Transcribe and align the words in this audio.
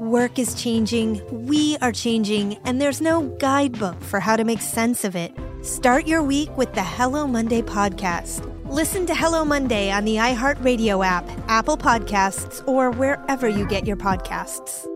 Work 0.00 0.38
is 0.38 0.54
changing, 0.54 1.20
we 1.48 1.76
are 1.78 1.90
changing, 1.90 2.56
and 2.64 2.80
there's 2.80 3.00
no 3.00 3.22
guidebook 3.40 4.00
for 4.00 4.20
how 4.20 4.36
to 4.36 4.44
make 4.44 4.60
sense 4.60 5.02
of 5.02 5.16
it. 5.16 5.34
Start 5.62 6.06
your 6.06 6.22
week 6.22 6.56
with 6.56 6.72
the 6.74 6.84
Hello 6.84 7.26
Monday 7.26 7.62
podcast. 7.62 8.46
Listen 8.70 9.06
to 9.06 9.14
Hello 9.16 9.44
Monday 9.44 9.90
on 9.90 10.04
the 10.04 10.14
iHeartRadio 10.14 11.04
app, 11.04 11.28
Apple 11.48 11.76
Podcasts, 11.76 12.62
or 12.68 12.92
wherever 12.92 13.48
you 13.48 13.66
get 13.66 13.88
your 13.88 13.96
podcasts. 13.96 14.86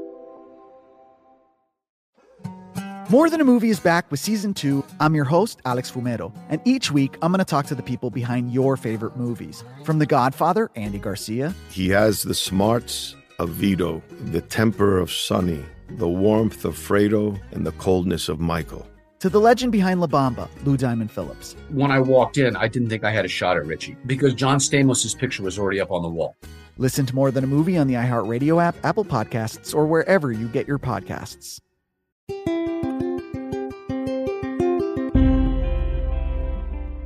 More 3.11 3.29
Than 3.29 3.41
a 3.41 3.45
Movie 3.45 3.71
is 3.71 3.81
back 3.81 4.09
with 4.09 4.21
season 4.21 4.55
two. 4.55 4.85
I'm 5.01 5.17
your 5.17 5.25
host, 5.25 5.61
Alex 5.65 5.91
Fumero, 5.91 6.33
and 6.49 6.61
each 6.65 6.93
week 6.93 7.17
I'm 7.23 7.33
going 7.33 7.41
to 7.41 7.45
talk 7.45 7.67
to 7.67 7.75
the 7.75 7.83
people 7.83 8.11
behind 8.11 8.53
your 8.53 8.77
favorite 8.77 9.17
movies. 9.17 9.65
From 9.85 9.99
The 9.99 10.07
Godfather, 10.07 10.71
Andy 10.77 10.99
Garcia. 10.99 11.53
He 11.71 11.89
has 11.89 12.23
the 12.23 12.35
smarts 12.35 13.17
of 13.39 13.51
Vito, 13.51 14.03
the 14.31 14.41
temper 14.41 14.99
of 14.99 15.11
Sonny, 15.11 15.65
the 15.91 16.09
warmth 16.09 16.65
of 16.65 16.77
Fredo, 16.77 17.41
and 17.53 17.67
the 17.67 17.73
coldness 17.73 18.29
of 18.29 18.41
Michael. 18.41 18.87
To 19.21 19.29
the 19.29 19.41
legend 19.41 19.71
behind 19.71 20.01
La 20.01 20.07
Bamba, 20.07 20.49
Lou 20.65 20.77
Diamond 20.77 21.11
Phillips. 21.11 21.55
When 21.69 21.91
I 21.91 22.01
walked 22.01 22.39
in, 22.39 22.57
I 22.57 22.67
didn't 22.67 22.89
think 22.89 23.05
I 23.05 23.13
had 23.13 23.25
a 23.25 23.29
shot 23.29 23.57
at 23.57 23.67
Richie 23.67 23.97
because 24.07 24.35
John 24.35 24.59
Stamos' 24.59 25.17
picture 25.17 25.43
was 25.43 25.59
already 25.59 25.81
up 25.81 25.93
on 25.93 26.03
the 26.03 26.09
wall. 26.09 26.37
Listen 26.77 27.07
to 27.07 27.15
More 27.15 27.31
Than 27.31 27.45
a 27.45 27.47
Movie 27.47 27.77
on 27.79 27.87
the 27.87 27.95
iHeartRadio 27.95 28.63
app, 28.63 28.75
Apple 28.83 29.05
Podcasts, 29.05 29.75
or 29.75 29.87
wherever 29.87 30.33
you 30.33 30.49
get 30.49 30.67
your 30.67 30.79
podcasts. 30.79 31.61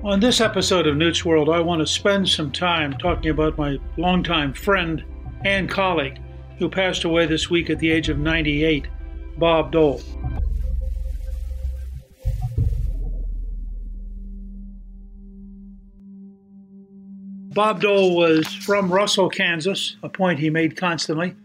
On 0.05 0.21
this 0.21 0.41
episode 0.41 0.87
of 0.87 0.97
Newt's 0.97 1.25
World, 1.25 1.49
I 1.49 1.59
want 1.59 1.81
to 1.81 1.87
spend 1.87 2.29
some 2.29 2.53
time 2.53 2.93
talking 2.95 3.33
about 3.33 3.59
my 3.59 3.77
longtime 3.97 4.55
friend 4.55 5.05
and 5.47 5.71
colleague 5.71 6.19
who 6.59 6.69
passed 6.69 7.05
away 7.05 7.25
this 7.25 7.49
week 7.49 7.71
at 7.71 7.79
the 7.79 7.93
age 7.93 8.09
of 8.09 8.19
98, 8.19 8.89
Bob 9.39 9.71
Dole. 9.71 10.03
Bob 17.55 17.81
Dole 17.81 18.17
was 18.17 18.47
from 18.49 18.93
Russell, 18.93 19.31
Kansas, 19.31 19.97
a 20.03 20.09
point 20.09 20.41
he 20.41 20.51
made 20.51 20.77
constantly. 20.77 21.37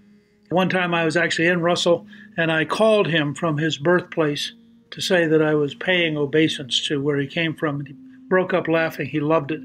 One 0.50 0.68
time 0.68 0.95
I 0.95 1.06
was 1.06 1.16
actually 1.16 1.47
in 1.47 1.62
Russell 1.62 2.07
and 2.38 2.51
I 2.51 2.66
called 2.66 3.07
him 3.07 3.35
from 3.35 3.57
his 3.57 3.78
birthplace 3.78 4.51
to 4.89 5.00
say 5.00 5.28
that 5.28 5.44
I 5.44 5.53
was 5.53 5.75
paying 5.75 6.18
obeisance 6.18 6.85
to 6.88 7.01
where 7.01 7.19
he 7.19 7.28
came 7.28 7.53
from 7.53 7.85
He 7.85 7.95
broke 8.28 8.51
up 8.53 8.68
laughing. 8.68 9.07
He 9.07 9.19
loved 9.19 9.51
it. 9.51 9.62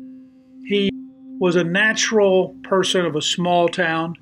He 0.66 0.90
was 1.40 1.56
a 1.56 1.64
natural 1.64 2.54
person 2.62 3.06
of 3.06 3.16
a 3.16 3.22
small 3.22 3.68
town 3.68 4.16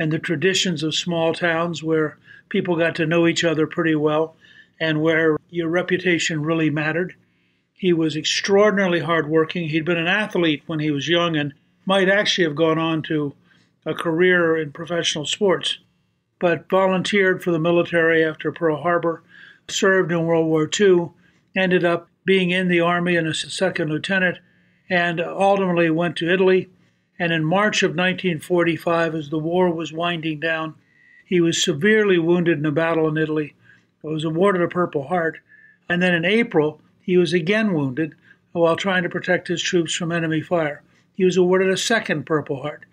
and 0.00 0.10
the 0.10 0.18
traditions 0.18 0.82
of 0.82 0.94
small 0.94 1.34
towns 1.34 1.82
where 1.82 2.16
people 2.48 2.74
got 2.74 2.94
to 2.94 3.04
know 3.04 3.26
each 3.26 3.44
other 3.44 3.66
pretty 3.66 3.94
well 3.94 4.34
and 4.80 5.02
where 5.02 5.36
your 5.50 5.68
reputation 5.68 6.42
really 6.42 6.70
mattered. 6.70 7.14
He 7.74 7.92
was 7.92 8.16
extraordinarily 8.16 9.00
hardworking. 9.00 9.68
He'd 9.68 9.84
been 9.84 9.98
an 9.98 10.06
athlete 10.06 10.62
when 10.66 10.78
he 10.78 10.90
was 10.90 11.06
young 11.06 11.36
and 11.36 11.52
might 11.84 12.08
actually 12.08 12.44
have 12.44 12.56
gone 12.56 12.78
on 12.78 13.02
to 13.02 13.34
a 13.84 13.92
career 13.92 14.56
in 14.56 14.72
professional 14.72 15.26
sports, 15.26 15.78
but 16.38 16.70
volunteered 16.70 17.42
for 17.42 17.50
the 17.50 17.58
military 17.58 18.24
after 18.24 18.50
Pearl 18.50 18.80
Harbor, 18.80 19.22
served 19.68 20.12
in 20.12 20.24
World 20.24 20.46
War 20.46 20.68
II, 20.80 21.10
ended 21.54 21.84
up 21.84 22.08
being 22.24 22.50
in 22.50 22.68
the 22.68 22.80
Army 22.80 23.16
and 23.16 23.28
a 23.28 23.34
second 23.34 23.90
lieutenant, 23.90 24.38
and 24.88 25.20
ultimately 25.20 25.90
went 25.90 26.16
to 26.16 26.32
Italy. 26.32 26.70
And 27.20 27.34
in 27.34 27.44
March 27.44 27.82
of 27.82 27.90
1945, 27.90 29.14
as 29.14 29.28
the 29.28 29.38
war 29.38 29.70
was 29.70 29.92
winding 29.92 30.40
down, 30.40 30.74
he 31.26 31.38
was 31.38 31.62
severely 31.62 32.18
wounded 32.18 32.58
in 32.58 32.64
a 32.64 32.72
battle 32.72 33.06
in 33.08 33.18
Italy. 33.18 33.54
He 34.00 34.08
was 34.08 34.24
awarded 34.24 34.62
a 34.62 34.68
Purple 34.68 35.08
Heart. 35.08 35.38
And 35.86 36.00
then 36.00 36.14
in 36.14 36.24
April, 36.24 36.80
he 37.02 37.18
was 37.18 37.34
again 37.34 37.74
wounded 37.74 38.14
while 38.52 38.74
trying 38.74 39.02
to 39.02 39.10
protect 39.10 39.48
his 39.48 39.60
troops 39.60 39.94
from 39.94 40.12
enemy 40.12 40.40
fire. 40.40 40.82
He 41.14 41.26
was 41.26 41.36
awarded 41.36 41.68
a 41.68 41.76
second 41.76 42.24
Purple 42.24 42.62
Heart. 42.62 42.86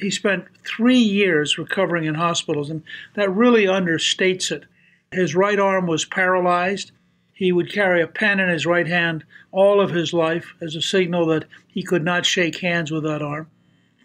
He 0.00 0.10
spent 0.10 0.46
three 0.66 0.98
years 0.98 1.56
recovering 1.56 2.04
in 2.04 2.16
hospitals, 2.16 2.70
and 2.70 2.82
that 3.14 3.30
really 3.30 3.66
understates 3.66 4.50
it. 4.50 4.64
His 5.12 5.36
right 5.36 5.58
arm 5.58 5.86
was 5.86 6.04
paralyzed. 6.04 6.90
He 7.32 7.52
would 7.52 7.72
carry 7.72 8.02
a 8.02 8.08
pen 8.08 8.40
in 8.40 8.48
his 8.48 8.66
right 8.66 8.88
hand 8.88 9.24
all 9.52 9.80
of 9.80 9.90
his 9.90 10.12
life 10.12 10.54
as 10.60 10.74
a 10.74 10.82
signal 10.82 11.26
that 11.26 11.44
he 11.68 11.84
could 11.84 12.04
not 12.04 12.26
shake 12.26 12.58
hands 12.58 12.90
with 12.90 13.04
that 13.04 13.22
arm. 13.22 13.46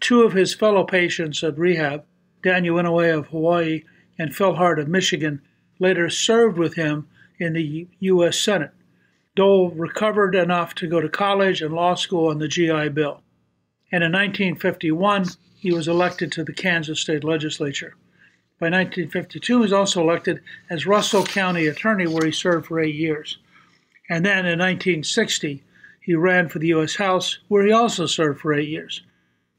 Two 0.04 0.20
of 0.20 0.34
his 0.34 0.52
fellow 0.52 0.84
patients 0.84 1.42
at 1.42 1.56
rehab, 1.56 2.04
Daniel 2.42 2.76
Inouye 2.76 3.16
of 3.16 3.28
Hawaii 3.28 3.84
and 4.18 4.36
Phil 4.36 4.56
Hart 4.56 4.78
of 4.78 4.86
Michigan, 4.86 5.40
later 5.78 6.10
served 6.10 6.58
with 6.58 6.74
him 6.74 7.08
in 7.38 7.54
the 7.54 7.88
U.S. 8.00 8.38
Senate. 8.38 8.72
Dole 9.34 9.70
recovered 9.70 10.34
enough 10.34 10.74
to 10.74 10.86
go 10.86 11.00
to 11.00 11.08
college 11.08 11.62
and 11.62 11.72
law 11.72 11.94
school 11.94 12.28
on 12.28 12.38
the 12.38 12.48
GI 12.48 12.90
Bill. 12.90 13.22
And 13.90 14.04
in 14.04 14.12
1951, 14.12 15.24
he 15.56 15.72
was 15.72 15.88
elected 15.88 16.30
to 16.32 16.44
the 16.44 16.52
Kansas 16.52 17.00
State 17.00 17.24
Legislature. 17.24 17.96
By 18.60 18.66
1952, 18.66 19.56
he 19.56 19.58
was 19.58 19.72
also 19.72 20.02
elected 20.02 20.42
as 20.68 20.86
Russell 20.86 21.24
County 21.24 21.66
Attorney, 21.66 22.06
where 22.06 22.26
he 22.26 22.30
served 22.30 22.66
for 22.66 22.78
eight 22.78 22.94
years. 22.94 23.38
And 24.10 24.26
then 24.26 24.44
in 24.44 24.58
1960, 24.58 25.64
he 26.02 26.14
ran 26.14 26.50
for 26.50 26.58
the 26.58 26.68
U.S. 26.68 26.96
House, 26.96 27.38
where 27.48 27.64
he 27.64 27.72
also 27.72 28.04
served 28.04 28.42
for 28.42 28.52
eight 28.52 28.68
years. 28.68 29.00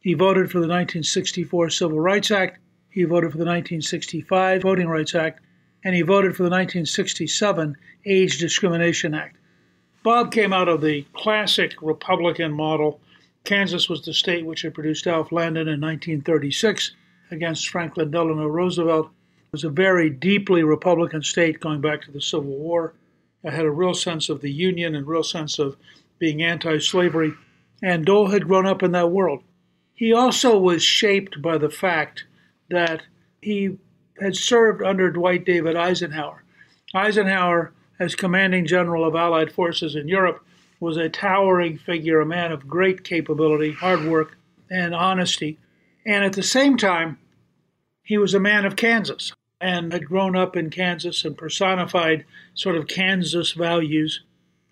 He 0.05 0.13
voted 0.13 0.51
for 0.51 0.59
the 0.59 0.67
1964 0.67 1.71
Civil 1.71 1.99
Rights 1.99 2.29
Act, 2.29 2.59
he 2.91 3.05
voted 3.05 3.31
for 3.31 3.39
the 3.39 3.43
1965 3.43 4.61
Voting 4.61 4.87
Rights 4.87 5.15
Act, 5.15 5.41
and 5.83 5.95
he 5.95 6.03
voted 6.03 6.35
for 6.37 6.43
the 6.43 6.51
1967 6.51 7.75
Age 8.05 8.37
Discrimination 8.37 9.15
Act. 9.15 9.37
Bob 10.03 10.31
came 10.31 10.53
out 10.53 10.69
of 10.69 10.81
the 10.81 11.07
classic 11.13 11.73
Republican 11.81 12.51
model. 12.51 13.01
Kansas 13.45 13.89
was 13.89 14.05
the 14.05 14.13
state 14.13 14.45
which 14.45 14.61
had 14.61 14.75
produced 14.75 15.07
Alf 15.07 15.31
Landon 15.31 15.67
in 15.67 15.81
1936 15.81 16.91
against 17.31 17.69
Franklin 17.69 18.11
Delano 18.11 18.45
Roosevelt. 18.45 19.07
It 19.07 19.51
was 19.51 19.63
a 19.63 19.69
very 19.69 20.11
deeply 20.11 20.61
Republican 20.61 21.23
state 21.23 21.59
going 21.59 21.81
back 21.81 22.03
to 22.03 22.11
the 22.11 22.21
Civil 22.21 22.55
War. 22.55 22.93
It 23.43 23.53
had 23.53 23.65
a 23.65 23.71
real 23.71 23.95
sense 23.95 24.29
of 24.29 24.41
the 24.41 24.51
Union 24.51 24.93
and 24.93 25.07
real 25.07 25.23
sense 25.23 25.57
of 25.57 25.77
being 26.19 26.43
anti 26.43 26.77
slavery. 26.77 27.33
And 27.81 28.05
Dole 28.05 28.27
had 28.27 28.47
grown 28.47 28.67
up 28.67 28.83
in 28.83 28.91
that 28.91 29.09
world. 29.09 29.41
He 29.95 30.13
also 30.13 30.59
was 30.59 30.83
shaped 30.83 31.41
by 31.41 31.57
the 31.57 31.69
fact 31.69 32.25
that 32.69 33.03
he 33.41 33.77
had 34.21 34.35
served 34.35 34.83
under 34.83 35.09
Dwight 35.09 35.45
David 35.45 35.75
Eisenhower. 35.75 36.43
Eisenhower, 36.93 37.71
as 37.99 38.15
commanding 38.15 38.65
general 38.65 39.05
of 39.05 39.15
Allied 39.15 39.51
forces 39.51 39.95
in 39.95 40.07
Europe, 40.07 40.45
was 40.79 40.97
a 40.97 41.09
towering 41.09 41.77
figure, 41.77 42.19
a 42.19 42.25
man 42.25 42.51
of 42.51 42.67
great 42.67 43.03
capability, 43.03 43.71
hard 43.71 44.05
work, 44.05 44.37
and 44.69 44.93
honesty. 44.93 45.57
And 46.05 46.23
at 46.25 46.33
the 46.33 46.43
same 46.43 46.77
time, 46.77 47.17
he 48.03 48.17
was 48.17 48.33
a 48.33 48.39
man 48.39 48.65
of 48.65 48.75
Kansas. 48.75 49.31
and 49.61 49.93
had 49.93 50.05
grown 50.05 50.35
up 50.35 50.55
in 50.57 50.69
Kansas 50.69 51.23
and 51.23 51.37
personified 51.37 52.25
sort 52.53 52.75
of 52.75 52.87
Kansas 52.87 53.53
values. 53.53 54.21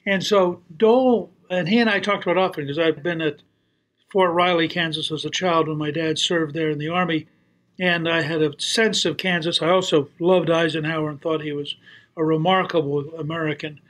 And 0.06 0.24
so 0.24 0.62
Dole, 0.76 1.32
and 1.50 1.70
he 1.70 1.80
and 1.80 1.90
I 1.90 2.00
talked 2.00 2.24
about 2.24 2.38
often 2.38 2.66
because 2.66 2.78
I've 2.78 3.02
been 3.02 3.22
at 3.22 3.42
Fort 4.14 4.32
Riley, 4.32 4.68
Kansas 4.68 5.12
as 5.12 5.26
a 5.26 5.32
child 5.32 5.68
when 5.68 5.80
my 5.80 5.90
dad 5.90 6.20
served 6.20 6.54
there 6.54 6.70
in 6.70 6.78
the 6.78 6.88
Army. 6.88 7.26
And 7.80 8.08
I 8.08 8.22
had 8.22 8.44
a 8.44 8.54
sense 8.62 9.06
of 9.06 9.18
Kansas. 9.18 9.60
I 9.60 9.70
also 9.70 10.08
loved 10.20 10.52
Eisenhower 10.52 11.10
and 11.10 11.20
thought 11.20 11.42
he 11.42 11.52
was 11.52 11.76
a 12.16 12.24
remarkable 12.24 13.00
American 13.16 13.82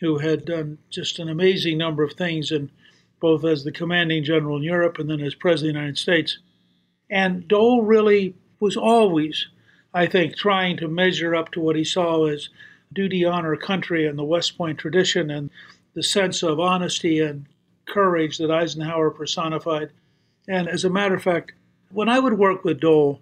who 0.00 0.18
had 0.18 0.44
done 0.44 0.76
just 0.90 1.18
an 1.18 1.30
amazing 1.30 1.78
number 1.78 2.02
of 2.02 2.12
things, 2.12 2.50
and 2.50 2.68
both 3.20 3.42
as 3.42 3.64
the 3.64 3.72
commanding 3.72 4.22
general 4.22 4.58
in 4.58 4.62
Europe 4.62 4.98
and 4.98 5.08
then 5.08 5.22
as 5.22 5.34
president 5.34 5.70
of 5.70 5.74
the 5.74 5.80
United 5.80 5.98
States. 5.98 6.38
And 7.08 7.48
Dole 7.48 7.80
really 7.80 8.34
was 8.60 8.76
always, 8.76 9.46
I 9.94 10.04
think, 10.04 10.36
trying 10.36 10.76
to 10.76 10.88
measure 10.88 11.34
up 11.34 11.52
to 11.52 11.60
what 11.60 11.76
he 11.76 11.84
saw 11.84 12.26
as 12.26 12.50
duty, 12.92 13.24
honor, 13.24 13.56
country, 13.56 14.06
and 14.06 14.18
the 14.18 14.24
West 14.24 14.58
Point 14.58 14.76
tradition, 14.78 15.30
and 15.30 15.48
the 15.94 16.02
sense 16.02 16.42
of 16.42 16.60
honesty 16.60 17.20
and 17.20 17.46
courage 17.92 18.38
that 18.38 18.50
Eisenhower 18.50 19.10
personified. 19.10 19.90
And 20.48 20.68
as 20.68 20.84
a 20.84 20.90
matter 20.90 21.14
of 21.14 21.22
fact, 21.22 21.52
when 21.90 22.08
I 22.08 22.18
would 22.18 22.38
work 22.38 22.64
with 22.64 22.80
Dole, 22.80 23.20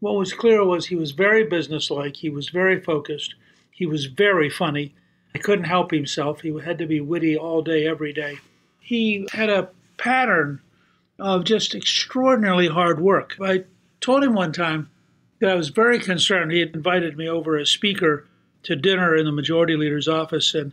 what 0.00 0.14
was 0.14 0.32
clear 0.32 0.64
was 0.64 0.86
he 0.86 0.96
was 0.96 1.12
very 1.12 1.44
businesslike, 1.44 2.16
he 2.16 2.28
was 2.28 2.48
very 2.48 2.80
focused, 2.80 3.34
he 3.70 3.86
was 3.86 4.06
very 4.06 4.48
funny. 4.48 4.94
He 5.32 5.40
couldn't 5.40 5.64
help 5.64 5.90
himself. 5.90 6.42
He 6.42 6.56
had 6.60 6.78
to 6.78 6.86
be 6.86 7.00
witty 7.00 7.36
all 7.36 7.60
day, 7.60 7.86
every 7.88 8.12
day. 8.12 8.38
He 8.78 9.26
had 9.32 9.50
a 9.50 9.70
pattern 9.96 10.60
of 11.18 11.44
just 11.44 11.74
extraordinarily 11.74 12.68
hard 12.68 13.00
work. 13.00 13.36
I 13.40 13.64
told 14.00 14.22
him 14.22 14.34
one 14.34 14.52
time 14.52 14.90
that 15.40 15.50
I 15.50 15.54
was 15.54 15.70
very 15.70 15.98
concerned. 15.98 16.52
He 16.52 16.60
had 16.60 16.74
invited 16.74 17.16
me 17.16 17.28
over 17.28 17.56
as 17.56 17.70
speaker 17.70 18.26
to 18.62 18.76
dinner 18.76 19.16
in 19.16 19.26
the 19.26 19.32
majority 19.32 19.76
leader's 19.76 20.08
office, 20.08 20.54
and 20.54 20.72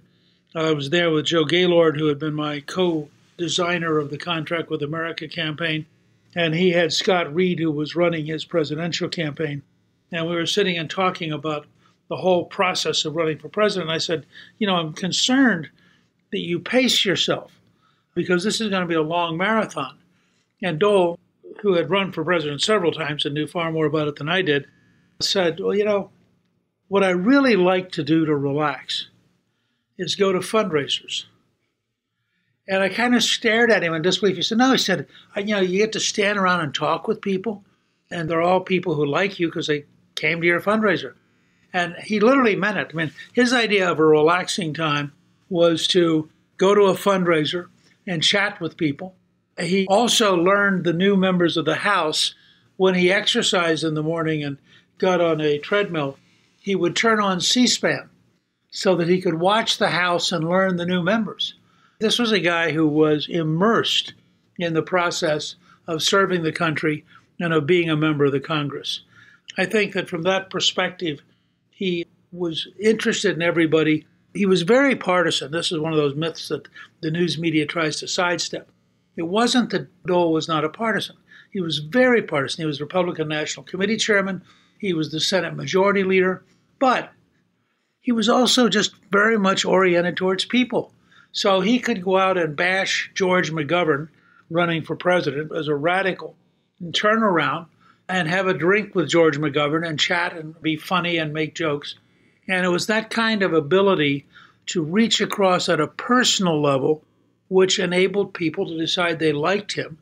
I 0.53 0.71
was 0.73 0.89
there 0.89 1.09
with 1.09 1.25
Joe 1.25 1.45
Gaylord, 1.45 1.97
who 1.97 2.07
had 2.07 2.19
been 2.19 2.35
my 2.35 2.59
co 2.59 3.09
designer 3.41 3.97
of 3.97 4.11
the 4.11 4.19
Contract 4.19 4.69
with 4.69 4.83
America 4.83 5.27
campaign, 5.27 5.87
and 6.35 6.53
he 6.53 6.71
had 6.71 6.93
Scott 6.93 7.33
Reed, 7.33 7.59
who 7.59 7.71
was 7.71 7.95
running 7.95 8.27
his 8.27 8.45
presidential 8.45 9.09
campaign. 9.09 9.63
And 10.11 10.29
we 10.29 10.35
were 10.35 10.45
sitting 10.45 10.77
and 10.77 10.89
talking 10.89 11.31
about 11.31 11.65
the 12.07 12.17
whole 12.17 12.45
process 12.45 13.03
of 13.03 13.15
running 13.15 13.39
for 13.39 13.49
president. 13.49 13.89
I 13.89 13.97
said, 13.97 14.27
You 14.59 14.67
know, 14.67 14.75
I'm 14.75 14.93
concerned 14.93 15.69
that 16.31 16.39
you 16.39 16.59
pace 16.59 17.03
yourself 17.03 17.51
because 18.13 18.43
this 18.43 18.61
is 18.61 18.69
going 18.69 18.83
to 18.83 18.87
be 18.87 18.95
a 18.95 19.01
long 19.01 19.37
marathon. 19.37 19.97
And 20.61 20.79
Dole, 20.79 21.17
who 21.61 21.73
had 21.73 21.89
run 21.89 22.11
for 22.11 22.23
president 22.23 22.61
several 22.61 22.91
times 22.91 23.25
and 23.25 23.33
knew 23.33 23.47
far 23.47 23.71
more 23.71 23.87
about 23.87 24.07
it 24.07 24.17
than 24.17 24.29
I 24.29 24.43
did, 24.43 24.67
said, 25.19 25.59
Well, 25.59 25.75
you 25.75 25.85
know, 25.85 26.11
what 26.89 27.03
I 27.03 27.09
really 27.09 27.55
like 27.55 27.91
to 27.93 28.03
do 28.03 28.25
to 28.25 28.35
relax 28.35 29.07
is 29.97 30.15
go 30.15 30.31
to 30.31 30.39
fundraisers. 30.39 31.25
And 32.71 32.81
I 32.81 32.87
kind 32.87 33.13
of 33.13 33.21
stared 33.21 33.69
at 33.69 33.83
him 33.83 33.93
in 33.93 34.01
disbelief. 34.01 34.37
He 34.37 34.41
said, 34.41 34.57
No, 34.57 34.71
he 34.71 34.77
said, 34.77 35.05
You 35.35 35.55
know, 35.55 35.59
you 35.59 35.79
get 35.79 35.91
to 35.91 35.99
stand 35.99 36.39
around 36.39 36.61
and 36.61 36.73
talk 36.73 37.05
with 37.05 37.19
people, 37.19 37.65
and 38.09 38.29
they're 38.29 38.41
all 38.41 38.61
people 38.61 38.95
who 38.95 39.05
like 39.05 39.39
you 39.39 39.47
because 39.47 39.67
they 39.67 39.83
came 40.15 40.39
to 40.39 40.47
your 40.47 40.61
fundraiser. 40.61 41.15
And 41.73 41.95
he 41.97 42.21
literally 42.21 42.55
meant 42.55 42.77
it. 42.77 42.91
I 42.93 42.95
mean, 42.95 43.11
his 43.33 43.51
idea 43.51 43.91
of 43.91 43.99
a 43.99 44.05
relaxing 44.05 44.73
time 44.73 45.11
was 45.49 45.85
to 45.87 46.29
go 46.55 46.73
to 46.73 46.83
a 46.83 46.93
fundraiser 46.93 47.67
and 48.07 48.23
chat 48.23 48.61
with 48.61 48.77
people. 48.77 49.15
He 49.59 49.85
also 49.87 50.37
learned 50.37 50.85
the 50.85 50.93
new 50.93 51.17
members 51.17 51.57
of 51.57 51.65
the 51.65 51.75
House 51.75 52.35
when 52.77 52.95
he 52.95 53.11
exercised 53.11 53.83
in 53.83 53.95
the 53.95 54.03
morning 54.03 54.45
and 54.45 54.57
got 54.97 55.19
on 55.19 55.41
a 55.41 55.57
treadmill. 55.57 56.17
He 56.61 56.75
would 56.75 56.95
turn 56.95 57.19
on 57.19 57.41
C 57.41 57.67
SPAN 57.67 58.09
so 58.69 58.95
that 58.95 59.09
he 59.09 59.19
could 59.19 59.41
watch 59.41 59.77
the 59.77 59.89
House 59.89 60.31
and 60.31 60.47
learn 60.47 60.77
the 60.77 60.85
new 60.85 61.03
members. 61.03 61.55
This 62.01 62.17
was 62.17 62.31
a 62.31 62.39
guy 62.39 62.71
who 62.71 62.87
was 62.87 63.27
immersed 63.29 64.15
in 64.57 64.73
the 64.73 64.81
process 64.81 65.55
of 65.87 66.01
serving 66.01 66.41
the 66.41 66.51
country 66.51 67.05
and 67.39 67.53
of 67.53 67.67
being 67.67 67.91
a 67.91 67.95
member 67.95 68.25
of 68.25 68.31
the 68.31 68.39
Congress. 68.39 69.01
I 69.55 69.65
think 69.65 69.93
that 69.93 70.09
from 70.09 70.23
that 70.23 70.49
perspective, 70.49 71.21
he 71.69 72.07
was 72.31 72.67
interested 72.79 73.35
in 73.35 73.43
everybody. 73.43 74.07
He 74.33 74.47
was 74.47 74.63
very 74.63 74.95
partisan. 74.95 75.51
This 75.51 75.71
is 75.71 75.77
one 75.77 75.93
of 75.93 75.99
those 75.99 76.15
myths 76.15 76.47
that 76.47 76.67
the 77.01 77.11
news 77.11 77.37
media 77.37 77.67
tries 77.67 77.97
to 77.97 78.07
sidestep. 78.07 78.71
It 79.15 79.27
wasn't 79.27 79.69
that 79.69 79.87
Dole 80.07 80.33
was 80.33 80.47
not 80.47 80.65
a 80.65 80.69
partisan. 80.69 81.17
He 81.51 81.61
was 81.61 81.77
very 81.77 82.23
partisan. 82.23 82.63
He 82.63 82.65
was 82.65 82.81
Republican 82.81 83.27
National 83.27 83.63
Committee 83.63 83.97
chairman. 83.97 84.41
He 84.79 84.93
was 84.93 85.11
the 85.11 85.19
Senate 85.19 85.55
Majority 85.55 86.03
Leader. 86.03 86.43
But 86.79 87.11
he 87.99 88.11
was 88.11 88.27
also 88.27 88.69
just 88.69 88.95
very 89.11 89.37
much 89.37 89.65
oriented 89.65 90.17
towards 90.17 90.45
people. 90.45 90.93
So 91.31 91.61
he 91.61 91.79
could 91.79 92.03
go 92.03 92.17
out 92.17 92.37
and 92.37 92.55
bash 92.55 93.11
George 93.13 93.51
McGovern 93.51 94.09
running 94.49 94.83
for 94.83 94.95
president 94.95 95.51
as 95.55 95.67
a 95.67 95.75
radical 95.75 96.35
and 96.79 96.93
turn 96.93 97.23
around 97.23 97.67
and 98.09 98.27
have 98.27 98.47
a 98.47 98.53
drink 98.53 98.93
with 98.93 99.09
George 99.09 99.37
McGovern 99.37 99.87
and 99.87 99.99
chat 99.99 100.35
and 100.35 100.61
be 100.61 100.75
funny 100.75 101.17
and 101.17 101.33
make 101.33 101.55
jokes. 101.55 101.95
And 102.47 102.65
it 102.65 102.69
was 102.69 102.87
that 102.87 103.09
kind 103.09 103.43
of 103.43 103.53
ability 103.53 104.25
to 104.67 104.83
reach 104.83 105.21
across 105.21 105.69
at 105.69 105.79
a 105.79 105.87
personal 105.87 106.61
level 106.61 107.03
which 107.47 107.79
enabled 107.79 108.33
people 108.33 108.65
to 108.67 108.77
decide 108.77 109.19
they 109.19 109.33
liked 109.33 109.73
him, 109.73 109.97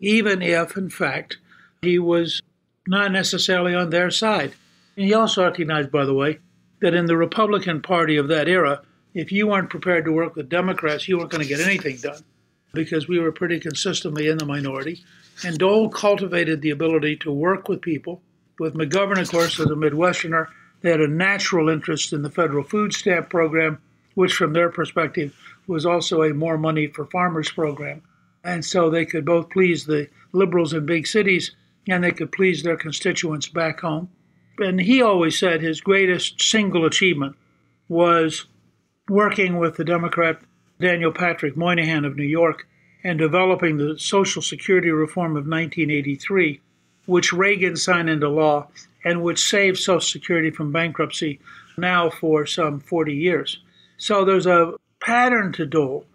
even 0.00 0.42
if, 0.42 0.76
in 0.76 0.88
fact, 0.88 1.38
he 1.82 1.98
was 1.98 2.42
not 2.86 3.12
necessarily 3.12 3.74
on 3.74 3.90
their 3.90 4.10
side. 4.10 4.52
And 4.96 5.06
he 5.06 5.14
also 5.14 5.44
recognized, 5.44 5.90
by 5.90 6.04
the 6.04 6.14
way, 6.14 6.38
that 6.80 6.94
in 6.94 7.06
the 7.06 7.16
Republican 7.16 7.82
Party 7.82 8.16
of 8.16 8.28
that 8.28 8.48
era, 8.48 8.82
if 9.14 9.30
you 9.30 9.46
weren't 9.46 9.70
prepared 9.70 10.04
to 10.06 10.12
work 10.12 10.36
with 10.36 10.48
Democrats, 10.48 11.08
you 11.08 11.18
weren't 11.18 11.30
going 11.30 11.42
to 11.42 11.48
get 11.48 11.60
anything 11.60 11.96
done 11.96 12.22
because 12.72 13.08
we 13.08 13.18
were 13.18 13.32
pretty 13.32 13.60
consistently 13.60 14.28
in 14.28 14.38
the 14.38 14.46
minority. 14.46 15.02
And 15.44 15.58
Dole 15.58 15.88
cultivated 15.88 16.62
the 16.62 16.70
ability 16.70 17.16
to 17.16 17.32
work 17.32 17.68
with 17.68 17.82
people. 17.82 18.22
With 18.58 18.74
McGovern, 18.74 19.20
of 19.20 19.30
course, 19.30 19.58
as 19.60 19.66
a 19.66 19.74
Midwesterner, 19.74 20.48
they 20.80 20.90
had 20.90 21.00
a 21.00 21.08
natural 21.08 21.68
interest 21.68 22.12
in 22.12 22.22
the 22.22 22.30
federal 22.30 22.64
food 22.64 22.92
stamp 22.92 23.28
program, 23.28 23.78
which, 24.14 24.34
from 24.34 24.52
their 24.52 24.70
perspective, 24.70 25.34
was 25.66 25.86
also 25.86 26.22
a 26.22 26.34
more 26.34 26.58
money 26.58 26.86
for 26.86 27.06
farmers 27.06 27.50
program. 27.50 28.02
And 28.44 28.64
so 28.64 28.90
they 28.90 29.04
could 29.04 29.24
both 29.24 29.50
please 29.50 29.84
the 29.84 30.08
liberals 30.32 30.72
in 30.72 30.86
big 30.86 31.06
cities 31.06 31.54
and 31.88 32.02
they 32.02 32.10
could 32.10 32.32
please 32.32 32.62
their 32.62 32.76
constituents 32.76 33.48
back 33.48 33.80
home. 33.80 34.10
And 34.58 34.80
he 34.80 35.02
always 35.02 35.38
said 35.38 35.60
his 35.60 35.80
greatest 35.80 36.40
single 36.40 36.84
achievement 36.84 37.36
was 37.88 38.46
working 39.08 39.58
with 39.58 39.76
the 39.76 39.84
Democrat 39.84 40.40
Daniel 40.80 41.12
Patrick 41.12 41.56
Moynihan 41.56 42.04
of 42.04 42.16
New 42.16 42.22
York 42.22 42.66
and 43.04 43.18
developing 43.18 43.76
the 43.76 43.98
Social 43.98 44.42
Security 44.42 44.90
reform 44.90 45.32
of 45.32 45.46
1983, 45.46 46.60
which 47.06 47.32
Reagan 47.32 47.76
signed 47.76 48.08
into 48.08 48.28
law 48.28 48.68
and 49.04 49.22
which 49.22 49.44
saved 49.44 49.78
Social 49.78 50.00
Security 50.00 50.50
from 50.50 50.70
bankruptcy 50.70 51.40
now 51.76 52.10
for 52.10 52.46
some 52.46 52.78
40 52.78 53.14
years. 53.14 53.58
So 53.96 54.24
there's 54.24 54.46
a 54.46 54.74
pattern 55.00 55.52
to 55.54 55.66
Dole 55.66 56.06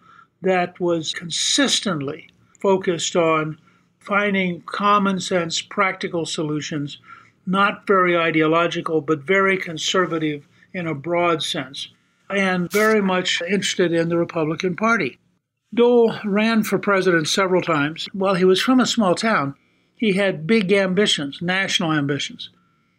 that 0.41 0.79
was 0.79 1.13
consistently 1.13 2.29
focused 2.59 3.15
on 3.15 3.59
finding 3.99 4.61
common 4.61 5.19
sense, 5.19 5.61
practical 5.61 6.25
solutions, 6.25 6.99
not 7.45 7.85
very 7.85 8.17
ideological, 8.17 9.01
but 9.01 9.19
very 9.19 9.57
conservative 9.57 10.47
in 10.73 10.87
a 10.87 10.95
broad 10.95 11.43
sense, 11.43 11.89
and 12.29 12.71
very 12.71 13.01
much 13.01 13.41
interested 13.41 13.93
in 13.93 14.09
the 14.09 14.17
Republican 14.17 14.75
Party. 14.75 15.19
Dole 15.73 16.15
ran 16.25 16.63
for 16.63 16.79
president 16.79 17.27
several 17.27 17.61
times. 17.61 18.07
While 18.13 18.35
he 18.35 18.45
was 18.45 18.61
from 18.61 18.79
a 18.79 18.85
small 18.85 19.15
town, 19.15 19.55
he 19.95 20.13
had 20.13 20.47
big 20.47 20.71
ambitions, 20.71 21.41
national 21.41 21.91
ambitions. 21.91 22.49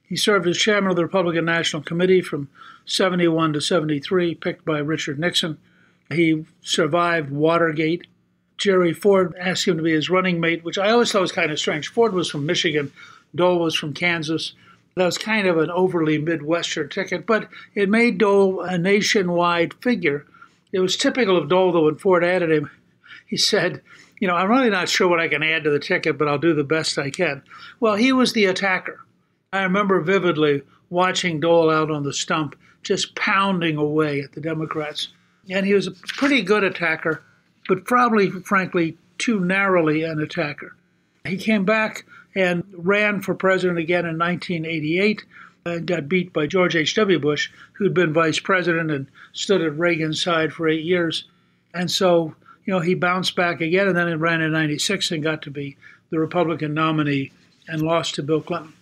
He 0.02 0.16
served 0.16 0.46
as 0.46 0.56
chairman 0.58 0.90
of 0.90 0.96
the 0.96 1.04
Republican 1.04 1.44
National 1.44 1.82
Committee 1.82 2.22
from 2.22 2.48
71 2.86 3.52
to 3.52 3.60
73, 3.60 4.34
picked 4.34 4.64
by 4.64 4.78
Richard 4.78 5.18
Nixon. 5.18 5.58
He 6.10 6.46
survived 6.62 7.30
Watergate. 7.30 8.06
Jerry 8.56 8.92
Ford 8.92 9.34
asked 9.38 9.68
him 9.68 9.76
to 9.76 9.82
be 9.82 9.92
his 9.92 10.10
running 10.10 10.40
mate, 10.40 10.64
which 10.64 10.78
I 10.78 10.90
always 10.90 11.12
thought 11.12 11.20
was 11.20 11.32
kind 11.32 11.50
of 11.50 11.58
strange. 11.58 11.88
Ford 11.88 12.12
was 12.12 12.30
from 12.30 12.46
Michigan, 12.46 12.90
Dole 13.34 13.60
was 13.60 13.74
from 13.74 13.92
Kansas. 13.92 14.54
That 14.98 15.06
was 15.06 15.18
kind 15.18 15.46
of 15.46 15.58
an 15.58 15.70
overly 15.70 16.18
Midwestern 16.18 16.88
ticket, 16.88 17.26
but 17.26 17.48
it 17.74 17.88
made 17.88 18.18
Dole 18.18 18.60
a 18.60 18.76
nationwide 18.76 19.74
figure 19.74 20.26
it 20.72 20.80
was 20.80 20.96
typical 20.96 21.36
of 21.36 21.48
Dole, 21.48 21.72
though, 21.72 21.84
when 21.84 21.96
Ford 21.96 22.24
added 22.24 22.50
him, 22.50 22.70
he 23.26 23.36
said, 23.36 23.82
You 24.20 24.28
know, 24.28 24.34
I'm 24.34 24.50
really 24.50 24.70
not 24.70 24.88
sure 24.88 25.08
what 25.08 25.20
I 25.20 25.28
can 25.28 25.42
add 25.42 25.64
to 25.64 25.70
the 25.70 25.78
ticket, 25.78 26.18
but 26.18 26.28
I'll 26.28 26.38
do 26.38 26.54
the 26.54 26.64
best 26.64 26.98
I 26.98 27.10
can. 27.10 27.42
Well, 27.80 27.96
he 27.96 28.12
was 28.12 28.32
the 28.32 28.46
attacker. 28.46 29.00
I 29.52 29.62
remember 29.62 30.00
vividly 30.00 30.62
watching 30.90 31.40
Dole 31.40 31.70
out 31.70 31.90
on 31.90 32.02
the 32.02 32.12
stump, 32.12 32.56
just 32.82 33.14
pounding 33.14 33.76
away 33.76 34.20
at 34.20 34.32
the 34.32 34.40
Democrats. 34.40 35.08
And 35.48 35.64
he 35.64 35.74
was 35.74 35.86
a 35.86 35.92
pretty 35.92 36.42
good 36.42 36.64
attacker, 36.64 37.22
but 37.66 37.84
probably, 37.84 38.30
frankly, 38.30 38.98
too 39.16 39.40
narrowly 39.40 40.02
an 40.02 40.20
attacker. 40.20 40.76
He 41.24 41.38
came 41.38 41.64
back 41.64 42.04
and 42.34 42.64
ran 42.72 43.20
for 43.20 43.34
president 43.34 43.78
again 43.78 44.06
in 44.06 44.18
1988. 44.18 45.24
and 45.64 45.86
got 45.86 46.08
beat 46.08 46.32
by 46.32 46.46
George 46.46 46.76
H.W. 46.76 47.18
Bush, 47.18 47.50
who'd 47.74 47.92
been 47.92 48.12
vice 48.12 48.38
president 48.38 48.90
and 48.90 49.06
stood 49.32 49.60
at 49.60 49.78
Reagan's 49.78 50.22
side 50.22 50.52
for 50.52 50.68
eight 50.68 50.84
years. 50.84 51.24
And 51.74 51.90
so, 51.90 52.34
you 52.64 52.72
know, 52.72 52.80
he 52.80 52.94
bounced 52.94 53.36
back 53.36 53.60
again 53.60 53.86
and 53.88 53.96
then 53.96 54.08
he 54.08 54.14
ran 54.14 54.40
in 54.40 54.52
96 54.52 55.10
and 55.10 55.22
got 55.22 55.42
to 55.42 55.50
be 55.50 55.76
the 56.10 56.18
Republican 56.18 56.74
nominee 56.74 57.32
and 57.66 57.82
lost 57.82 58.14
to 58.14 58.22
Bill 58.22 58.40
Clinton. 58.40 58.72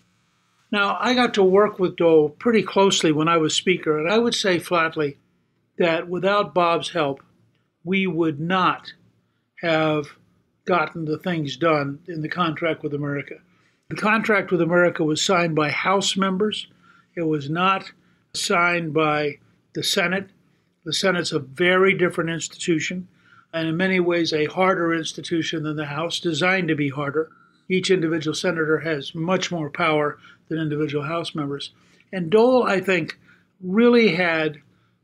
Now, 0.71 0.97
I 1.01 1.15
got 1.15 1.35
to 1.35 1.43
work 1.45 1.79
with 1.79 1.97
Dole 1.97 2.29
pretty 2.29 2.63
closely 2.63 3.13
when 3.13 3.29
I 3.29 3.37
was 3.37 3.55
Speaker, 3.55 3.99
and 3.99 4.11
I 4.11 4.19
would 4.19 4.35
say 4.35 4.59
flatly 4.59 5.17
that 5.79 6.09
without 6.09 6.55
Bob's 6.55 6.91
help, 6.91 7.23
we 7.85 8.07
would 8.07 8.41
not 8.41 8.93
have 9.61 10.09
gotten 10.67 11.05
the 11.05 11.19
things 11.19 11.57
done 11.57 12.01
in 12.07 12.21
the 12.21 12.29
contract 12.29 12.83
with 12.83 12.93
America. 12.93 13.37
The 13.89 13.97
contract 13.97 14.51
with 14.51 14.61
America 14.61 15.05
was 15.05 15.23
signed 15.23 15.55
by 15.55 15.71
House 15.71 16.17
members. 16.17 16.67
It 17.17 17.23
was 17.23 17.49
not 17.49 17.93
signed 18.35 18.93
by 18.93 19.39
the 19.75 19.83
Senate. 19.83 20.31
The 20.85 20.93
Senate's 20.93 21.33
a 21.33 21.39
very 21.39 21.95
different 21.97 22.31
institution, 22.31 23.09
and 23.53 23.69
in 23.69 23.77
many 23.77 24.01
ways 24.01 24.33
a 24.33 24.47
harder 24.47 24.93
institution 24.93 25.63
than 25.63 25.77
the 25.77 25.87
House, 25.87 26.21
designed 26.21 26.69
to 26.69 26.75
be 26.75 26.91
harder. 26.91 27.31
Each 27.69 27.91
individual 27.91 28.35
senator 28.35 28.81
has 28.81 29.15
much 29.15 29.51
more 29.51 29.71
power 29.71 30.19
than 30.49 30.59
individual 30.59 31.05
House 31.05 31.35
members. 31.35 31.71
And 32.13 32.31
Dole, 32.31 32.65
I 32.65 32.81
think, 32.81 33.19
really 33.61 34.15
had 34.15 34.59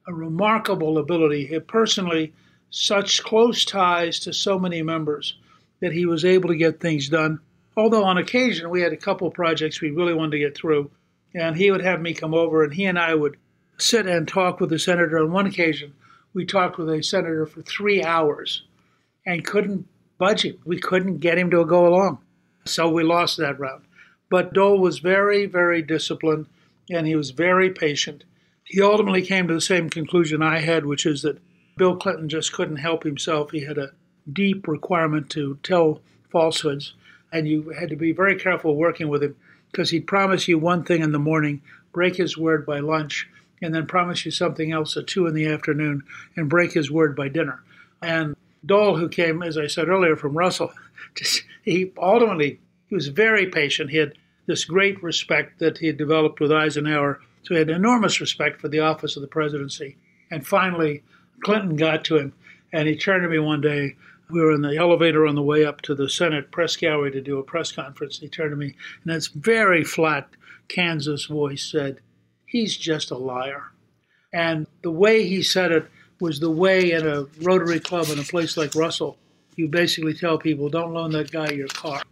a 0.07 0.13
remarkable 0.13 0.99
ability. 0.99 1.47
He 1.47 1.59
personally 1.61 2.33
such 2.71 3.23
close 3.23 3.65
ties 3.65 4.19
to 4.21 4.33
so 4.33 4.59
many 4.59 4.83
members 4.83 5.37
that 5.83 5.93
he 5.93 6.07
was 6.07 6.25
able 6.25 6.49
to 6.49 6.57
get 6.57 6.81
things 6.81 7.09
done. 7.09 7.41
Although 7.77 8.05
on 8.05 8.17
occasion 8.17 8.71
we 8.71 8.81
had 8.81 8.93
a 8.93 8.97
couple 8.97 9.31
projects 9.31 9.81
we 9.81 9.91
really 9.91 10.15
wanted 10.15 10.31
to 10.31 10.39
get 10.39 10.57
through, 10.57 10.91
and 11.35 11.57
he 11.57 11.71
would 11.71 11.83
have 11.83 12.01
me 12.01 12.15
come 12.15 12.33
over 12.33 12.63
and 12.63 12.73
he 12.73 12.85
and 12.85 12.99
I 12.99 13.15
would 13.15 13.37
sit 13.79 14.07
and 14.07 14.27
talk 14.27 14.61
with 14.61 14.71
the 14.71 14.79
senator. 14.79 15.19
On 15.19 15.33
one 15.33 15.47
occasion, 15.47 15.93
we 16.33 16.47
talked 16.47 16.79
with 16.79 16.89
a 16.89 17.03
senator 17.03 17.47
for 17.47 17.63
three 17.63 18.03
hours 18.03 18.63
and 19.27 19.45
couldn't 19.45 19.89
budge 20.19 20.45
him. 20.45 20.59
We 20.65 20.79
couldn't 20.79 21.19
get 21.19 21.37
him 21.37 21.51
to 21.51 21.65
go 21.65 21.87
along. 21.87 22.19
So 22.65 22.89
we 22.89 23.03
lost 23.03 23.39
that 23.39 23.59
round. 23.59 23.85
But 24.31 24.53
Dole 24.53 24.79
was 24.79 25.01
very, 25.01 25.47
very 25.47 25.83
disciplined 25.83 26.47
and 26.91 27.07
he 27.07 27.17
was 27.17 27.31
very 27.31 27.71
patient. 27.71 28.25
He 28.65 28.81
ultimately 28.81 29.23
came 29.23 29.49
to 29.49 29.55
the 29.55 29.61
same 29.61 29.91
conclusion 29.91 30.43
I 30.43 30.61
had, 30.61 30.87
which 30.87 31.07
is 31.07 31.23
that 31.23 31.41
Bill 31.77 31.97
Clinton 31.97 32.29
just 32.29 32.53
couldn't 32.53 32.77
help 32.77 33.03
himself. 33.03 33.51
He 33.51 33.65
had 33.65 33.79
a 33.79 33.93
deep 34.31 34.69
requirement 34.69 35.31
to 35.31 35.59
tell 35.63 36.01
falsehoods, 36.31 36.95
and 37.33 37.49
you 37.49 37.71
had 37.71 37.89
to 37.89 37.97
be 37.97 38.13
very 38.13 38.37
careful 38.37 38.77
working 38.77 39.09
with 39.09 39.23
him 39.23 39.37
because 39.71 39.91
he'd 39.91 40.07
promise 40.07 40.49
you 40.49 40.59
one 40.59 40.85
thing 40.85 41.03
in 41.03 41.13
the 41.13 41.19
morning, 41.19 41.63
break 41.93 42.17
his 42.17 42.37
word 42.37 42.67
by 42.67 42.79
lunch, 42.81 43.29
and 43.63 43.75
then 43.75 43.87
promise 43.87 44.25
you 44.25 44.31
something 44.31 44.73
else 44.73 44.97
at 44.97 45.07
two 45.07 45.27
in 45.27 45.35
the 45.35 45.47
afternoon 45.47 46.03
and 46.37 46.51
break 46.51 46.73
his 46.73 46.91
word 46.91 47.17
by 47.17 47.29
dinner. 47.29 47.63
And 48.03 48.37
Dole, 48.67 48.97
who 48.97 49.09
came, 49.09 49.43
as 49.43 49.57
I 49.57 49.67
said 49.67 49.89
earlier, 49.89 50.17
from 50.17 50.37
Russell, 50.37 50.73
just, 51.15 51.45
he 51.63 51.93
ultimately 51.97 52.61
he 52.89 52.95
was 52.95 53.09
very 53.09 53.47
patient. 53.47 53.91
He 53.91 53.97
had 53.97 54.15
this 54.47 54.65
great 54.65 55.03
respect 55.03 55.59
that 55.61 55.79
he 55.79 55.87
had 55.87 55.97
developed 55.97 56.41
with 56.41 56.53
Eisenhower, 56.53 57.21
so 57.43 57.55
he 57.55 57.59
had 57.59 57.71
enormous 57.71 58.21
respect 58.21 58.61
for 58.61 58.69
the 58.69 58.81
office 58.81 59.17
of 59.17 59.23
the 59.23 59.29
presidency. 59.29 59.97
And 60.31 60.47
finally, 60.47 61.03
Clinton 61.43 61.77
got 61.77 62.05
to 62.05 62.17
him, 62.19 62.33
and 62.73 62.89
he 62.89 62.97
turned 62.97 63.23
to 63.23 63.29
me 63.29 63.39
one 63.39 63.61
day. 63.61 63.97
We 64.33 64.41
were 64.41 64.53
in 64.53 64.63
the 64.63 64.77
elevator 64.77 65.27
on 65.27 65.35
the 65.35 65.43
way 65.43 65.65
up 65.65 65.83
to 65.83 65.95
the 65.95 66.09
Senate 66.09 66.51
press 66.51 66.75
gallery 66.75 67.11
to 67.11 67.21
do 67.21 67.39
a 67.39 67.43
press 67.43 67.71
conference. 67.71 68.19
He 68.19 68.29
turned 68.29 68.51
to 68.51 68.57
me, 68.57 68.75
and 69.05 69.13
his 69.13 69.29
very 69.29 69.85
flat 69.85 70.29
Kansas 70.69 71.27
voice 71.27 71.71
said, 71.71 72.01
He's 72.47 72.77
just 72.77 73.11
a 73.11 73.17
liar. 73.17 73.65
And 74.33 74.67
the 74.83 74.91
way 74.91 75.27
he 75.27 75.43
said 75.43 75.71
it 75.71 75.87
was 76.19 76.41
the 76.41 76.51
way 76.51 76.93
at 76.93 77.07
a 77.07 77.29
Rotary 77.43 77.81
Club 77.81 78.09
in 78.09 78.19
a 78.19 78.23
place 78.23 78.57
like 78.57 78.75
Russell, 78.75 79.19
you 79.57 79.69
basically 79.69 80.15
tell 80.15 80.39
people, 80.39 80.69
don't 80.71 80.95
loan 80.95 81.13
that 81.13 81.31
guy 81.31 81.51
your 81.51 81.69
car. 81.69 82.03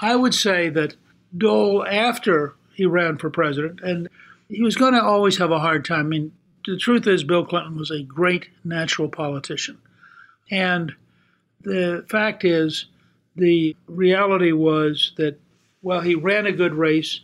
I 0.00 0.16
would 0.16 0.34
say 0.34 0.68
that 0.70 0.96
Dole, 1.36 1.86
after 1.86 2.54
he 2.74 2.86
ran 2.86 3.18
for 3.18 3.30
president, 3.30 3.80
and 3.82 4.08
he 4.48 4.62
was 4.62 4.76
going 4.76 4.94
to 4.94 5.02
always 5.02 5.38
have 5.38 5.50
a 5.50 5.58
hard 5.58 5.84
time. 5.84 6.06
I 6.06 6.08
mean, 6.08 6.32
the 6.66 6.76
truth 6.76 7.06
is, 7.06 7.24
Bill 7.24 7.44
Clinton 7.44 7.76
was 7.76 7.90
a 7.90 8.02
great 8.02 8.48
natural 8.64 9.08
politician. 9.08 9.78
And 10.50 10.94
the 11.62 12.04
fact 12.08 12.44
is, 12.44 12.86
the 13.36 13.76
reality 13.86 14.52
was 14.52 15.12
that 15.16 15.38
while 15.80 16.00
he 16.00 16.14
ran 16.14 16.46
a 16.46 16.52
good 16.52 16.74
race, 16.74 17.20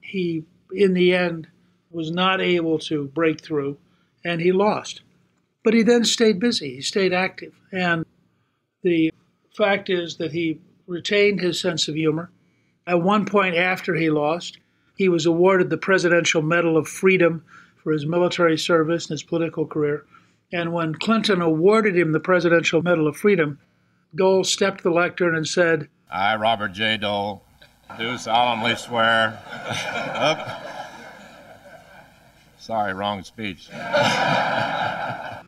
he, 0.00 0.44
in 0.72 0.94
the 0.94 1.14
end, 1.14 1.46
was 1.90 2.10
not 2.10 2.40
able 2.40 2.78
to 2.78 3.08
break 3.08 3.40
through 3.40 3.76
and 4.24 4.40
he 4.40 4.52
lost. 4.52 5.02
But 5.62 5.74
he 5.74 5.82
then 5.82 6.04
stayed 6.04 6.40
busy, 6.40 6.76
he 6.76 6.82
stayed 6.82 7.12
active. 7.12 7.52
And 7.72 8.06
the 8.82 9.12
fact 9.56 9.90
is 9.90 10.16
that 10.16 10.32
he 10.32 10.60
retained 10.86 11.40
his 11.40 11.60
sense 11.60 11.88
of 11.88 11.94
humor. 11.94 12.30
At 12.86 13.02
one 13.02 13.26
point 13.26 13.56
after 13.56 13.94
he 13.94 14.10
lost, 14.10 14.58
he 14.96 15.08
was 15.08 15.26
awarded 15.26 15.70
the 15.70 15.76
Presidential 15.76 16.42
Medal 16.42 16.76
of 16.76 16.88
Freedom 16.88 17.44
for 17.82 17.92
his 17.92 18.06
military 18.06 18.58
service 18.58 19.06
and 19.06 19.12
his 19.12 19.22
political 19.22 19.66
career. 19.66 20.04
And 20.52 20.72
when 20.72 20.94
Clinton 20.94 21.40
awarded 21.40 21.96
him 21.96 22.12
the 22.12 22.20
Presidential 22.20 22.82
Medal 22.82 23.06
of 23.06 23.16
Freedom, 23.16 23.58
Dole 24.14 24.44
stepped 24.44 24.78
to 24.78 24.84
the 24.84 24.90
lectern 24.90 25.34
and 25.34 25.46
said, 25.46 25.88
I, 26.10 26.36
Robert 26.36 26.72
J. 26.72 26.96
Dole, 26.96 27.42
do 27.98 28.18
solemnly 28.18 28.74
swear. 28.76 29.38
Sorry, 32.58 32.92
wrong 32.92 33.22
speech. 33.22 33.68
and 33.72 35.46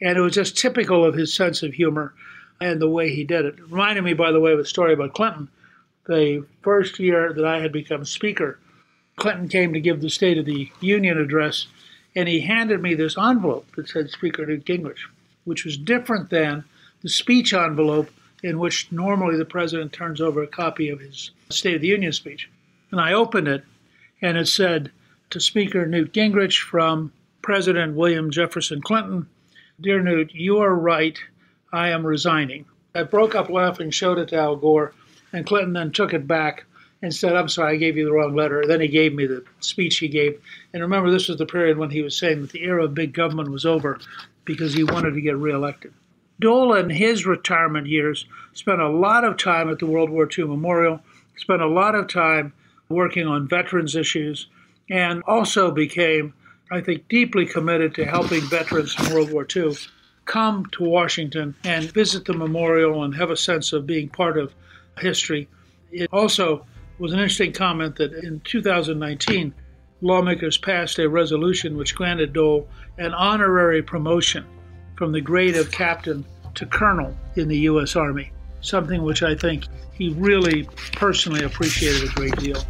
it 0.00 0.20
was 0.20 0.34
just 0.34 0.58
typical 0.58 1.04
of 1.04 1.14
his 1.14 1.32
sense 1.32 1.62
of 1.62 1.74
humor 1.74 2.14
and 2.60 2.80
the 2.80 2.88
way 2.88 3.14
he 3.14 3.24
did 3.24 3.44
it. 3.44 3.54
it. 3.58 3.70
Reminded 3.70 4.04
me, 4.04 4.14
by 4.14 4.32
the 4.32 4.40
way, 4.40 4.52
of 4.52 4.58
a 4.58 4.64
story 4.64 4.92
about 4.92 5.14
Clinton. 5.14 5.48
The 6.06 6.44
first 6.62 6.98
year 6.98 7.32
that 7.32 7.44
I 7.44 7.60
had 7.60 7.72
become 7.72 8.04
Speaker, 8.04 8.58
Clinton 9.16 9.48
came 9.48 9.72
to 9.72 9.80
give 9.80 10.00
the 10.00 10.10
State 10.10 10.38
of 10.38 10.46
the 10.46 10.70
Union 10.80 11.18
address, 11.18 11.66
and 12.16 12.28
he 12.28 12.40
handed 12.40 12.82
me 12.82 12.94
this 12.94 13.16
envelope 13.16 13.66
that 13.76 13.88
said 13.88 14.10
Speaker 14.10 14.44
Newt 14.44 14.64
Gingrich, 14.64 15.08
which 15.44 15.64
was 15.64 15.76
different 15.76 16.30
than 16.30 16.64
the 17.02 17.08
speech 17.08 17.52
envelope 17.52 18.10
in 18.42 18.58
which 18.58 18.90
normally 18.90 19.36
the 19.36 19.44
president 19.44 19.92
turns 19.92 20.20
over 20.20 20.42
a 20.42 20.48
copy 20.48 20.88
of 20.88 21.00
his 21.00 21.30
State 21.50 21.76
of 21.76 21.80
the 21.80 21.88
Union 21.88 22.12
speech. 22.12 22.50
And 22.90 23.00
I 23.00 23.12
opened 23.12 23.48
it, 23.48 23.64
and 24.20 24.36
it 24.36 24.48
said 24.48 24.90
to 25.30 25.40
Speaker 25.40 25.86
Newt 25.86 26.12
Gingrich 26.12 26.60
from 26.60 27.12
President 27.40 27.94
William 27.94 28.30
Jefferson 28.30 28.80
Clinton 28.80 29.26
Dear 29.82 30.00
Newt, 30.00 30.32
you 30.32 30.58
are 30.58 30.74
right. 30.74 31.18
I 31.72 31.88
am 31.88 32.06
resigning. 32.06 32.66
I 32.94 33.02
broke 33.02 33.34
up 33.34 33.48
laughing, 33.48 33.90
showed 33.90 34.18
it 34.18 34.28
to 34.28 34.36
Al 34.36 34.54
Gore, 34.54 34.92
and 35.32 35.44
Clinton 35.44 35.72
then 35.72 35.90
took 35.90 36.12
it 36.12 36.28
back 36.28 36.66
and 37.00 37.12
said, 37.12 37.34
I'm 37.34 37.48
sorry, 37.48 37.74
I 37.74 37.78
gave 37.78 37.96
you 37.96 38.04
the 38.04 38.12
wrong 38.12 38.36
letter. 38.36 38.64
Then 38.64 38.80
he 38.80 38.86
gave 38.86 39.12
me 39.12 39.26
the 39.26 39.44
speech 39.58 39.98
he 39.98 40.06
gave. 40.06 40.40
And 40.72 40.82
remember, 40.82 41.10
this 41.10 41.26
was 41.26 41.38
the 41.38 41.46
period 41.46 41.78
when 41.78 41.90
he 41.90 42.02
was 42.02 42.16
saying 42.16 42.42
that 42.42 42.50
the 42.52 42.62
era 42.62 42.84
of 42.84 42.94
big 42.94 43.12
government 43.12 43.50
was 43.50 43.66
over 43.66 43.98
because 44.44 44.74
he 44.74 44.84
wanted 44.84 45.14
to 45.14 45.20
get 45.20 45.36
reelected. 45.36 45.92
Dole, 46.40 46.74
in 46.74 46.90
his 46.90 47.26
retirement 47.26 47.86
years, 47.86 48.26
spent 48.52 48.80
a 48.80 48.88
lot 48.88 49.24
of 49.24 49.36
time 49.36 49.68
at 49.70 49.78
the 49.78 49.86
World 49.86 50.10
War 50.10 50.28
II 50.36 50.44
Memorial, 50.44 51.00
spent 51.36 51.62
a 51.62 51.68
lot 51.68 51.94
of 51.94 52.08
time 52.08 52.52
working 52.88 53.26
on 53.26 53.48
veterans 53.48 53.96
issues, 53.96 54.48
and 54.90 55.22
also 55.26 55.70
became, 55.70 56.34
I 56.70 56.80
think, 56.80 57.08
deeply 57.08 57.46
committed 57.46 57.94
to 57.94 58.04
helping 58.04 58.40
veterans 58.42 58.92
from 58.92 59.14
World 59.14 59.32
War 59.32 59.46
II 59.54 59.74
come 60.24 60.66
to 60.72 60.84
Washington 60.84 61.54
and 61.64 61.92
visit 61.92 62.24
the 62.24 62.32
memorial 62.32 63.02
and 63.02 63.14
have 63.14 63.30
a 63.30 63.36
sense 63.36 63.72
of 63.72 63.86
being 63.86 64.08
part 64.08 64.38
of 64.38 64.54
history. 64.98 65.48
It 65.90 66.08
also 66.12 66.66
was 66.98 67.12
an 67.12 67.18
interesting 67.18 67.52
comment 67.52 67.96
that 67.96 68.12
in 68.12 68.40
2019, 68.40 69.54
lawmakers 70.00 70.58
passed 70.58 70.98
a 70.98 71.08
resolution 71.08 71.76
which 71.76 71.94
granted 71.94 72.32
Dole 72.32 72.68
an 72.98 73.14
honorary 73.14 73.82
promotion 73.82 74.44
from 75.02 75.10
the 75.10 75.20
grade 75.20 75.56
of 75.56 75.68
captain 75.72 76.24
to 76.54 76.64
colonel 76.64 77.12
in 77.34 77.48
the 77.48 77.58
U.S. 77.58 77.96
Army, 77.96 78.30
something 78.60 79.02
which 79.02 79.24
I 79.24 79.34
think 79.34 79.64
he 79.94 80.10
really 80.10 80.62
personally 80.92 81.42
appreciated 81.42 82.08
a 82.08 82.12
great 82.14 82.36
deal. 82.36 82.62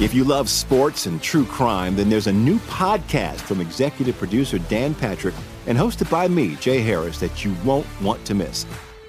If 0.00 0.14
you 0.14 0.24
love 0.24 0.48
sports 0.48 1.04
and 1.04 1.20
true 1.20 1.44
crime, 1.44 1.94
then 1.94 2.08
there's 2.08 2.26
a 2.26 2.32
new 2.32 2.58
podcast 2.60 3.40
from 3.40 3.60
executive 3.60 4.16
producer 4.16 4.58
Dan 4.58 4.94
Patrick 4.94 5.34
and 5.66 5.76
hosted 5.76 6.10
by 6.10 6.26
me, 6.26 6.54
Jay 6.54 6.80
Harris, 6.80 7.20
that 7.20 7.44
you 7.44 7.54
won't 7.66 7.86
want 8.00 8.24
to 8.24 8.34
miss. 8.34 8.64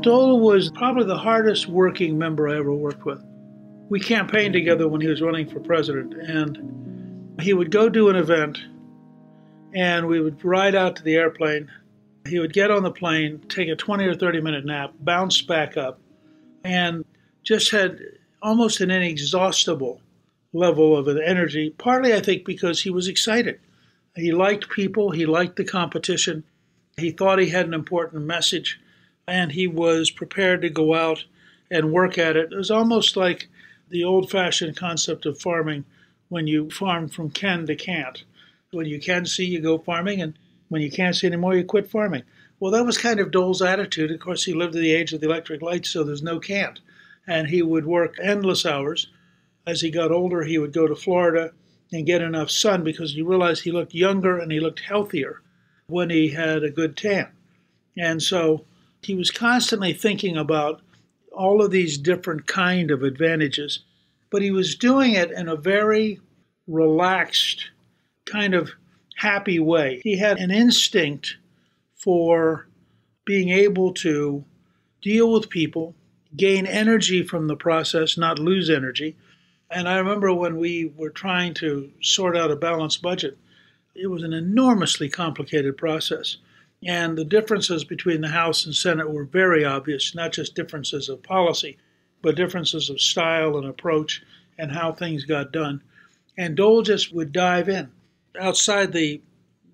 Dole 0.00 0.38
was 0.38 0.70
probably 0.70 1.06
the 1.06 1.18
hardest 1.18 1.66
working 1.66 2.16
member 2.16 2.48
I 2.48 2.56
ever 2.56 2.72
worked 2.72 3.04
with. 3.04 3.20
We 3.88 3.98
campaigned 3.98 4.54
mm-hmm. 4.54 4.64
together 4.64 4.88
when 4.88 5.00
he 5.00 5.08
was 5.08 5.20
running 5.20 5.48
for 5.48 5.58
president, 5.58 6.14
and 6.14 7.40
he 7.40 7.52
would 7.52 7.72
go 7.72 7.88
do 7.88 8.08
an 8.08 8.14
event, 8.14 8.58
and 9.74 10.06
we 10.06 10.20
would 10.20 10.44
ride 10.44 10.76
out 10.76 10.94
to 10.96 11.02
the 11.02 11.16
airplane. 11.16 11.68
He 12.28 12.38
would 12.38 12.52
get 12.52 12.70
on 12.70 12.84
the 12.84 12.92
plane, 12.92 13.40
take 13.48 13.68
a 13.68 13.74
20 13.74 14.04
or 14.04 14.14
30 14.14 14.40
minute 14.40 14.64
nap, 14.64 14.94
bounce 15.00 15.42
back 15.42 15.76
up, 15.76 15.98
and 16.62 17.04
just 17.42 17.72
had 17.72 17.98
almost 18.40 18.80
an 18.80 18.92
inexhaustible 18.92 20.00
level 20.52 20.96
of 20.96 21.08
energy, 21.08 21.70
partly, 21.76 22.14
I 22.14 22.20
think, 22.20 22.44
because 22.44 22.82
he 22.82 22.90
was 22.90 23.08
excited. 23.08 23.58
He 24.14 24.30
liked 24.30 24.70
people, 24.70 25.10
he 25.10 25.26
liked 25.26 25.56
the 25.56 25.64
competition, 25.64 26.44
he 26.96 27.10
thought 27.10 27.40
he 27.40 27.48
had 27.48 27.66
an 27.66 27.74
important 27.74 28.24
message 28.24 28.80
and 29.28 29.52
he 29.52 29.66
was 29.66 30.10
prepared 30.10 30.62
to 30.62 30.70
go 30.70 30.94
out 30.94 31.24
and 31.70 31.92
work 31.92 32.16
at 32.16 32.36
it. 32.36 32.50
It 32.50 32.56
was 32.56 32.70
almost 32.70 33.14
like 33.14 33.46
the 33.90 34.02
old 34.02 34.30
fashioned 34.30 34.76
concept 34.76 35.26
of 35.26 35.38
farming 35.38 35.84
when 36.30 36.46
you 36.46 36.70
farm 36.70 37.08
from 37.08 37.30
can 37.30 37.66
to 37.66 37.76
can't. 37.76 38.24
When 38.70 38.86
you 38.86 38.98
can 38.98 39.26
see, 39.26 39.44
you 39.44 39.60
go 39.60 39.78
farming, 39.78 40.22
and 40.22 40.38
when 40.68 40.80
you 40.80 40.90
can't 40.90 41.14
see 41.14 41.26
anymore, 41.26 41.54
you 41.54 41.64
quit 41.64 41.90
farming. 41.90 42.22
Well, 42.58 42.72
that 42.72 42.86
was 42.86 42.98
kind 42.98 43.20
of 43.20 43.30
Dole's 43.30 43.62
attitude. 43.62 44.10
Of 44.10 44.20
course, 44.20 44.44
he 44.44 44.54
lived 44.54 44.74
in 44.74 44.82
the 44.82 44.94
age 44.94 45.12
of 45.12 45.20
the 45.20 45.28
electric 45.28 45.62
lights, 45.62 45.90
so 45.90 46.02
there's 46.02 46.22
no 46.22 46.40
can't. 46.40 46.80
And 47.26 47.48
he 47.48 47.62
would 47.62 47.86
work 47.86 48.16
endless 48.22 48.64
hours. 48.64 49.08
As 49.66 49.82
he 49.82 49.90
got 49.90 50.10
older, 50.10 50.44
he 50.44 50.58
would 50.58 50.72
go 50.72 50.86
to 50.86 50.96
Florida 50.96 51.52
and 51.92 52.06
get 52.06 52.22
enough 52.22 52.50
sun 52.50 52.82
because 52.82 53.12
he 53.12 53.22
realized 53.22 53.62
he 53.62 53.72
looked 53.72 53.94
younger 53.94 54.38
and 54.38 54.50
he 54.50 54.60
looked 54.60 54.80
healthier 54.80 55.42
when 55.86 56.08
he 56.08 56.28
had 56.28 56.62
a 56.62 56.70
good 56.70 56.96
tan. 56.96 57.28
And 57.96 58.22
so 58.22 58.64
he 59.02 59.14
was 59.14 59.30
constantly 59.30 59.92
thinking 59.92 60.36
about 60.36 60.80
all 61.32 61.62
of 61.62 61.70
these 61.70 61.98
different 61.98 62.46
kind 62.46 62.90
of 62.90 63.02
advantages, 63.02 63.80
but 64.30 64.42
he 64.42 64.50
was 64.50 64.74
doing 64.74 65.12
it 65.12 65.30
in 65.30 65.48
a 65.48 65.56
very 65.56 66.20
relaxed, 66.66 67.70
kind 68.26 68.54
of 68.54 68.70
happy 69.16 69.58
way. 69.58 70.00
He 70.02 70.18
had 70.18 70.38
an 70.38 70.50
instinct 70.50 71.36
for 71.96 72.66
being 73.24 73.50
able 73.50 73.92
to 73.92 74.44
deal 75.02 75.32
with 75.32 75.50
people, 75.50 75.94
gain 76.36 76.66
energy 76.66 77.22
from 77.22 77.46
the 77.46 77.56
process, 77.56 78.18
not 78.18 78.38
lose 78.38 78.70
energy. 78.70 79.16
And 79.70 79.88
I 79.88 79.98
remember 79.98 80.32
when 80.32 80.56
we 80.56 80.92
were 80.96 81.10
trying 81.10 81.54
to 81.54 81.90
sort 82.02 82.36
out 82.36 82.50
a 82.50 82.56
balanced 82.56 83.02
budget, 83.02 83.36
it 83.94 84.06
was 84.06 84.22
an 84.22 84.32
enormously 84.32 85.08
complicated 85.08 85.76
process. 85.76 86.38
And 86.84 87.18
the 87.18 87.24
differences 87.24 87.84
between 87.84 88.20
the 88.20 88.28
House 88.28 88.64
and 88.64 88.74
Senate 88.74 89.10
were 89.10 89.24
very 89.24 89.64
obvious, 89.64 90.14
not 90.14 90.32
just 90.32 90.54
differences 90.54 91.08
of 91.08 91.22
policy, 91.22 91.76
but 92.22 92.36
differences 92.36 92.88
of 92.88 93.00
style 93.00 93.56
and 93.56 93.66
approach 93.66 94.22
and 94.56 94.72
how 94.72 94.92
things 94.92 95.24
got 95.24 95.52
done. 95.52 95.82
And 96.36 96.56
Dole 96.56 96.82
just 96.82 97.12
would 97.12 97.32
dive 97.32 97.68
in. 97.68 97.90
Outside 98.38 98.92
the 98.92 99.20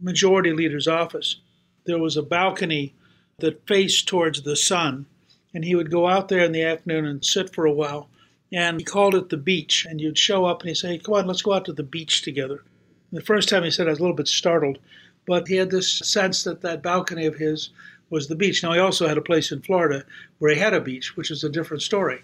majority 0.00 0.52
leader's 0.52 0.88
office, 0.88 1.36
there 1.84 1.98
was 1.98 2.16
a 2.16 2.22
balcony 2.22 2.94
that 3.38 3.66
faced 3.66 4.08
towards 4.08 4.42
the 4.42 4.56
sun. 4.56 5.06
And 5.52 5.64
he 5.64 5.74
would 5.74 5.90
go 5.90 6.08
out 6.08 6.28
there 6.28 6.40
in 6.44 6.52
the 6.52 6.62
afternoon 6.62 7.04
and 7.04 7.24
sit 7.24 7.54
for 7.54 7.66
a 7.66 7.72
while. 7.72 8.08
And 8.52 8.80
he 8.80 8.84
called 8.84 9.14
it 9.14 9.28
the 9.28 9.36
beach. 9.36 9.86
And 9.88 10.00
you'd 10.00 10.18
show 10.18 10.46
up 10.46 10.60
and 10.60 10.68
he'd 10.68 10.76
say, 10.76 10.98
Come 10.98 11.14
on, 11.14 11.26
let's 11.26 11.42
go 11.42 11.52
out 11.52 11.66
to 11.66 11.72
the 11.72 11.82
beach 11.82 12.22
together. 12.22 12.62
And 13.10 13.20
the 13.20 13.24
first 13.24 13.48
time 13.48 13.62
he 13.62 13.70
said, 13.70 13.86
I 13.86 13.90
was 13.90 13.98
a 13.98 14.02
little 14.02 14.16
bit 14.16 14.28
startled. 14.28 14.78
But 15.26 15.48
he 15.48 15.56
had 15.56 15.70
this 15.70 15.98
sense 15.98 16.44
that 16.44 16.60
that 16.62 16.82
balcony 16.82 17.26
of 17.26 17.36
his 17.36 17.70
was 18.10 18.28
the 18.28 18.36
beach. 18.36 18.62
Now, 18.62 18.72
he 18.72 18.78
also 18.78 19.08
had 19.08 19.18
a 19.18 19.22
place 19.22 19.50
in 19.50 19.62
Florida 19.62 20.04
where 20.38 20.52
he 20.52 20.60
had 20.60 20.74
a 20.74 20.80
beach, 20.80 21.16
which 21.16 21.30
is 21.30 21.42
a 21.42 21.48
different 21.48 21.82
story. 21.82 22.22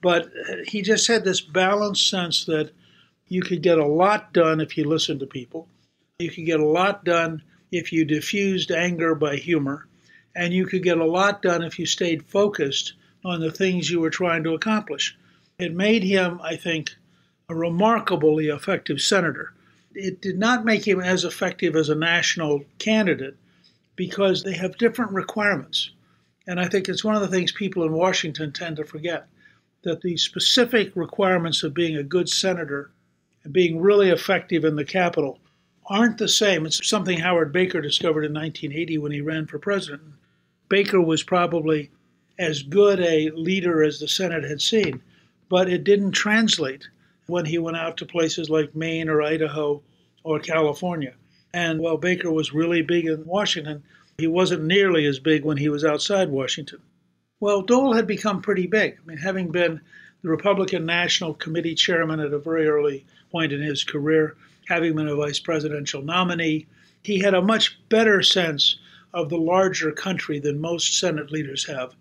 But 0.00 0.26
uh, 0.26 0.56
he 0.66 0.82
just 0.82 1.08
had 1.08 1.24
this 1.24 1.40
balanced 1.40 2.08
sense 2.08 2.44
that 2.44 2.70
you 3.28 3.42
could 3.42 3.62
get 3.62 3.78
a 3.78 3.86
lot 3.86 4.32
done 4.32 4.60
if 4.60 4.76
you 4.76 4.84
listened 4.84 5.20
to 5.20 5.26
people. 5.26 5.66
You 6.18 6.30
could 6.30 6.44
get 6.44 6.60
a 6.60 6.66
lot 6.66 7.04
done 7.04 7.42
if 7.70 7.92
you 7.92 8.04
diffused 8.04 8.70
anger 8.70 9.14
by 9.14 9.36
humor. 9.36 9.86
And 10.34 10.52
you 10.52 10.66
could 10.66 10.82
get 10.82 10.98
a 10.98 11.04
lot 11.04 11.42
done 11.42 11.62
if 11.62 11.78
you 11.78 11.86
stayed 11.86 12.24
focused 12.24 12.94
on 13.24 13.40
the 13.40 13.50
things 13.50 13.90
you 13.90 14.00
were 14.00 14.10
trying 14.10 14.44
to 14.44 14.54
accomplish. 14.54 15.16
It 15.58 15.74
made 15.74 16.02
him, 16.02 16.40
I 16.42 16.56
think, 16.56 16.96
a 17.48 17.54
remarkably 17.54 18.48
effective 18.48 19.00
senator. 19.00 19.52
It 19.94 20.20
did 20.20 20.38
not 20.38 20.64
make 20.64 20.86
him 20.86 21.00
as 21.00 21.24
effective 21.24 21.76
as 21.76 21.88
a 21.88 21.94
national 21.94 22.64
candidate 22.78 23.36
because 23.96 24.42
they 24.42 24.54
have 24.54 24.78
different 24.78 25.12
requirements. 25.12 25.90
And 26.46 26.58
I 26.58 26.66
think 26.66 26.88
it's 26.88 27.04
one 27.04 27.14
of 27.14 27.20
the 27.22 27.28
things 27.28 27.52
people 27.52 27.84
in 27.84 27.92
Washington 27.92 28.52
tend 28.52 28.76
to 28.76 28.84
forget 28.84 29.28
that 29.82 30.00
the 30.00 30.16
specific 30.16 30.92
requirements 30.94 31.62
of 31.62 31.74
being 31.74 31.96
a 31.96 32.02
good 32.02 32.28
senator 32.28 32.90
and 33.44 33.52
being 33.52 33.80
really 33.80 34.10
effective 34.10 34.64
in 34.64 34.76
the 34.76 34.84
Capitol 34.84 35.38
aren't 35.86 36.18
the 36.18 36.28
same. 36.28 36.64
It's 36.64 36.88
something 36.88 37.18
Howard 37.18 37.52
Baker 37.52 37.80
discovered 37.80 38.24
in 38.24 38.32
1980 38.32 38.98
when 38.98 39.12
he 39.12 39.20
ran 39.20 39.46
for 39.46 39.58
president. 39.58 40.02
Baker 40.68 41.00
was 41.00 41.22
probably 41.22 41.90
as 42.38 42.62
good 42.62 43.00
a 43.00 43.30
leader 43.30 43.82
as 43.82 43.98
the 43.98 44.08
Senate 44.08 44.44
had 44.44 44.60
seen, 44.60 45.02
but 45.48 45.68
it 45.68 45.84
didn't 45.84 46.12
translate 46.12 46.88
when 47.26 47.44
he 47.44 47.58
went 47.58 47.76
out 47.76 47.96
to 47.98 48.06
places 48.06 48.50
like 48.50 48.74
Maine 48.74 49.08
or 49.08 49.22
Idaho 49.22 49.82
or 50.24 50.40
California. 50.40 51.14
And 51.54 51.80
while 51.80 51.96
Baker 51.96 52.30
was 52.30 52.54
really 52.54 52.82
big 52.82 53.06
in 53.06 53.26
Washington, 53.26 53.82
he 54.18 54.26
wasn't 54.26 54.64
nearly 54.64 55.06
as 55.06 55.18
big 55.18 55.44
when 55.44 55.56
he 55.56 55.68
was 55.68 55.84
outside 55.84 56.30
Washington. 56.30 56.80
Well, 57.40 57.62
Dole 57.62 57.94
had 57.94 58.06
become 58.06 58.40
pretty 58.40 58.66
big. 58.66 58.98
I 59.02 59.06
mean, 59.06 59.18
having 59.18 59.50
been 59.50 59.80
the 60.22 60.28
Republican 60.28 60.86
National 60.86 61.34
Committee 61.34 61.74
chairman 61.74 62.20
at 62.20 62.32
a 62.32 62.38
very 62.38 62.68
early 62.68 63.04
point 63.30 63.52
in 63.52 63.60
his 63.60 63.82
career, 63.84 64.36
having 64.68 64.94
been 64.94 65.08
a 65.08 65.16
vice 65.16 65.40
presidential 65.40 66.02
nominee, 66.02 66.66
he 67.02 67.18
had 67.18 67.34
a 67.34 67.42
much 67.42 67.78
better 67.88 68.22
sense 68.22 68.76
of 69.12 69.28
the 69.28 69.36
larger 69.36 69.90
country 69.90 70.38
than 70.38 70.60
most 70.60 70.98
Senate 70.98 71.32
leaders 71.32 71.66
have. 71.66 71.94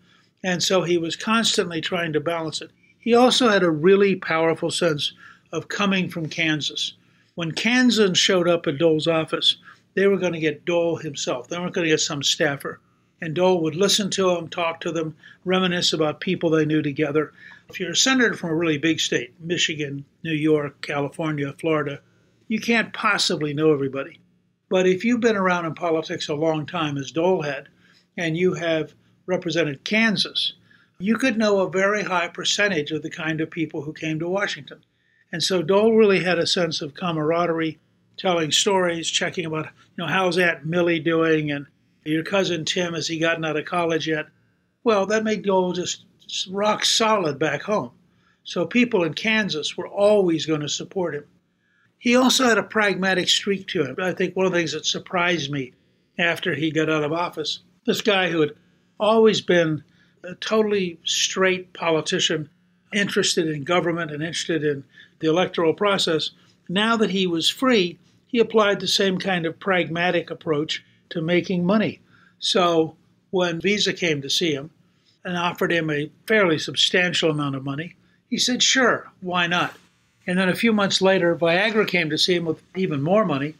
And 0.44 0.62
so 0.62 0.84
he 0.84 0.98
was 0.98 1.16
constantly 1.16 1.82
trying 1.82 2.14
to 2.14 2.20
balance 2.20 2.62
it. 2.62 2.72
He 3.02 3.14
also 3.14 3.50
had 3.50 3.64
a 3.64 3.70
really 3.70 4.16
powerful 4.16 4.72
sense 4.72 5.14
of 5.52 5.68
coming 5.68 6.10
from 6.10 6.30
Kansas. 6.30 6.94
When 7.36 7.52
Kansans 7.52 8.18
showed 8.18 8.48
up 8.48 8.66
at 8.68 8.78
Dole's 8.78 9.08
office, 9.08 9.58
they 9.96 10.08
were 10.08 10.18
going 10.18 10.34
to 10.34 10.40
get 10.40 10.64
Dole 10.64 10.96
himself. 10.96 11.50
They 11.50 11.58
weren't 11.58 11.74
going 11.74 11.86
to 11.86 11.92
get 11.92 12.00
some 12.00 12.24
staffer 12.24 12.80
and 13.22 13.36
Dole 13.36 13.62
would 13.62 13.76
listen 13.76 14.10
to 14.12 14.34
them, 14.34 14.50
talk 14.50 14.82
to 14.82 14.92
them, 14.92 15.16
reminisce 15.46 15.94
about 15.94 16.20
people 16.20 16.50
they 16.50 16.66
knew 16.66 16.82
together. 16.82 17.32
If 17.70 17.80
you're 17.80 17.92
a 17.92 17.96
senator 17.96 18.34
from 18.34 18.50
a 18.50 18.56
really 18.56 18.80
big 18.80 19.00
state, 19.00 19.34
Michigan, 19.40 20.04
New 20.24 20.34
York, 20.34 20.82
California, 20.82 21.54
Florida, 21.54 22.02
you 22.48 22.60
can't 22.60 22.94
possibly 22.94 23.54
know 23.54 23.72
everybody. 23.72 24.20
But 24.70 24.88
if 24.88 25.06
you've 25.06 25.22
been 25.22 25.36
around 25.36 25.66
in 25.66 25.76
politics 25.76 26.30
a 26.30 26.34
long 26.34 26.66
time, 26.66 26.98
as 26.98 27.12
Dole 27.12 27.44
had, 27.44 27.70
and 28.18 28.36
you 28.36 28.56
have 28.56 28.94
represented 29.28 29.84
Kansas, 29.84 30.54
you 31.04 31.18
could 31.18 31.38
know 31.38 31.60
a 31.60 31.70
very 31.70 32.04
high 32.04 32.28
percentage 32.28 32.92
of 32.92 33.02
the 33.02 33.10
kind 33.10 33.42
of 33.42 33.50
people 33.50 33.82
who 33.82 33.94
came 33.94 34.20
to 34.20 34.30
Washington. 34.30 34.84
And 35.32 35.42
so 35.42 35.62
Dole 35.62 35.96
really 35.96 36.24
had 36.24 36.40
a 36.40 36.48
sense 36.48 36.82
of 36.82 36.94
camaraderie, 36.94 37.80
telling 38.18 38.52
stories, 38.52 39.10
checking 39.10 39.46
about, 39.46 39.66
you 39.66 40.04
know, 40.04 40.08
how's 40.08 40.38
Aunt 40.38 40.66
Millie 40.66 41.00
doing 41.00 41.52
and 41.52 41.68
your 42.04 42.24
cousin 42.24 42.66
Tim, 42.66 42.94
has 42.94 43.08
he 43.08 43.20
gotten 43.20 43.46
out 43.46 43.58
of 43.58 43.66
college 43.66 44.08
yet? 44.08 44.28
Well, 44.84 45.06
that 45.06 45.24
made 45.24 45.44
Dole 45.44 45.74
just 45.74 46.06
rock 46.50 46.84
solid 46.84 47.38
back 47.38 47.62
home. 47.62 47.92
So 48.44 48.66
people 48.66 49.04
in 49.04 49.14
Kansas 49.14 49.78
were 49.78 49.88
always 49.88 50.46
going 50.46 50.62
to 50.62 50.70
support 50.70 51.16
him. 51.16 51.26
He 52.00 52.16
also 52.16 52.46
had 52.46 52.58
a 52.58 52.64
pragmatic 52.64 53.30
streak 53.30 53.68
to 53.68 53.84
him. 53.86 53.96
I 54.02 54.14
think 54.14 54.36
one 54.36 54.48
of 54.48 54.52
the 54.52 54.58
things 54.58 54.74
that 54.74 54.86
surprised 54.86 55.52
me 55.52 55.74
after 56.18 56.56
he 56.56 56.72
got 56.72 56.90
out 56.90 57.04
of 57.04 57.14
office, 57.14 57.60
this 57.86 58.02
guy 58.02 58.30
who 58.30 58.42
had 58.42 58.56
always 59.00 59.42
been 59.42 59.84
a 60.24 60.36
totally 60.36 61.00
straight 61.04 61.74
politician, 61.74 62.50
interested 62.94 63.48
in 63.48 63.64
government 63.64 64.12
and 64.12 64.22
interested 64.22 64.64
in 64.64 64.84
the 65.20 65.30
electoral 65.30 65.74
process, 65.74 66.32
now 66.68 66.98
that 66.98 67.12
he 67.12 67.28
was 67.28 67.50
free, 67.50 67.98
he 68.28 68.40
applied 68.40 68.80
the 68.80 68.88
same 68.88 69.18
kind 69.18 69.46
of 69.46 69.60
pragmatic 69.60 70.30
approach 70.30 70.84
to 71.10 71.22
making 71.22 71.66
money. 71.66 72.00
So 72.40 72.96
when 73.30 73.62
Visa 73.62 73.94
came 73.94 74.22
to 74.22 74.30
see 74.30 74.54
him 74.54 74.72
and 75.24 75.38
offered 75.38 75.72
him 75.72 75.90
a 75.90 76.10
fairly 76.28 76.58
substantial 76.58 77.30
amount 77.30 77.56
of 77.56 77.64
money, 77.64 77.96
he 78.30 78.38
said, 78.38 78.64
sure, 78.64 79.12
why 79.22 79.48
not? 79.48 79.76
And 80.26 80.38
then 80.38 80.50
a 80.50 80.56
few 80.56 80.72
months 80.72 81.02
later, 81.02 81.36
Viagra 81.36 81.88
came 81.88 82.10
to 82.10 82.18
see 82.18 82.36
him 82.36 82.46
with 82.46 82.62
even 82.76 83.02
more 83.02 83.26
money, 83.26 83.56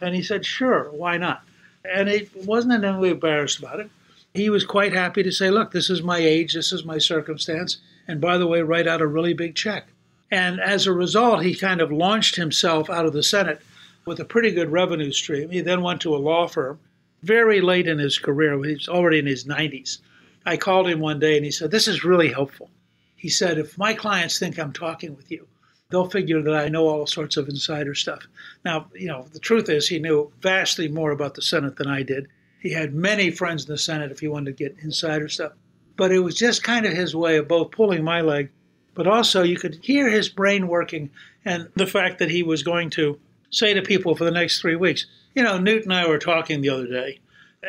and 0.00 0.14
he 0.14 0.22
said, 0.22 0.46
sure, 0.46 0.90
why 0.90 1.18
not? 1.18 1.42
And 1.84 2.08
he 2.08 2.28
wasn't 2.34 2.74
in 2.74 2.84
any 2.84 2.98
way 2.98 3.10
embarrassed 3.10 3.58
about 3.58 3.80
it. 3.80 3.90
He 4.34 4.50
was 4.50 4.64
quite 4.64 4.92
happy 4.92 5.22
to 5.22 5.32
say, 5.32 5.50
look, 5.50 5.70
this 5.70 5.88
is 5.88 6.02
my 6.02 6.18
age, 6.18 6.54
this 6.54 6.72
is 6.72 6.84
my 6.84 6.98
circumstance, 6.98 7.78
and 8.08 8.20
by 8.20 8.36
the 8.36 8.46
way, 8.46 8.62
write 8.62 8.88
out 8.88 9.00
a 9.00 9.06
really 9.06 9.32
big 9.32 9.54
check. 9.54 9.86
And 10.30 10.60
as 10.60 10.86
a 10.86 10.92
result, 10.92 11.44
he 11.44 11.54
kind 11.54 11.80
of 11.80 11.92
launched 11.92 12.34
himself 12.34 12.90
out 12.90 13.06
of 13.06 13.12
the 13.12 13.22
Senate 13.22 13.60
with 14.04 14.18
a 14.18 14.24
pretty 14.24 14.50
good 14.50 14.72
revenue 14.72 15.12
stream. 15.12 15.50
He 15.50 15.60
then 15.60 15.82
went 15.82 16.00
to 16.00 16.14
a 16.14 16.18
law 16.18 16.48
firm 16.48 16.80
very 17.22 17.60
late 17.60 17.86
in 17.86 17.98
his 17.98 18.18
career. 18.18 18.62
He's 18.62 18.88
already 18.88 19.18
in 19.18 19.26
his 19.26 19.44
90s. 19.44 19.98
I 20.44 20.56
called 20.56 20.88
him 20.88 21.00
one 21.00 21.18
day 21.18 21.36
and 21.36 21.44
he 21.44 21.50
said, 21.50 21.70
This 21.70 21.88
is 21.88 22.04
really 22.04 22.30
helpful. 22.32 22.70
He 23.16 23.28
said, 23.28 23.58
If 23.58 23.78
my 23.78 23.94
clients 23.94 24.38
think 24.38 24.58
I'm 24.58 24.72
talking 24.72 25.16
with 25.16 25.30
you, 25.30 25.46
they'll 25.88 26.10
figure 26.10 26.42
that 26.42 26.54
I 26.54 26.68
know 26.68 26.86
all 26.86 27.06
sorts 27.06 27.36
of 27.36 27.48
insider 27.48 27.94
stuff. 27.94 28.26
Now, 28.64 28.88
you 28.94 29.06
know, 29.06 29.26
the 29.32 29.38
truth 29.38 29.68
is, 29.68 29.88
he 29.88 29.98
knew 29.98 30.32
vastly 30.40 30.88
more 30.88 31.12
about 31.12 31.34
the 31.34 31.42
Senate 31.42 31.76
than 31.76 31.88
I 31.88 32.02
did. 32.02 32.28
He 32.64 32.72
had 32.72 32.94
many 32.94 33.30
friends 33.30 33.66
in 33.66 33.70
the 33.70 33.76
Senate 33.76 34.10
if 34.10 34.20
he 34.20 34.26
wanted 34.26 34.56
to 34.56 34.64
get 34.64 34.82
insider 34.82 35.28
stuff. 35.28 35.52
But 35.98 36.12
it 36.12 36.20
was 36.20 36.34
just 36.34 36.62
kind 36.62 36.86
of 36.86 36.94
his 36.94 37.14
way 37.14 37.36
of 37.36 37.46
both 37.46 37.72
pulling 37.72 38.02
my 38.02 38.22
leg, 38.22 38.48
but 38.94 39.06
also 39.06 39.42
you 39.42 39.58
could 39.58 39.80
hear 39.82 40.08
his 40.08 40.30
brain 40.30 40.66
working 40.66 41.10
and 41.44 41.68
the 41.76 41.86
fact 41.86 42.18
that 42.20 42.30
he 42.30 42.42
was 42.42 42.62
going 42.62 42.88
to 42.90 43.20
say 43.50 43.74
to 43.74 43.82
people 43.82 44.16
for 44.16 44.24
the 44.24 44.30
next 44.30 44.60
three 44.60 44.76
weeks, 44.76 45.04
you 45.34 45.42
know, 45.42 45.58
Newt 45.58 45.84
and 45.84 45.92
I 45.92 46.08
were 46.08 46.18
talking 46.18 46.62
the 46.62 46.70
other 46.70 46.86
day, 46.86 47.20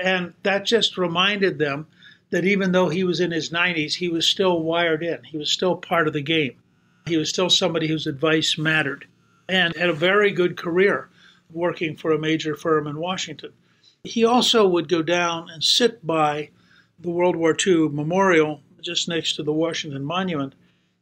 and 0.01 0.34
that 0.43 0.63
just 0.63 0.97
reminded 0.97 1.60
them 1.60 1.88
that 2.29 2.45
even 2.45 2.71
though 2.71 2.88
he 2.88 3.03
was 3.03 3.19
in 3.19 3.31
his 3.31 3.49
90s, 3.49 3.95
he 3.95 4.08
was 4.08 4.25
still 4.25 4.62
wired 4.62 5.03
in. 5.03 5.25
He 5.25 5.38
was 5.38 5.51
still 5.51 5.75
part 5.75 6.08
of 6.08 6.13
the 6.13 6.21
game. 6.21 6.55
He 7.05 7.17
was 7.17 7.27
still 7.27 7.49
somebody 7.49 7.88
whose 7.88 8.08
advice 8.08 8.58
mattered 8.58 9.08
and 9.49 9.75
had 9.75 9.89
a 9.89 9.93
very 9.93 10.31
good 10.31 10.55
career 10.55 11.10
working 11.51 11.97
for 11.97 12.13
a 12.13 12.17
major 12.17 12.55
firm 12.55 12.88
in 12.88 12.97
Washington. 12.97 13.51
He 14.06 14.26
also 14.26 14.68
would 14.68 14.89
go 14.89 15.02
down 15.02 15.50
and 15.50 15.63
sit 15.63 16.06
by 16.06 16.50
the 17.00 17.10
World 17.10 17.36
War 17.36 17.56
II 17.65 17.89
memorial 17.89 18.62
just 18.82 19.08
next 19.08 19.36
to 19.36 19.44
the 19.44 19.54
Washington 19.54 20.04
Monument. 20.04 20.54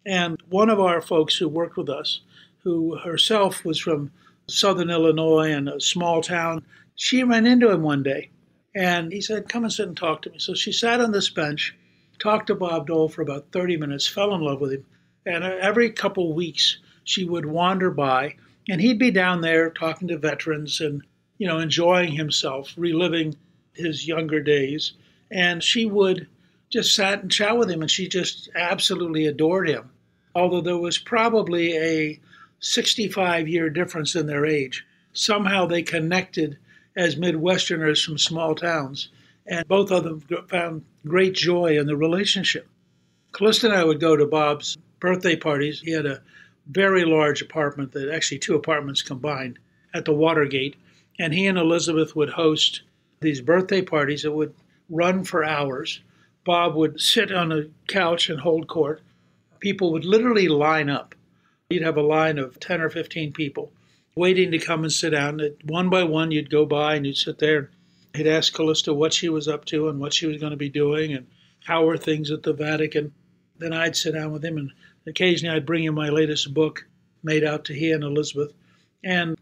And 0.06 0.42
one 0.50 0.70
of 0.70 0.80
our 0.80 1.02
folks 1.02 1.38
who 1.38 1.48
worked 1.48 1.78
with 1.78 1.89
us, 1.89 2.22
who 2.63 2.98
herself 2.98 3.66
was 3.66 3.80
from 3.80 4.12
southern 4.48 4.89
Illinois 4.89 5.52
in 5.52 5.68
a 5.68 5.80
small 5.80 6.22
town. 6.22 6.66
She 6.96 7.24
ran 7.24 7.46
into 7.46 7.70
him 7.70 7.82
one 7.82 8.04
day 8.04 8.30
and 8.76 9.12
he 9.12 9.22
said, 9.22 9.50
Come 9.50 9.63
and 9.63 9.74
sit 9.74 9.88
and 9.88 9.98
talk 9.98 10.22
to 10.24 10.30
me. 10.30 10.39
So 10.39 10.54
she 10.54 10.72
sat 10.72 11.02
on 11.02 11.12
this 11.12 11.30
bench, 11.30 11.76
talked 12.20 12.48
to 12.48 12.56
Bob 12.56 12.88
Dole 12.88 13.10
for 13.10 13.22
about 13.22 13.52
30 13.52 13.78
minutes, 13.78 14.08
fell 14.08 14.34
in 14.34 14.42
love 14.42 14.62
with 14.62 14.74
him. 14.74 14.86
And 15.26 15.44
every 15.44 15.89
couple 15.92 16.34
weeks, 16.34 16.78
she 17.04 17.24
would 17.24 17.46
wander 17.46 17.92
by 17.92 18.36
and 18.70 18.80
he'd 18.80 19.00
be 19.00 19.12
down 19.12 19.42
there 19.42 19.70
talking 19.70 20.08
to 20.08 20.18
veterans 20.18 20.80
and, 20.80 21.04
you 21.43 21.49
know, 21.49 21.60
enjoying 21.60 22.13
himself, 22.13 22.73
reliving 22.77 23.36
his 23.73 24.08
younger 24.08 24.39
days. 24.39 24.93
And 25.29 25.62
she 25.62 25.86
would 25.86 26.29
just 26.69 26.95
sat 26.95 27.21
and 27.21 27.29
chat 27.29 27.58
with 27.58 27.69
him 27.69 27.82
and 27.82 27.91
she 27.91 28.08
just 28.08 28.49
absolutely 28.56 29.25
adored 29.25 29.67
him. 29.67 29.89
Although 30.34 30.62
there 30.62 30.77
was 30.77 30.97
probably 30.97 31.75
a 31.75 32.19
65 32.62 33.49
year 33.49 33.69
difference 33.69 34.15
in 34.15 34.25
their 34.25 34.45
age. 34.45 34.86
Somehow 35.12 35.65
they 35.65 35.84
connected 35.84 36.58
as 36.95 37.17
Midwesterners 37.17 38.06
from 38.06 38.17
small 38.17 38.56
towns, 38.56 39.10
and 39.45 39.67
both 39.67 39.91
of 39.91 40.06
them 40.06 40.21
found 40.47 40.86
great 41.06 41.34
joy 41.34 41.77
in 41.77 41.88
the 41.88 41.97
relationship. 41.97 42.69
Callista 43.34 43.67
and 43.67 43.75
I 43.75 43.84
would 43.84 43.99
go 43.99 44.15
to 44.15 44.25
Bob's 44.25 44.77
birthday 45.01 45.36
parties. 45.36 45.82
He 45.82 45.91
had 45.91 46.06
a 46.06 46.21
very 46.67 47.03
large 47.03 47.41
apartment, 47.41 47.91
that 47.91 48.10
actually 48.10 48.39
two 48.39 48.56
apartments 48.56 49.01
combined, 49.01 49.60
at 49.93 50.06
the 50.06 50.13
Watergate, 50.13 50.77
and 51.19 51.34
he 51.34 51.47
and 51.47 51.58
Elizabeth 51.58 52.15
would 52.15 52.30
host 52.30 52.82
these 53.21 53.41
birthday 53.41 53.82
parties 53.82 54.23
that 54.23 54.32
would 54.32 54.54
run 54.89 55.23
for 55.23 55.43
hours. 55.43 56.02
Bob 56.45 56.76
would 56.76 56.99
sit 56.99 57.32
on 57.32 57.52
a 57.52 57.65
couch 57.88 58.30
and 58.30 58.39
hold 58.39 58.67
court. 58.67 59.02
People 59.60 59.91
would 59.93 60.06
literally 60.06 60.47
line 60.47 60.89
up. 60.89 61.15
You'd 61.69 61.84
have 61.84 61.97
a 61.97 62.02
line 62.02 62.38
of 62.38 62.60
10 62.60 62.82
or 62.82 62.89
15 62.89 63.32
people 63.32 63.71
waiting 64.15 64.52
to 64.52 64.60
come 64.60 64.84
and 64.84 64.91
sit 64.91 65.12
down. 65.12 65.39
One 65.65 65.89
by 65.89 66.04
one, 66.04 66.32
you'd 66.32 66.49
go 66.49 66.65
by 66.65 66.95
and 66.95 67.06
you'd 67.06 67.17
sit 67.17 67.39
there. 67.39 67.71
He'd 68.13 68.28
ask 68.28 68.54
Callista 68.54 68.93
what 68.93 69.13
she 69.13 69.30
was 69.30 69.47
up 69.47 69.65
to 69.65 69.88
and 69.89 69.99
what 69.99 70.13
she 70.13 70.28
was 70.28 70.38
going 70.38 70.52
to 70.52 70.58
be 70.58 70.69
doing 70.69 71.13
and 71.13 71.28
how 71.63 71.86
were 71.86 71.97
things 71.97 72.30
at 72.30 72.43
the 72.43 72.54
Vatican. 72.54 73.13
Then 73.58 73.73
I'd 73.73 73.95
sit 73.95 74.13
down 74.13 74.32
with 74.32 74.43
him 74.43 74.58
and 74.58 74.71
occasionally 75.08 75.56
I'd 75.56 75.65
bring 75.65 75.84
him 75.84 75.95
my 75.95 76.10
latest 76.10 76.54
book 76.54 76.86
made 77.23 77.43
out 77.43 77.65
to 77.65 77.73
he 77.73 77.91
and 77.91 78.04
Elizabeth. 78.04 78.54
And 79.04 79.38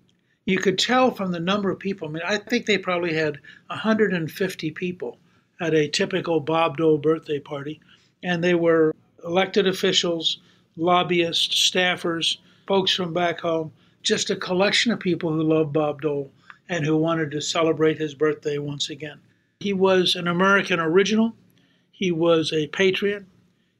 you 0.46 0.58
could 0.58 0.80
tell 0.80 1.12
from 1.12 1.32
the 1.32 1.40
number 1.40 1.70
of 1.70 1.80
people. 1.80 2.08
I 2.08 2.12
mean, 2.12 2.24
I 2.26 2.38
think 2.38 2.66
they 2.66 2.78
probably 2.78 3.14
had 3.14 3.40
150 3.68 4.72
people 4.72 5.18
at 5.60 5.74
a 5.74 5.88
typical 5.88 6.40
Bob 6.40 6.78
Dole 6.78 6.98
birthday 6.98 7.40
party, 7.40 7.80
and 8.24 8.44
they 8.44 8.56
were 8.56 8.96
elected 9.24 9.68
officials, 9.68 10.40
lobbyists, 10.76 11.70
staffers, 11.72 12.38
folks 12.68 12.94
from 12.94 13.14
back 13.14 13.40
home, 13.42 13.72
just 14.02 14.30
a 14.30 14.36
collection 14.36 14.92
of 14.92 15.00
people 15.00 15.32
who 15.32 15.44
loved 15.44 15.74
Bob 15.74 16.02
Dole 16.02 16.32
and 16.70 16.86
who 16.86 16.98
wanted 16.98 17.32
to 17.32 17.42
celebrate 17.42 17.98
his 17.98 18.16
birthday 18.16 18.58
once 18.58 18.90
again. 18.90 19.20
He 19.60 19.74
was 19.74 20.16
an 20.16 20.28
American 20.28 20.80
original. 20.80 21.36
He 21.92 22.12
was 22.12 22.52
a 22.52 22.68
patriot. 22.68 23.26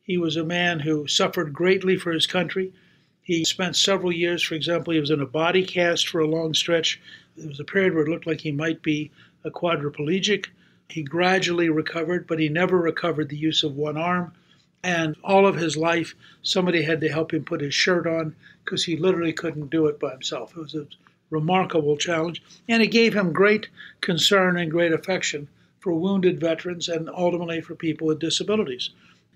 He 0.04 0.18
was 0.18 0.36
a 0.36 0.44
man 0.44 0.82
who 0.82 1.08
suffered 1.08 1.54
greatly 1.54 1.98
for 1.98 2.12
his 2.12 2.28
country. 2.28 2.74
He 3.24 3.46
spent 3.46 3.76
several 3.76 4.12
years, 4.12 4.42
for 4.42 4.56
example, 4.56 4.94
he 4.94 5.00
was 5.00 5.12
in 5.12 5.22
a 5.22 5.26
body 5.26 5.64
cast 5.64 6.08
for 6.08 6.20
a 6.20 6.28
long 6.28 6.54
stretch. 6.54 7.00
There 7.38 7.48
was 7.48 7.60
a 7.60 7.64
period 7.64 7.94
where 7.94 8.04
it 8.04 8.10
looked 8.10 8.28
like 8.28 8.42
he 8.42 8.52
might 8.52 8.82
be 8.82 9.12
a 9.44 9.52
quadriplegic. 9.52 10.48
He 10.90 11.04
gradually 11.04 11.70
recovered, 11.70 12.28
but 12.28 12.40
he 12.40 12.50
never 12.50 12.78
recovered 12.78 13.30
the 13.30 13.38
use 13.38 13.64
of 13.64 13.76
one 13.76 13.96
arm. 13.96 14.34
And 14.84 15.16
all 15.24 15.46
of 15.46 15.56
his 15.56 15.78
life, 15.78 16.16
somebody 16.42 16.82
had 16.82 17.02
to 17.02 17.10
help 17.10 17.34
him 17.34 17.46
put 17.46 17.62
his 17.62 17.76
shirt 17.76 18.08
on 18.08 18.36
because 18.66 18.84
he 18.84 18.98
literally 18.98 19.34
couldn't 19.34 19.70
do 19.70 19.86
it 19.86 20.00
by 20.00 20.12
himself. 20.12 20.58
It 20.58 20.60
was 20.60 20.76
a 20.76 20.88
remarkable 21.30 21.98
challenge. 21.98 22.42
And 22.68 22.82
it 22.82 22.88
gave 22.88 23.14
him 23.14 23.32
great 23.32 23.70
concern 24.02 24.58
and 24.58 24.72
great 24.72 24.92
affection 24.94 25.48
for 25.80 25.94
wounded 25.94 26.40
veterans 26.40 26.90
and 26.90 27.10
ultimately 27.10 27.62
for 27.62 27.76
people 27.76 28.08
with 28.08 28.20
disabilities. 28.20 28.90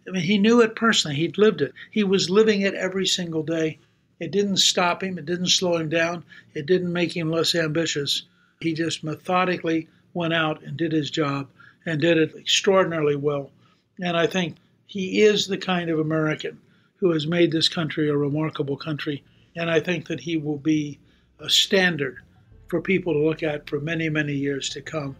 I 0.07 0.11
mean, 0.11 0.23
he 0.23 0.37
knew 0.37 0.61
it 0.61 0.75
personally. 0.75 1.17
He'd 1.17 1.37
lived 1.37 1.61
it. 1.61 1.73
He 1.91 2.03
was 2.03 2.29
living 2.29 2.61
it 2.61 2.73
every 2.73 3.07
single 3.07 3.43
day. 3.43 3.79
It 4.19 4.31
didn't 4.31 4.57
stop 4.57 5.03
him. 5.03 5.17
It 5.17 5.25
didn't 5.25 5.49
slow 5.49 5.77
him 5.77 5.89
down. 5.89 6.23
It 6.53 6.65
didn't 6.65 6.93
make 6.93 7.15
him 7.15 7.31
less 7.31 7.55
ambitious. 7.55 8.23
He 8.61 8.73
just 8.73 9.03
methodically 9.03 9.87
went 10.13 10.33
out 10.33 10.63
and 10.63 10.77
did 10.77 10.91
his 10.91 11.09
job 11.09 11.47
and 11.85 11.99
did 11.99 12.17
it 12.17 12.35
extraordinarily 12.35 13.15
well. 13.15 13.51
And 13.99 14.15
I 14.15 14.27
think 14.27 14.55
he 14.85 15.21
is 15.21 15.47
the 15.47 15.57
kind 15.57 15.89
of 15.89 15.99
American 15.99 16.59
who 16.97 17.11
has 17.11 17.27
made 17.27 17.51
this 17.51 17.69
country 17.69 18.09
a 18.09 18.15
remarkable 18.15 18.77
country. 18.77 19.23
And 19.55 19.69
I 19.69 19.79
think 19.79 20.07
that 20.07 20.21
he 20.21 20.37
will 20.37 20.57
be 20.57 20.99
a 21.39 21.49
standard 21.49 22.19
for 22.67 22.81
people 22.81 23.13
to 23.13 23.19
look 23.19 23.43
at 23.43 23.69
for 23.69 23.79
many, 23.79 24.09
many 24.09 24.33
years 24.33 24.69
to 24.69 24.81
come. 24.81 25.15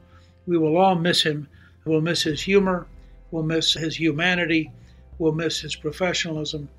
We 0.47 0.57
will 0.57 0.77
all 0.77 0.95
miss 0.95 1.23
him. 1.23 1.47
We'll 1.83 2.01
miss 2.01 2.23
his 2.23 2.41
humor. 2.41 2.87
We'll 3.35 3.43
miss 3.43 3.73
his 3.73 3.97
humanity. 3.97 4.71
We'll 5.19 5.33
miss 5.33 5.59
his 5.59 5.75
professionalism. 5.75 6.69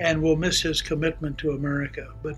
And 0.00 0.22
we'll 0.22 0.36
miss 0.36 0.62
his 0.62 0.80
commitment 0.80 1.36
to 1.38 1.50
America. 1.50 2.08
But 2.22 2.36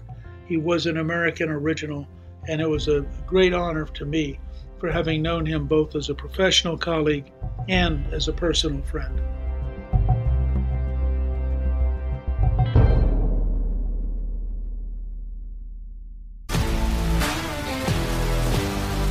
he 0.49 0.57
was 0.57 0.87
an 0.87 0.97
American 0.97 1.49
original. 1.49 2.09
And 2.49 2.61
it 2.61 2.69
was 2.69 2.89
a 2.89 3.07
great 3.25 3.55
honor 3.55 3.85
to 3.85 4.05
me 4.05 4.41
for 4.81 4.91
having 4.91 5.23
known 5.23 5.47
him 5.47 5.69
both 5.69 5.95
as 5.95 6.09
a 6.09 6.15
professional 6.15 6.77
colleague 6.77 7.31
and 7.69 8.05
as 8.13 8.27
a 8.27 8.33
personal 8.33 8.83
friend. 8.83 9.21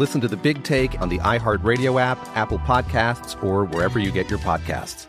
Listen 0.00 0.22
to 0.22 0.28
the 0.28 0.36
big 0.38 0.64
take 0.64 0.98
on 1.02 1.10
the 1.10 1.18
iHeartRadio 1.18 2.00
app, 2.00 2.18
Apple 2.34 2.58
Podcasts, 2.60 3.36
or 3.44 3.66
wherever 3.66 3.98
you 3.98 4.10
get 4.10 4.30
your 4.30 4.38
podcasts. 4.38 5.06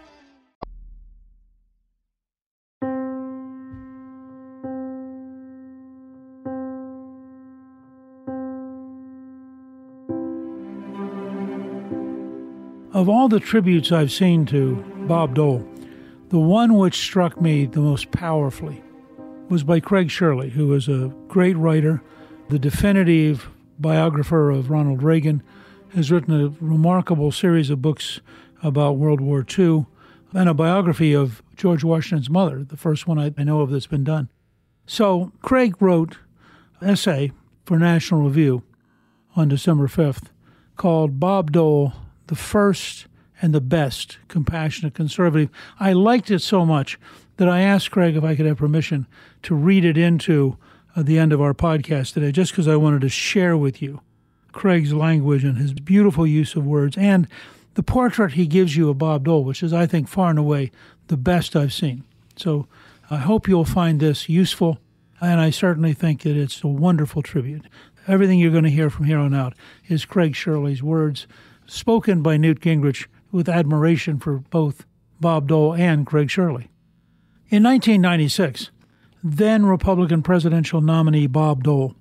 Of 12.93 13.07
all 13.07 13.29
the 13.29 13.39
tributes 13.39 13.93
I've 13.93 14.11
seen 14.11 14.45
to 14.47 14.75
Bob 15.07 15.35
Dole, 15.35 15.65
the 16.27 16.37
one 16.37 16.73
which 16.73 16.95
struck 16.95 17.39
me 17.39 17.65
the 17.65 17.79
most 17.79 18.11
powerfully 18.11 18.83
was 19.47 19.63
by 19.63 19.79
Craig 19.79 20.11
Shirley, 20.11 20.49
who 20.49 20.73
is 20.73 20.89
a 20.89 21.13
great 21.29 21.55
writer, 21.55 22.03
the 22.49 22.59
definitive 22.59 23.49
biographer 23.81 24.51
of 24.51 24.69
Ronald 24.69 25.03
Reagan, 25.03 25.43
has 25.93 26.11
written 26.11 26.33
a 26.33 26.53
remarkable 26.63 27.31
series 27.31 27.69
of 27.69 27.81
books 27.81 28.21
about 28.63 28.97
World 28.97 29.19
War 29.19 29.45
II, 29.57 29.85
and 30.33 30.47
a 30.47 30.53
biography 30.53 31.13
of 31.13 31.41
George 31.57 31.83
Washington's 31.83 32.29
mother, 32.29 32.63
the 32.63 32.77
first 32.77 33.07
one 33.07 33.19
I 33.19 33.43
know 33.43 33.61
of 33.61 33.69
that's 33.69 33.87
been 33.87 34.03
done. 34.03 34.29
So 34.85 35.31
Craig 35.41 35.75
wrote 35.81 36.17
an 36.79 36.89
essay 36.89 37.31
for 37.65 37.77
National 37.77 38.23
Review 38.23 38.63
on 39.35 39.49
December 39.49 39.87
5th 39.87 40.25
called 40.77 41.19
Bob 41.19 41.51
Dole, 41.51 41.93
the 42.27 42.35
First 42.35 43.07
and 43.41 43.53
the 43.53 43.61
Best 43.61 44.19
Compassionate 44.27 44.93
Conservative. 44.93 45.49
I 45.79 45.93
liked 45.93 46.31
it 46.31 46.39
so 46.39 46.65
much 46.65 46.97
that 47.37 47.49
I 47.49 47.61
asked 47.61 47.91
Craig 47.91 48.15
if 48.15 48.23
I 48.23 48.35
could 48.35 48.45
have 48.45 48.57
permission 48.57 49.07
to 49.43 49.55
read 49.55 49.83
it 49.83 49.97
into 49.97 50.57
uh, 50.95 51.03
the 51.03 51.17
end 51.17 51.33
of 51.33 51.41
our 51.41 51.53
podcast 51.53 52.13
today, 52.13 52.31
just 52.31 52.51
because 52.51 52.67
I 52.67 52.75
wanted 52.75 53.01
to 53.01 53.09
share 53.09 53.57
with 53.57 53.81
you 53.81 54.01
Craig's 54.51 54.93
language 54.93 55.43
and 55.43 55.57
his 55.57 55.73
beautiful 55.73 56.27
use 56.27 56.55
of 56.55 56.65
words 56.65 56.97
and 56.97 57.27
the 57.75 57.83
portrait 57.83 58.33
he 58.33 58.47
gives 58.47 58.75
you 58.75 58.89
of 58.89 58.97
Bob 58.97 59.25
Dole, 59.25 59.43
which 59.43 59.63
is, 59.63 59.73
I 59.73 59.85
think, 59.85 60.07
far 60.07 60.29
and 60.29 60.39
away 60.39 60.71
the 61.07 61.17
best 61.17 61.55
I've 61.55 61.73
seen. 61.73 62.03
So 62.35 62.67
I 63.09 63.17
hope 63.17 63.47
you'll 63.47 63.65
find 63.65 63.99
this 63.99 64.27
useful, 64.27 64.79
and 65.21 65.39
I 65.39 65.49
certainly 65.49 65.93
think 65.93 66.21
that 66.23 66.35
it's 66.35 66.63
a 66.63 66.67
wonderful 66.67 67.21
tribute. 67.21 67.65
Everything 68.07 68.39
you're 68.39 68.51
going 68.51 68.63
to 68.63 68.69
hear 68.69 68.89
from 68.89 69.05
here 69.05 69.19
on 69.19 69.33
out 69.33 69.53
is 69.87 70.05
Craig 70.05 70.35
Shirley's 70.35 70.83
words, 70.83 71.27
spoken 71.65 72.21
by 72.21 72.37
Newt 72.37 72.59
Gingrich 72.59 73.07
with 73.31 73.47
admiration 73.47 74.19
for 74.19 74.39
both 74.39 74.85
Bob 75.19 75.47
Dole 75.47 75.73
and 75.73 76.05
Craig 76.05 76.29
Shirley. 76.29 76.69
In 77.49 77.63
1996, 77.63 78.71
then 79.23 79.65
Republican 79.65 80.23
presidential 80.23 80.81
nominee 80.81 81.27
Bob 81.27 81.63
Dole 81.63 81.95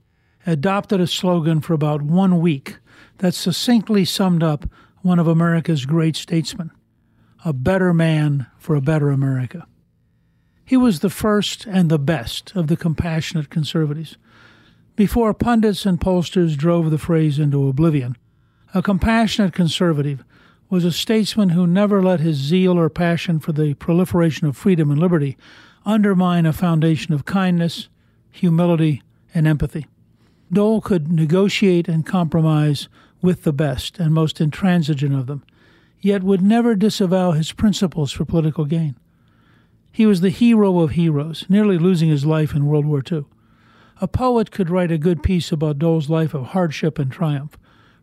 adopted 0.47 1.01
a 1.01 1.07
slogan 1.07 1.61
for 1.61 1.75
about 1.75 2.03
one 2.03 2.41
week 2.41 2.79
that 3.19 3.35
succinctly 3.35 4.05
summed 4.05 4.43
up 4.43 4.65
one 5.03 5.19
of 5.19 5.27
America's 5.27 5.87
great 5.87 6.17
statesmen 6.17 6.71
a 7.43 7.53
better 7.55 7.95
man 7.95 8.47
for 8.59 8.75
a 8.75 8.83
better 8.83 9.09
America. 9.09 9.67
He 10.63 10.77
was 10.77 11.01
the 11.01 11.09
first 11.09 11.65
and 11.67 11.91
the 11.91 11.99
best 11.99 12.55
of 12.55 12.67
the 12.67 12.77
compassionate 12.77 13.49
conservatives. 13.49 14.19
Before 14.95 15.33
pundits 15.33 15.87
and 15.87 15.99
pollsters 15.99 16.55
drove 16.55 16.91
the 16.91 16.99
phrase 16.99 17.39
into 17.39 17.67
oblivion, 17.67 18.17
a 18.75 18.83
compassionate 18.83 19.55
conservative 19.55 20.23
was 20.69 20.85
a 20.85 20.93
statesman 20.93 21.49
who 21.49 21.67
never 21.67 22.03
let 22.03 22.21
his 22.21 22.37
zeal 22.37 22.79
or 22.79 22.91
passion 22.91 23.41
for 23.41 23.53
the 23.53 23.73
proliferation 23.75 24.47
of 24.47 24.57
freedom 24.57 24.91
and 24.91 25.01
liberty 25.01 25.39
undermine 25.91 26.47
a 26.47 26.53
foundation 26.53 27.13
of 27.13 27.25
kindness, 27.25 27.89
humility, 28.31 29.03
and 29.35 29.47
empathy. 29.47 29.87
Dole 30.53 30.81
could 30.81 31.11
negotiate 31.11 31.89
and 31.89 32.07
compromise 32.07 32.89
with 33.21 33.43
the 33.43 33.53
best 33.53 33.99
and 33.99 34.15
most 34.15 34.41
intransigent 34.41 35.15
of 35.15 35.27
them, 35.27 35.45
yet 36.01 36.23
would 36.23 36.43
never 36.43 36.75
disavow 36.75 37.33
his 37.33 37.53
principles 37.53 38.13
for 38.13 38.25
political 38.25 38.65
gain. 38.65 38.97
He 39.93 40.07
was 40.07 40.21
the 40.21 40.31
hero 40.31 40.79
of 40.79 40.93
heroes, 40.93 41.45
nearly 41.49 41.77
losing 41.77 42.09
his 42.09 42.25
life 42.25 42.55
in 42.55 42.67
World 42.67 42.87
War 42.87 43.03
II. 43.11 43.25
A 44.01 44.09
poet 44.09 44.51
could 44.51 44.71
write 44.71 44.93
a 44.93 44.99
good 44.99 45.23
piece 45.23 45.51
about 45.51 45.79
Dole's 45.79 46.09
life 46.09 46.35
of 46.35 46.47
hardship 46.47 46.99
and 46.99 47.11
triumph. 47.11 47.59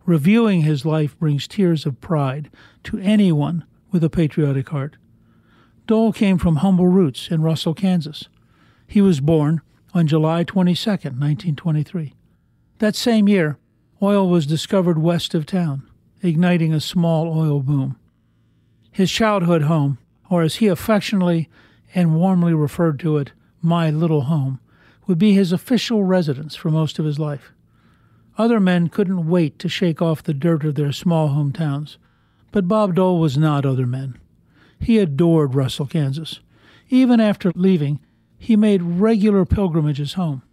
Reviewing 0.06 0.62
his 0.62 0.86
life 0.86 1.18
brings 1.18 1.48
tears 1.48 1.86
of 1.86 2.02
pride 2.02 2.50
to 2.84 3.00
anyone 3.00 3.66
with 3.92 4.04
a 4.04 4.10
patriotic 4.10 4.70
heart. 4.70 4.98
Dole 5.88 6.12
came 6.12 6.38
from 6.38 6.58
humble 6.58 6.88
roots 6.88 7.30
in 7.32 7.42
Russell, 7.42 7.74
Kansas. 7.74 8.26
He 8.86 9.00
was 9.00 9.22
born 9.22 9.62
on 9.94 10.06
July 10.06 10.44
22, 10.44 10.90
1923. 10.90 12.14
That 12.80 12.96
same 12.96 13.30
year, 13.30 13.58
oil 14.02 14.30
was 14.30 14.46
discovered 14.46 15.00
west 15.02 15.34
of 15.34 15.46
town, 15.46 15.90
igniting 16.22 16.74
a 16.74 16.82
small 16.82 17.30
oil 17.40 17.62
boom. 17.62 17.98
His 18.92 19.10
childhood 19.10 19.64
home, 19.64 19.98
or 20.30 20.42
as 20.42 20.56
he 20.56 20.68
affectionately 20.68 21.50
and 21.96 22.16
warmly 22.16 22.54
referred 22.54 23.00
to 23.00 23.18
it, 23.18 23.32
my 23.62 23.90
little 23.90 24.24
home, 24.24 24.60
would 25.08 25.18
be 25.18 25.34
his 25.34 25.54
official 25.54 26.04
residence 26.04 26.54
for 26.54 26.70
most 26.70 27.00
of 27.00 27.06
his 27.06 27.18
life. 27.18 27.54
Other 28.38 28.60
men 28.60 28.90
couldn't 28.90 29.30
wait 29.30 29.58
to 29.60 29.70
shake 29.70 30.02
off 30.02 30.22
the 30.22 30.34
dirt 30.34 30.66
of 30.66 30.76
their 30.76 30.92
small 30.92 31.30
hometowns, 31.30 31.96
but 32.52 32.68
Bob 32.68 32.96
Dole 32.96 33.20
was 33.20 33.38
not 33.38 33.66
other 33.66 33.88
men. 33.88 34.18
He 34.80 35.00
adored 35.00 35.56
Russell, 35.56 35.86
Kansas. 35.86 36.40
Even 36.90 37.20
after 37.20 37.52
leaving, 37.56 38.00
he 38.38 38.56
made 38.56 38.82
regular 38.82 39.46
pilgrimages 39.46 40.14
home. 40.14 40.44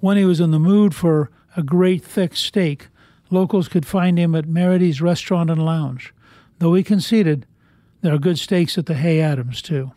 When 0.00 0.16
he 0.16 0.24
was 0.24 0.40
in 0.40 0.50
the 0.50 0.58
mood 0.58 0.94
for 0.94 1.30
a 1.56 1.62
great 1.62 2.04
thick 2.04 2.36
steak, 2.36 2.88
locals 3.30 3.68
could 3.68 3.86
find 3.86 4.18
him 4.18 4.34
at 4.34 4.46
Meridy's 4.46 5.00
Restaurant 5.00 5.50
and 5.50 5.64
Lounge, 5.64 6.12
though 6.58 6.74
he 6.74 6.82
conceded 6.82 7.46
there 8.00 8.14
are 8.14 8.18
good 8.18 8.38
steaks 8.38 8.76
at 8.76 8.86
the 8.86 8.94
Hay 8.94 9.20
Adams, 9.20 9.62
too. 9.62 9.92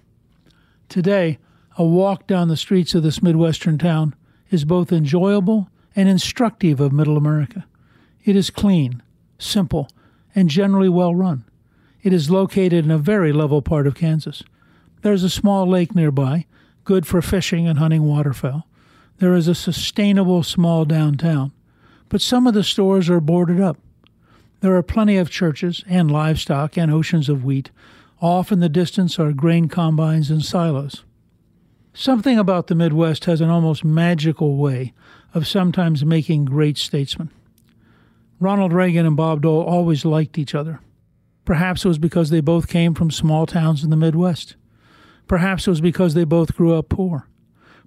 Today, 0.88 1.40
a 1.78 1.84
walk 1.84 2.26
down 2.26 2.48
the 2.48 2.58
streets 2.58 2.96
of 2.96 3.04
this 3.04 3.22
Midwestern 3.22 3.78
town 3.78 4.16
is 4.50 4.66
both 4.66 4.92
enjoyable 4.92 5.70
and 5.96 6.08
instructive 6.08 6.80
of 6.80 6.94
Middle 6.94 7.18
America. 7.18 7.66
It 8.24 8.36
is 8.36 8.50
clean, 8.50 9.04
simple, 9.38 9.90
and 10.34 10.50
generally 10.50 10.90
well 10.90 11.14
run. 11.16 11.44
It 12.08 12.14
is 12.14 12.30
located 12.30 12.86
in 12.86 12.92
a 12.92 12.98
very 12.98 13.34
level 13.34 13.62
part 13.62 13.86
of 13.86 13.94
Kansas. 13.94 14.42
There 15.02 15.12
is 15.12 15.26
a 15.26 15.30
small 15.30 15.68
lake 15.68 15.94
nearby, 15.94 16.46
good 16.86 17.06
for 17.06 17.22
fishing 17.22 17.68
and 17.68 17.80
hunting 17.80 18.04
waterfowl. 18.04 18.66
There 19.18 19.34
is 19.34 19.50
a 19.50 19.54
sustainable 19.54 20.42
small 20.42 20.86
downtown, 20.86 21.52
but 22.08 22.22
some 22.22 22.48
of 22.48 22.54
the 22.54 22.64
stores 22.64 23.10
are 23.10 23.20
boarded 23.20 23.60
up. 23.60 23.78
There 24.62 24.74
are 24.78 24.84
plenty 24.84 25.18
of 25.18 25.30
churches 25.30 25.84
and 25.86 26.10
livestock 26.10 26.78
and 26.78 26.90
oceans 26.90 27.28
of 27.28 27.44
wheat. 27.44 27.72
Off 28.22 28.54
in 28.54 28.62
the 28.62 28.70
distance 28.70 29.20
are 29.20 29.34
grain 29.34 29.68
combines 29.68 30.32
and 30.32 30.46
silos. 30.46 31.04
Something 31.94 32.40
about 32.40 32.68
the 32.68 32.76
Midwest 32.76 33.26
has 33.26 33.42
an 33.42 33.50
almost 33.50 33.84
magical 33.84 34.56
way 34.56 34.94
of 35.34 35.46
sometimes 35.46 36.06
making 36.06 36.46
great 36.46 36.78
statesmen. 36.78 37.32
Ronald 38.40 38.72
Reagan 38.72 39.06
and 39.06 39.18
Bob 39.18 39.42
Dole 39.42 39.62
always 39.62 40.06
liked 40.06 40.38
each 40.38 40.56
other. 40.56 40.80
Perhaps 41.48 41.86
it 41.86 41.88
was 41.88 41.98
because 41.98 42.30
they 42.30 42.42
both 42.42 42.68
came 42.68 42.94
from 42.94 43.10
small 43.10 43.46
towns 43.46 43.82
in 43.82 43.90
the 43.90 43.96
Midwest. 43.96 44.58
Perhaps 45.30 45.66
it 45.66 45.70
was 45.70 45.80
because 45.80 46.14
they 46.14 46.26
both 46.26 46.54
grew 46.58 46.76
up 46.76 46.90
poor. 46.90 47.30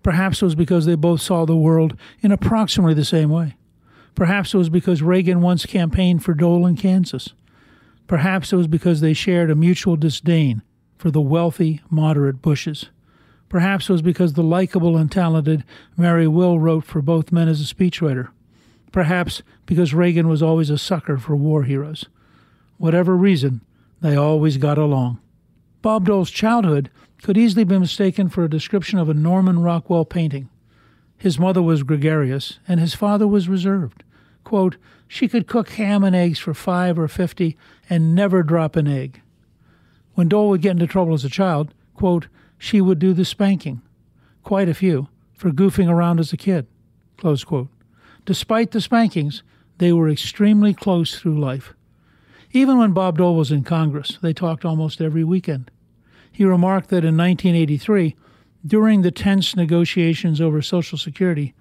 Perhaps 0.03 0.41
it 0.41 0.47
was 0.47 0.55
because 0.55 0.87
they 0.87 0.95
both 0.95 1.21
saw 1.21 1.45
the 1.45 1.55
world 1.55 1.95
in 2.23 2.33
approximately 2.33 2.95
the 2.95 3.05
same 3.05 3.29
way. 3.29 3.57
Perhaps 4.15 4.55
it 4.55 4.57
was 4.57 4.71
because 4.71 5.03
Reagan 5.03 5.43
once 5.43 5.67
campaigned 5.67 6.25
for 6.25 6.33
Dole 6.33 6.67
in 6.67 6.75
Kansas. 6.75 7.35
Perhaps 8.07 8.51
it 8.51 8.57
was 8.57 8.67
because 8.67 9.03
they 9.03 9.13
shared 9.13 9.51
a 9.51 9.55
mutual 9.55 9.97
disdain 9.97 10.63
for 10.97 11.11
the 11.11 11.21
wealthy, 11.21 11.83
moderate 11.91 12.41
Bushes. 12.41 12.87
Perhaps 13.51 13.91
it 13.91 13.93
was 13.93 14.01
because 14.01 14.33
the 14.33 14.43
likable 14.43 14.97
and 14.97 15.13
talented 15.13 15.65
Mari 15.99 16.27
Will 16.27 16.59
wrote 16.59 16.85
for 16.87 17.03
both 17.03 17.31
men 17.31 17.47
as 17.47 17.61
a 17.61 17.75
speechwriter. 17.75 18.31
Perhaps 18.91 19.43
because 19.67 19.93
Reagan 19.93 20.29
was 20.29 20.43
always 20.43 20.71
a 20.71 20.79
sucker 20.79 21.19
for 21.19 21.37
war 21.37 21.65
heroes. 21.65 22.07
Whatever 22.81 23.15
reason, 23.15 23.61
they 24.01 24.17
always 24.17 24.57
got 24.57 24.79
along. 24.79 25.21
Bob 25.83 26.07
Dole's 26.07 26.31
childhood 26.31 26.91
could 27.23 27.37
easily 27.37 27.63
be 27.63 27.79
mistaken 27.79 28.31
for 28.31 28.43
a 28.43 28.49
description 28.49 28.99
of 28.99 29.11
a 29.11 29.13
Norman 29.13 29.59
Rockwell 29.59 30.07
painting. 30.07 30.49
His 31.19 31.39
mother 31.39 31.61
was 31.61 31.83
gregarious, 31.83 32.59
and 32.67 32.81
his 32.81 32.95
father 32.95 33.29
was 33.29 33.51
reserved. 33.51 34.03
Quote, 34.45 34.79
she 35.07 35.29
could 35.29 35.47
cook 35.47 35.69
ham 35.73 36.03
and 36.03 36.17
eggs 36.17 36.39
for 36.39 36.55
five 36.55 36.99
or 36.99 37.07
fifty 37.07 37.59
and 37.91 38.15
never 38.15 38.43
drop 38.43 38.77
an 38.77 38.89
egg. 38.89 39.21
When 40.15 40.31
Dole 40.31 40.49
would 40.49 40.63
get 40.63 40.71
into 40.71 40.87
trouble 40.87 41.13
as 41.13 41.27
a 41.27 41.29
child, 41.29 41.75
quote, 41.95 42.29
she 42.57 42.81
would 42.81 42.99
do 42.99 43.13
the 43.13 43.27
spanking, 43.27 43.83
quite 44.43 44.71
a 44.71 44.75
few, 44.75 45.09
for 45.35 45.51
goofing 45.51 45.91
around 45.91 46.19
as 46.19 46.33
a 46.33 46.39
kid. 46.39 46.67
Despite 48.25 48.71
the 48.71 48.81
spankings, 48.81 49.43
they 49.77 49.93
were 49.93 50.09
extremely 50.09 50.73
close 50.73 51.19
through 51.19 51.39
life. 51.39 51.75
Even 52.53 52.79
when 52.79 52.93
Bob 52.93 53.19
Dole 53.19 53.37
was 53.37 53.53
in 53.53 53.63
Congress, 53.63 54.19
they 54.23 54.33
talked 54.33 54.65
almost 54.65 55.01
every 55.01 55.23
weekend. 55.23 55.71
He 56.33 56.45
remarked 56.45 56.89
that 56.91 57.05
in 57.05 57.17
1983, 57.17 58.17
during 58.67 59.03
the 59.03 59.13
tense 59.13 59.55
negotiations 59.55 60.41
over 60.41 60.61
Social 60.61 60.99
Security, 60.99 61.55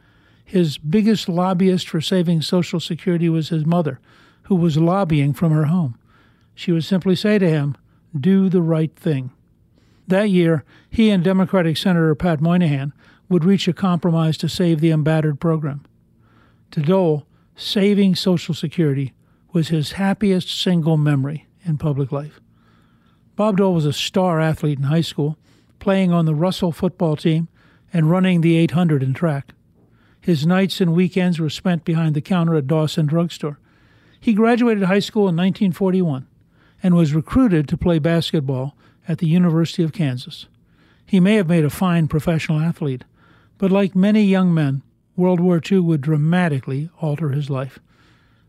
his 0.44 0.80
biggest 0.80 1.30
lobbyist 1.30 1.88
for 1.88 2.02
saving 2.02 2.42
Social 2.42 2.80
Security 2.80 3.30
was 3.30 3.50
his 3.50 3.66
mother, 3.66 4.00
who 4.44 4.56
was 4.56 4.78
lobbying 4.78 5.32
from 5.34 5.52
her 5.52 5.66
home. 5.66 5.96
She 6.56 6.72
would 6.72 6.84
simply 6.84 7.16
say 7.16 7.38
to 7.38 7.50
him, 7.50 7.78
Do 8.20 8.50
the 8.50 8.62
right 8.62 8.94
thing. 8.96 9.32
That 10.08 10.32
year, 10.32 10.64
he 10.90 11.12
and 11.12 11.24
Democratic 11.24 11.78
Senator 11.78 12.16
Pat 12.16 12.42
Moynihan 12.42 12.94
would 13.30 13.46
reach 13.46 13.68
a 13.68 13.74
compromise 13.74 14.38
to 14.40 14.50
save 14.50 14.82
the 14.82 14.90
embattered 14.90 15.40
program. 15.40 15.86
To 16.72 16.82
Dole, 16.82 17.28
saving 17.56 18.16
Social 18.16 18.56
Security 18.56 19.14
was 19.52 19.70
his 19.70 19.94
happiest 19.94 20.50
single 20.50 20.98
memory 20.98 21.48
in 21.66 21.78
public 21.78 22.12
life. 22.12 22.40
Bob 23.36 23.58
Dole 23.58 23.74
was 23.74 23.86
a 23.86 23.94
star 23.94 24.40
athlete 24.40 24.78
in 24.78 24.86
high 24.86 25.02
school, 25.02 25.38
playing 25.80 26.12
on 26.12 26.26
the 26.26 26.36
Russell 26.36 26.72
football 26.72 27.16
team 27.16 27.48
and 27.94 28.10
running 28.10 28.42
the 28.42 28.58
800 28.58 29.02
in 29.02 29.14
track. 29.14 29.54
His 30.22 30.46
nights 30.46 30.82
and 30.82 30.94
weekends 30.94 31.40
were 31.40 31.50
spent 31.50 31.86
behind 31.86 32.16
the 32.16 32.22
counter 32.22 32.56
at 32.56 32.68
Dawson 32.68 33.06
Drugstore. 33.06 33.60
He 34.20 34.34
graduated 34.34 34.84
high 34.84 35.00
school 35.00 35.24
in 35.24 35.36
1941 35.38 36.28
and 36.84 36.96
was 36.96 37.14
recruited 37.14 37.68
to 37.70 37.78
play 37.78 38.00
basketball 38.00 38.76
at 39.08 39.20
the 39.20 39.28
University 39.28 39.84
of 39.84 39.94
Kansas. 39.94 40.48
He 41.06 41.20
may 41.20 41.36
have 41.36 41.48
made 41.48 41.66
a 41.66 41.70
fine 41.70 42.08
professional 42.08 42.60
athlete, 42.60 43.06
but 43.58 43.72
like 43.72 43.96
many 43.96 44.24
young 44.24 44.54
men, 44.54 44.84
World 45.16 45.40
War 45.40 45.62
II 45.70 45.80
would 45.80 46.02
dramatically 46.02 46.90
alter 47.02 47.30
his 47.30 47.50
life. 47.50 47.80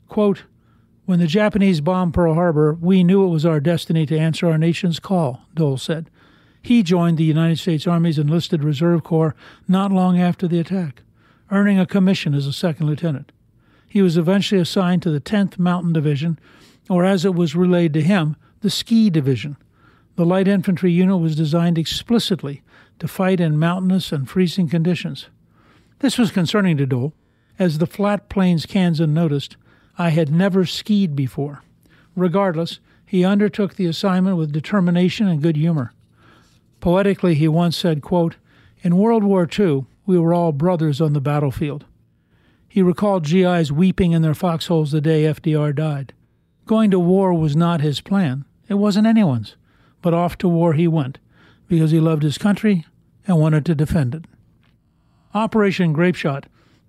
Quote, 0.09 0.45
when 1.11 1.19
the 1.19 1.27
Japanese 1.27 1.81
bombed 1.81 2.15
Pearl 2.15 2.35
Harbor, 2.35 2.79
we 2.81 3.03
knew 3.03 3.25
it 3.25 3.31
was 3.31 3.45
our 3.45 3.59
destiny 3.59 4.07
to 4.07 4.17
answer 4.17 4.49
our 4.49 4.57
nation's 4.57 5.01
call, 5.01 5.43
Dole 5.57 5.77
said. 5.77 6.09
He 6.63 6.85
joined 6.85 7.19
the 7.19 7.25
United 7.25 7.59
States 7.59 7.85
Army's 7.85 8.17
enlisted 8.17 8.63
reserve 8.63 9.03
corps 9.03 9.35
not 9.67 9.91
long 9.91 10.21
after 10.21 10.47
the 10.47 10.61
attack, 10.61 11.03
earning 11.51 11.81
a 11.81 11.85
commission 11.85 12.33
as 12.33 12.47
a 12.47 12.53
second 12.53 12.87
lieutenant. 12.87 13.33
He 13.89 14.03
was 14.03 14.17
eventually 14.17 14.61
assigned 14.61 15.03
to 15.03 15.11
the 15.11 15.21
10th 15.21 15.59
Mountain 15.59 15.95
Division, 15.95 16.39
or 16.89 17.05
as 17.05 17.25
it 17.25 17.35
was 17.35 17.57
relayed 17.57 17.93
to 17.95 18.03
him, 18.03 18.37
the 18.61 18.71
Ski 18.71 19.11
Division. 19.11 19.57
The 20.15 20.25
light 20.25 20.47
infantry 20.47 20.93
unit 20.93 21.19
was 21.19 21.35
designed 21.35 21.77
explicitly 21.77 22.63
to 23.01 23.09
fight 23.09 23.41
in 23.41 23.59
mountainous 23.59 24.13
and 24.13 24.31
freezing 24.31 24.69
conditions. 24.69 25.27
This 25.99 26.19
was 26.19 26.31
concerning 26.31 26.77
to 26.77 26.87
Dole, 26.87 27.15
as 27.59 27.79
the 27.79 27.87
Flat 27.89 28.29
Plains 28.29 28.65
Kansan 28.65 29.13
noticed 29.13 29.57
I 30.01 30.09
had 30.09 30.33
never 30.33 30.65
skied 30.65 31.15
before. 31.15 31.63
Regardless, 32.17 32.81
he 33.05 33.23
undertook 33.23 33.75
the 33.75 33.85
assignment 33.85 34.39
with 34.39 34.51
determination 34.51 35.29
and 35.29 35.43
good 35.43 35.57
humor. 35.59 35.93
Poetically, 36.81 37.35
he 37.35 37.49
once 37.49 37.77
said, 37.77 38.01
quote, 38.01 38.37
In 38.81 38.97
World 38.97 39.23
War 39.23 39.47
II, 39.47 39.85
we 40.07 40.19
were 40.19 40.33
all 40.33 40.53
brothers 40.53 41.03
on 41.03 41.13
the 41.13 41.21
battlefield. 41.21 41.85
He 42.67 42.81
recalled 42.81 43.27
GIs 43.27 43.71
weeping 43.71 44.13
in 44.13 44.23
their 44.23 44.33
foxholes 44.33 44.91
the 44.91 45.03
day 45.03 45.25
FDR 45.25 45.75
died. 45.75 46.15
Going 46.65 46.91
to 46.93 46.99
war 46.99 47.35
was 47.35 47.55
not 47.55 47.83
his 47.83 48.01
plan. 48.01 48.47
It 48.69 48.75
wasn't 48.75 49.07
anyone's. 49.07 49.57
But 50.01 50.15
off 50.15 50.39
to 50.39 50.49
war 50.49 50.73
he 50.73 50.89
went, 50.89 51.19
because 51.69 51.91
he 51.91 52.01
loved 52.01 52.23
his 52.23 52.39
country 52.39 52.87
and 53.27 53.39
wanted 53.39 53.67
to 53.67 53.75
defend 53.75 54.15
it. 54.15 54.25
Operation 55.35 55.93
Grapeshot 55.93 56.45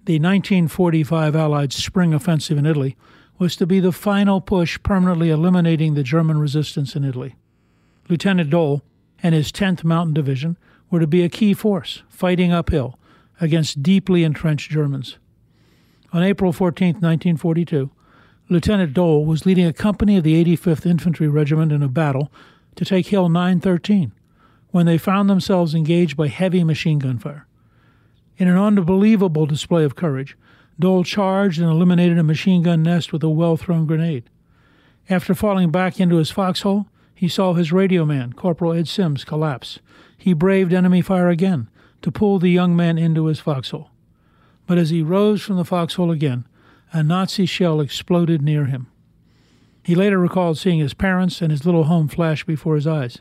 the 0.06 0.16
1945 0.16 1.36
Allied 1.36 1.72
spring 1.72 2.14
offensive 2.14 2.58
in 2.58 2.66
Italy 2.66 2.98
was 3.38 3.56
to 3.56 3.68
be 3.68 3.80
the 3.80 3.92
final 3.92 4.42
push 4.42 4.82
permanently 4.82 5.30
eliminating 5.30 5.94
the 5.94 6.04
German 6.04 6.40
resistance 6.40 6.96
in 6.96 7.04
Italy. 7.04 7.36
Lieutenant 8.10 8.50
Dole 8.50 8.82
and 9.22 9.36
his 9.36 9.52
10th 9.52 9.84
Mountain 9.84 10.14
Division 10.14 10.58
were 10.90 11.00
to 11.00 11.08
be 11.08 11.24
a 11.24 11.30
key 11.30 11.54
force, 11.54 12.04
fighting 12.10 12.52
uphill 12.52 12.98
against 13.40 13.84
deeply 13.84 14.24
entrenched 14.24 14.72
Germans. 14.72 15.18
On 16.14 16.24
April 16.24 16.52
14, 16.52 16.96
1942, 16.96 17.90
Lieutenant 18.50 18.94
Dole 18.94 19.24
was 19.26 19.46
leading 19.46 19.66
a 19.66 19.74
company 19.74 20.18
of 20.18 20.24
the 20.24 20.44
85th 20.44 20.86
Infantry 20.86 21.28
Regiment 21.28 21.72
in 21.72 21.82
a 21.82 21.88
battle 21.88 22.32
to 22.76 22.84
take 22.84 23.08
Hill 23.08 23.30
913 23.30 24.12
when 24.72 24.86
they 24.86 24.98
found 24.98 25.30
themselves 25.30 25.74
engaged 25.74 26.18
by 26.18 26.28
heavy 26.28 26.64
machine 26.64 27.00
gun 27.00 27.18
fire. 27.18 27.48
In 28.42 28.48
an 28.48 28.58
unbelievable 28.58 29.46
display 29.46 29.84
of 29.84 29.96
courage, 29.96 30.36
Dole 30.80 31.04
charged 31.04 31.62
and 31.62 31.70
eliminated 31.70 32.18
a 32.18 32.24
machine 32.24 32.64
gun 32.64 32.82
nest 32.82 33.14
with 33.14 33.22
a 33.22 33.30
well 33.30 33.56
thrown 33.56 33.86
grenade. 33.86 34.32
After 35.12 35.36
falling 35.36 35.70
back 35.70 36.00
into 36.00 36.16
his 36.16 36.32
foxhole, 36.32 36.88
he 37.14 37.28
saw 37.28 37.54
his 37.54 37.72
radio 37.72 38.04
man, 38.04 38.34
Corporal 38.34 38.74
Ed 38.74 38.88
Sims, 38.88 39.24
collapse. 39.24 39.78
He 40.18 40.34
braved 40.34 40.74
enemy 40.74 41.04
fire 41.04 41.30
again 41.30 41.70
to 42.02 42.12
pull 42.12 42.40
the 42.40 42.50
young 42.50 42.76
man 42.76 42.98
into 42.98 43.28
his 43.28 43.40
foxhole. 43.40 43.92
But 44.66 44.80
as 44.80 44.90
he 44.90 45.04
rose 45.04 45.44
from 45.44 45.58
the 45.58 45.64
foxhole 45.64 46.10
again, 46.10 46.48
a 46.92 47.04
Nazi 47.04 47.46
shell 47.46 47.80
exploded 47.80 48.42
near 48.42 48.66
him. 48.66 48.88
He 49.84 49.94
later 49.94 50.18
recalled 50.18 50.58
seeing 50.58 50.80
his 50.80 50.96
parents 50.96 51.44
and 51.44 51.52
his 51.52 51.64
little 51.64 51.84
home 51.84 52.08
flash 52.08 52.44
before 52.44 52.74
his 52.74 52.88
eyes. 52.88 53.20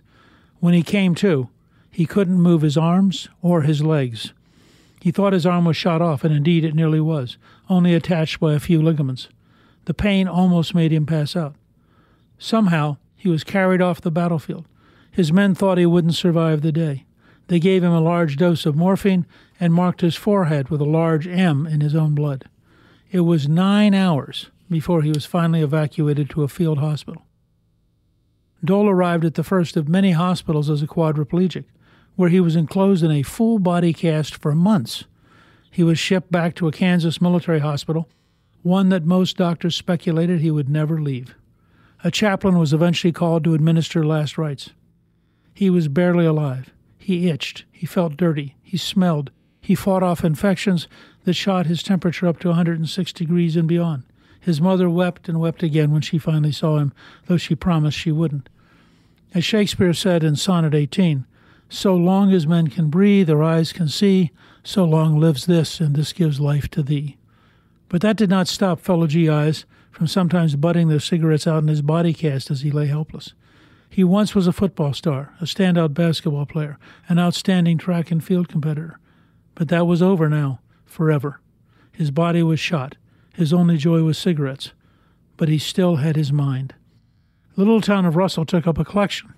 When 0.60 0.72
he 0.72 0.82
came 0.82 1.14
to, 1.16 1.50
he 1.90 2.06
couldn't 2.06 2.40
move 2.40 2.62
his 2.62 2.78
arms 2.78 3.28
or 3.42 3.60
his 3.60 3.82
legs. 3.82 4.32
He 5.00 5.10
thought 5.10 5.32
his 5.32 5.46
arm 5.46 5.64
was 5.64 5.76
shot 5.76 6.02
off, 6.02 6.24
and 6.24 6.34
indeed 6.34 6.64
it 6.64 6.74
nearly 6.74 7.00
was, 7.00 7.38
only 7.68 7.94
attached 7.94 8.38
by 8.38 8.52
a 8.52 8.60
few 8.60 8.82
ligaments. 8.82 9.28
The 9.86 9.94
pain 9.94 10.28
almost 10.28 10.74
made 10.74 10.92
him 10.92 11.06
pass 11.06 11.34
out. 11.34 11.56
Somehow, 12.38 12.98
he 13.16 13.28
was 13.28 13.42
carried 13.42 13.82
off 13.82 14.00
the 14.00 14.10
battlefield. 14.10 14.66
His 15.10 15.32
men 15.32 15.54
thought 15.54 15.78
he 15.78 15.86
wouldn't 15.86 16.14
survive 16.14 16.60
the 16.60 16.72
day. 16.72 17.04
They 17.48 17.58
gave 17.58 17.82
him 17.82 17.92
a 17.92 18.00
large 18.00 18.36
dose 18.36 18.64
of 18.64 18.76
morphine 18.76 19.26
and 19.58 19.74
marked 19.74 20.02
his 20.02 20.14
forehead 20.16 20.68
with 20.68 20.80
a 20.80 20.84
large 20.84 21.26
M 21.26 21.66
in 21.66 21.80
his 21.80 21.94
own 21.94 22.14
blood. 22.14 22.44
It 23.10 23.20
was 23.20 23.48
nine 23.48 23.92
hours 23.92 24.50
before 24.70 25.02
he 25.02 25.10
was 25.10 25.26
finally 25.26 25.62
evacuated 25.62 26.30
to 26.30 26.44
a 26.44 26.48
field 26.48 26.78
hospital. 26.78 27.26
Dole 28.64 28.88
arrived 28.88 29.24
at 29.24 29.34
the 29.34 29.42
first 29.42 29.76
of 29.76 29.88
many 29.88 30.12
hospitals 30.12 30.70
as 30.70 30.82
a 30.82 30.86
quadriplegic 30.86 31.64
where 32.20 32.28
he 32.28 32.38
was 32.38 32.54
enclosed 32.54 33.02
in 33.02 33.10
a 33.10 33.22
full 33.22 33.58
body 33.58 33.94
cast 33.94 34.36
for 34.36 34.54
months. 34.54 35.04
He 35.70 35.82
was 35.82 35.98
shipped 35.98 36.30
back 36.30 36.54
to 36.56 36.68
a 36.68 36.72
Kansas 36.72 37.18
military 37.18 37.60
hospital, 37.60 38.10
one 38.62 38.90
that 38.90 39.06
most 39.06 39.38
doctors 39.38 39.74
speculated 39.74 40.38
he 40.38 40.50
would 40.50 40.68
never 40.68 41.00
leave. 41.00 41.34
A 42.04 42.10
chaplain 42.10 42.58
was 42.58 42.74
eventually 42.74 43.10
called 43.10 43.42
to 43.44 43.54
administer 43.54 44.04
last 44.04 44.36
rites. 44.36 44.68
He 45.54 45.70
was 45.70 45.88
barely 45.88 46.26
alive. 46.26 46.68
He 46.98 47.30
itched. 47.30 47.64
He 47.72 47.86
felt 47.86 48.18
dirty. 48.18 48.54
He 48.62 48.76
smelled. 48.76 49.30
He 49.62 49.74
fought 49.74 50.02
off 50.02 50.22
infections 50.22 50.88
that 51.24 51.32
shot 51.32 51.64
his 51.64 51.82
temperature 51.82 52.26
up 52.26 52.38
to 52.40 52.48
106 52.48 53.14
degrees 53.14 53.56
and 53.56 53.66
beyond. 53.66 54.02
His 54.38 54.60
mother 54.60 54.90
wept 54.90 55.26
and 55.26 55.40
wept 55.40 55.62
again 55.62 55.90
when 55.90 56.02
she 56.02 56.18
finally 56.18 56.52
saw 56.52 56.76
him, 56.76 56.92
though 57.28 57.38
she 57.38 57.54
promised 57.54 57.96
she 57.96 58.12
wouldn't. 58.12 58.50
As 59.32 59.42
Shakespeare 59.42 59.94
said 59.94 60.22
in 60.22 60.36
Sonnet 60.36 60.74
18, 60.74 61.24
so 61.70 61.94
long 61.94 62.32
as 62.32 62.48
men 62.48 62.66
can 62.66 62.90
breathe, 62.90 63.28
their 63.28 63.44
eyes 63.44 63.72
can 63.72 63.88
see, 63.88 64.32
so 64.62 64.84
long 64.84 65.18
lives 65.18 65.46
this, 65.46 65.80
and 65.80 65.94
this 65.94 66.12
gives 66.12 66.40
life 66.40 66.68
to 66.68 66.82
thee. 66.82 67.16
But 67.88 68.02
that 68.02 68.16
did 68.16 68.28
not 68.28 68.48
stop 68.48 68.80
fellow 68.80 69.06
GIs 69.06 69.64
from 69.90 70.08
sometimes 70.08 70.56
butting 70.56 70.88
their 70.88 71.00
cigarettes 71.00 71.46
out 71.46 71.62
in 71.62 71.68
his 71.68 71.80
body 71.80 72.12
cast 72.12 72.50
as 72.50 72.62
he 72.62 72.72
lay 72.72 72.86
helpless. 72.86 73.34
He 73.88 74.04
once 74.04 74.34
was 74.34 74.46
a 74.46 74.52
football 74.52 74.92
star, 74.92 75.32
a 75.40 75.44
standout 75.44 75.94
basketball 75.94 76.46
player, 76.46 76.76
an 77.08 77.18
outstanding 77.18 77.78
track 77.78 78.10
and 78.10 78.22
field 78.22 78.48
competitor. 78.48 78.98
But 79.54 79.68
that 79.68 79.86
was 79.86 80.02
over 80.02 80.28
now, 80.28 80.60
forever. 80.84 81.40
His 81.92 82.10
body 82.10 82.42
was 82.42 82.60
shot. 82.60 82.96
His 83.34 83.52
only 83.52 83.76
joy 83.76 84.02
was 84.02 84.18
cigarettes. 84.18 84.72
But 85.36 85.48
he 85.48 85.58
still 85.58 85.96
had 85.96 86.16
his 86.16 86.32
mind. 86.32 86.74
The 87.56 87.62
little 87.62 87.80
town 87.80 88.06
of 88.06 88.16
Russell 88.16 88.44
took 88.44 88.66
up 88.66 88.78
a 88.78 88.84
collection 88.84 89.34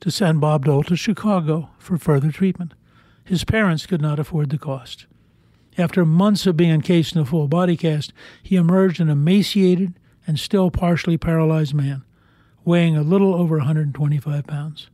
to 0.00 0.10
send 0.10 0.40
Bob 0.40 0.64
Dole 0.64 0.82
to 0.84 0.96
Chicago 0.96 1.70
for 1.78 1.98
further 1.98 2.32
treatment. 2.32 2.74
His 3.24 3.44
parents 3.44 3.86
could 3.86 4.00
not 4.00 4.18
afford 4.18 4.50
the 4.50 4.58
cost. 4.58 5.06
After 5.78 6.04
months 6.04 6.46
of 6.46 6.56
being 6.56 6.70
encased 6.70 7.14
in 7.14 7.20
a 7.20 7.24
full 7.24 7.48
body 7.48 7.76
cast, 7.76 8.12
he 8.42 8.56
emerged 8.56 9.00
an 9.00 9.08
emaciated 9.08 9.94
and 10.26 10.38
still 10.38 10.70
partially 10.70 11.16
paralyzed 11.16 11.74
man, 11.74 12.04
weighing 12.64 12.96
a 12.96 13.02
little 13.02 13.34
over 13.34 13.58
125 13.58 14.46
pounds. 14.46 14.88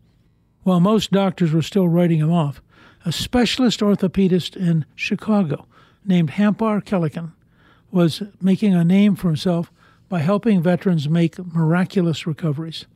While 0.62 0.80
most 0.80 1.12
doctors 1.12 1.52
were 1.52 1.62
still 1.62 1.88
writing 1.88 2.18
him 2.18 2.32
off, 2.32 2.60
a 3.04 3.12
specialist 3.12 3.80
orthopedist 3.80 4.56
in 4.56 4.84
Chicago 4.94 5.66
named 6.04 6.32
Hampar 6.32 6.82
Kelikian 6.82 7.32
was 7.90 8.22
making 8.40 8.74
a 8.74 8.84
name 8.84 9.14
for 9.14 9.28
himself 9.28 9.72
by 10.08 10.20
helping 10.20 10.62
veterans 10.62 11.08
make 11.08 11.38
miraculous 11.38 12.26
recoveries. 12.26 12.86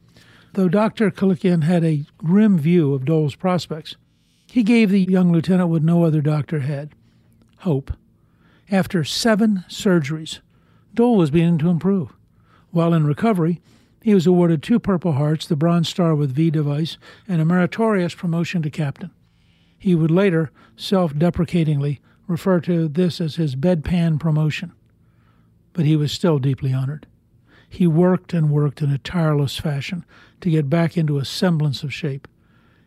Though 0.54 0.68
Dr. 0.68 1.10
Kelikian 1.10 1.62
had 1.62 1.84
a 1.84 2.04
grim 2.18 2.58
view 2.58 2.92
of 2.92 3.04
Dole's 3.04 3.36
prospects, 3.36 3.96
he 4.46 4.62
gave 4.64 4.90
the 4.90 5.02
young 5.02 5.30
lieutenant 5.30 5.68
what 5.68 5.82
no 5.82 6.04
other 6.04 6.20
doctor 6.20 6.60
had 6.60 6.90
hope. 7.58 7.92
After 8.70 9.04
seven 9.04 9.64
surgeries, 9.68 10.40
Dole 10.94 11.16
was 11.16 11.30
beginning 11.30 11.58
to 11.58 11.70
improve. 11.70 12.12
While 12.70 12.94
in 12.94 13.06
recovery, 13.06 13.60
he 14.02 14.14
was 14.14 14.26
awarded 14.26 14.62
two 14.62 14.80
Purple 14.80 15.12
Hearts, 15.12 15.46
the 15.46 15.56
Bronze 15.56 15.88
Star 15.88 16.14
with 16.14 16.34
V 16.34 16.50
device, 16.50 16.96
and 17.28 17.40
a 17.40 17.44
meritorious 17.44 18.14
promotion 18.14 18.62
to 18.62 18.70
captain. 18.70 19.10
He 19.78 19.94
would 19.94 20.10
later, 20.10 20.50
self 20.76 21.16
deprecatingly, 21.16 22.00
refer 22.26 22.60
to 22.60 22.88
this 22.88 23.20
as 23.20 23.36
his 23.36 23.56
bedpan 23.56 24.18
promotion. 24.18 24.72
But 25.72 25.84
he 25.84 25.96
was 25.96 26.12
still 26.12 26.38
deeply 26.38 26.72
honored. 26.72 27.06
He 27.68 27.86
worked 27.86 28.32
and 28.32 28.50
worked 28.50 28.82
in 28.82 28.90
a 28.90 28.98
tireless 28.98 29.56
fashion 29.56 30.04
to 30.40 30.50
get 30.50 30.70
back 30.70 30.96
into 30.96 31.18
a 31.18 31.24
semblance 31.24 31.82
of 31.82 31.92
shape, 31.92 32.28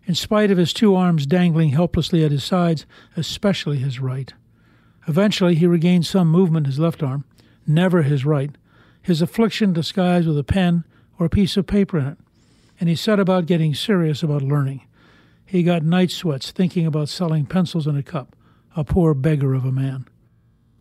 in 0.06 0.16
spite 0.16 0.52
of 0.52 0.58
his 0.58 0.74
two 0.74 0.96
arms 0.96 1.26
dangling 1.26 1.70
helplessly 1.70 2.24
at 2.24 2.32
his 2.32 2.44
sides, 2.44 2.86
especially 3.16 3.78
his 3.78 4.00
right. 4.00 4.34
Eventually, 5.08 5.56
he 5.56 5.68
regained 5.68 6.06
some 6.06 6.30
movement 6.30 6.66
in 6.66 6.72
his 6.72 6.80
left 6.80 7.04
arm, 7.04 7.26
never 7.68 8.02
his 8.02 8.26
right, 8.26 8.52
his 9.02 9.22
affliction 9.22 9.74
disguised 9.74 10.28
with 10.28 10.38
a 10.38 10.44
pen 10.44 10.84
or 11.20 11.26
a 11.26 11.30
piece 11.30 11.58
of 11.58 11.68
paper 11.68 12.00
in 12.00 12.08
it, 12.08 12.18
and 12.80 12.90
he 12.90 12.96
set 12.96 13.20
about 13.20 13.46
getting 13.46 13.76
serious 13.76 14.24
about 14.24 14.42
learning. 14.42 14.86
He 15.46 15.62
got 15.64 15.84
night 15.84 16.10
sweats 16.10 16.52
thinking 16.52 16.86
about 16.86 17.10
selling 17.10 17.46
pencils 17.46 17.86
in 17.86 17.96
a 17.96 18.04
cup, 18.04 18.36
a 18.76 18.84
poor 18.84 19.14
beggar 19.14 19.54
of 19.54 19.66
a 19.66 19.72
man. 19.72 20.08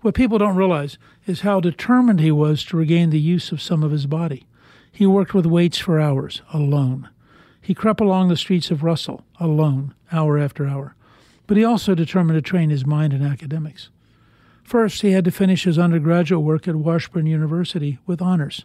What 0.01 0.14
people 0.14 0.39
don't 0.39 0.57
realize 0.57 0.99
is 1.27 1.43
how 1.43 1.61
determined 1.61 2.20
he 2.20 2.33
was 2.33 2.64
to 2.64 2.77
regain 2.77 3.11
the 3.11 3.20
use 3.20 3.53
of 3.53 3.62
some 3.62 3.83
of 3.83 3.93
his 3.93 4.07
body. 4.07 4.47
He 4.93 5.07
worked 5.07 5.34
with 5.34 5.47
weights 5.47 5.78
for 5.78 5.99
hours, 5.99 6.43
alone. 6.53 7.09
He 7.61 7.74
crept 7.74 8.01
along 8.01 8.28
the 8.28 8.36
streets 8.36 8.70
of 8.70 8.82
Russell, 8.82 9.24
alone, 9.40 9.95
hour 10.12 10.38
after 10.38 10.66
hour. 10.66 10.95
But 11.47 11.57
he 11.57 11.64
also 11.64 11.95
determined 11.95 12.36
to 12.36 12.43
train 12.43 12.70
his 12.70 12.86
mind 12.86 13.12
in 13.12 13.24
academics. 13.24 13.88
First, 14.62 15.03
he 15.03 15.12
had 15.12 15.24
to 15.24 15.30
finish 15.30 15.64
his 15.64 15.78
undergraduate 15.78 16.43
work 16.43 16.68
at 16.68 16.76
Washburn 16.76 17.26
University 17.26 17.99
with 18.07 18.22
honors. 18.22 18.64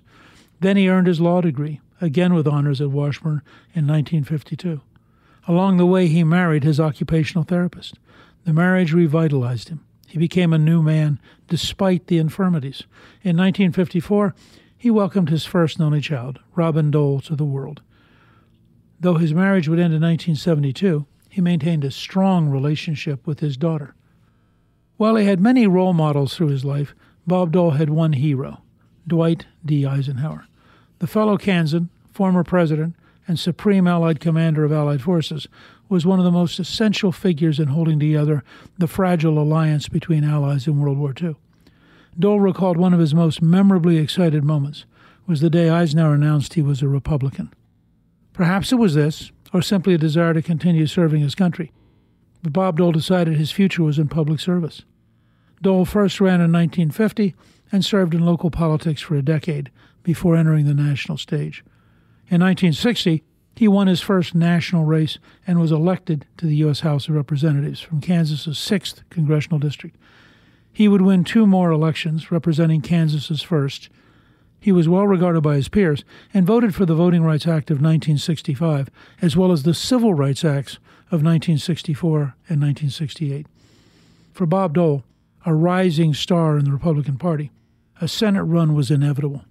Then 0.60 0.78
he 0.78 0.90
earned 0.90 1.08
his 1.08 1.22
law 1.22 1.42
degree, 1.42 1.82
again 2.02 2.34
with 2.34 2.48
honors 2.48 2.82
at 2.82 2.92
Washburn 2.92 3.42
in 3.74 3.88
1952. 3.88 4.82
Along 5.48 5.78
the 5.78 5.86
way, 5.86 6.08
he 6.08 6.24
married 6.24 6.64
his 6.64 6.80
occupational 6.80 7.44
therapist. 7.44 7.96
The 8.46 8.54
marriage 8.54 8.94
revitalized 8.94 9.70
him. 9.70 9.86
He 10.08 10.18
became 10.18 10.54
a 10.54 10.58
new 10.58 10.82
man 10.82 11.20
despite 11.48 12.08
the 12.08 12.18
infirmities. 12.18 12.84
In 13.24 13.38
1954, 13.38 14.34
he 14.78 14.92
welcomed 14.92 15.30
his 15.30 15.46
first 15.46 15.78
and 15.78 15.86
only 15.86 16.02
child, 16.02 16.40
Robin 16.56 16.92
Dole, 16.92 17.20
to 17.22 17.36
the 17.36 17.46
world. 17.46 17.82
Though 19.00 19.16
his 19.16 19.34
marriage 19.34 19.68
would 19.68 19.80
end 19.80 19.94
in 19.94 20.02
1972, 20.02 21.06
he 21.30 21.42
maintained 21.42 21.84
a 21.84 21.92
strong 21.92 22.50
relationship 22.50 23.26
with 23.26 23.40
his 23.40 23.58
daughter. 23.58 23.96
While 24.98 25.16
he 25.16 25.26
had 25.26 25.40
many 25.40 25.68
role 25.68 25.94
models 25.94 26.36
through 26.36 26.48
his 26.48 26.66
life, 26.66 26.96
Bob 27.26 27.52
Dole 27.52 27.72
had 27.72 27.90
one 27.90 28.14
hero, 28.14 28.62
Dwight 29.08 29.46
D. 29.66 29.86
Eisenhower. 29.86 30.48
The 31.00 31.08
fellow 31.08 31.38
Kansan, 31.38 31.90
former 32.12 32.44
president, 32.44 32.96
and 33.28 33.38
supreme 33.38 33.88
Allied 33.88 34.20
commander 34.20 34.64
of 34.64 34.72
Allied 34.72 35.02
forces, 35.02 35.48
was 35.90 36.06
one 36.06 36.20
of 36.20 36.26
the 36.26 36.32
most 36.32 36.60
essential 36.60 37.12
figures 37.12 37.60
in 37.60 37.68
holding 37.68 38.00
together 38.00 38.44
the 38.78 38.88
fragile 38.88 39.40
alliance 39.40 39.88
between 39.88 40.24
Allies 40.24 40.66
in 40.66 40.80
World 40.80 40.98
War 40.98 41.14
II. 41.22 41.36
Dole 42.20 42.40
recalled 42.40 42.78
one 42.78 42.94
of 42.94 43.00
his 43.00 43.14
most 43.14 43.42
memorably 43.42 43.98
excited 43.98 44.44
moments 44.44 44.86
was 45.28 45.42
the 45.42 45.50
day 45.50 45.70
Eisenhower 45.70 46.16
announced 46.16 46.54
he 46.54 46.62
was 46.62 46.82
a 46.82 46.88
Republican. 46.88 47.54
Perhaps 48.34 48.72
it 48.72 48.78
was 48.78 48.96
this, 48.96 49.32
or 49.54 49.62
simply 49.62 49.94
a 49.94 49.98
desire 49.98 50.34
to 50.34 50.42
continue 50.42 50.88
serving 50.88 51.22
his 51.22 51.36
country. 51.36 51.72
But 52.42 52.54
Bob 52.54 52.78
Dole 52.78 52.92
decided 52.92 53.38
his 53.38 53.52
future 53.52 53.84
was 53.84 54.00
in 54.00 54.08
public 54.08 54.40
service. 54.40 54.84
Dole 55.62 55.86
first 55.86 56.20
ran 56.22 56.42
in 56.42 56.52
1950 56.52 57.36
and 57.72 57.84
served 57.84 58.14
in 58.14 58.26
local 58.26 58.52
politics 58.52 59.02
for 59.02 59.16
a 59.16 59.22
decade 59.22 59.72
before 60.04 60.36
entering 60.36 60.66
the 60.66 60.74
national 60.74 61.18
stage. 61.18 61.64
In 62.30 62.42
1960, 62.42 63.24
he 63.56 63.68
won 63.68 63.88
his 63.88 64.02
first 64.02 64.36
national 64.36 64.86
race 64.86 65.18
and 65.46 65.60
was 65.60 65.72
elected 65.72 66.26
to 66.38 66.46
the 66.46 66.58
U.S. 66.58 66.82
House 66.82 67.08
of 67.08 67.16
Representatives 67.16 67.80
from 67.80 68.02
Kansas's 68.02 68.58
6th 68.58 69.02
congressional 69.10 69.60
district. 69.60 69.98
He 70.78 70.88
would 70.88 71.02
win 71.02 71.24
two 71.24 71.48
more 71.48 71.72
elections 71.72 72.30
representing 72.30 72.82
Kansas's 72.82 73.42
1st. 73.42 73.90
He 74.60 74.72
was 74.72 74.88
well 74.88 75.08
regarded 75.08 75.42
by 75.42 75.56
his 75.56 75.70
peers 75.70 76.06
and 76.36 76.46
voted 76.46 76.76
for 76.76 76.86
the 76.86 76.94
Voting 76.94 77.24
Rights 77.24 77.48
Act 77.48 77.72
of 77.72 77.78
1965 77.78 78.92
as 79.20 79.36
well 79.36 79.52
as 79.52 79.64
the 79.64 79.74
Civil 79.74 80.14
Rights 80.14 80.46
Acts 80.46 80.76
of 81.08 81.24
1964 81.24 82.36
and 82.48 82.62
1968. 82.62 83.48
For 84.34 84.46
Bob 84.46 84.76
Dole, 84.76 85.04
a 85.48 85.54
rising 85.56 86.14
star 86.14 86.60
in 86.60 86.66
the 86.66 86.74
Republican 86.74 87.18
Party, 87.18 87.50
a 88.00 88.08
Senate 88.08 88.44
run 88.44 88.76
was 88.76 88.92
inevitable. 88.92 89.46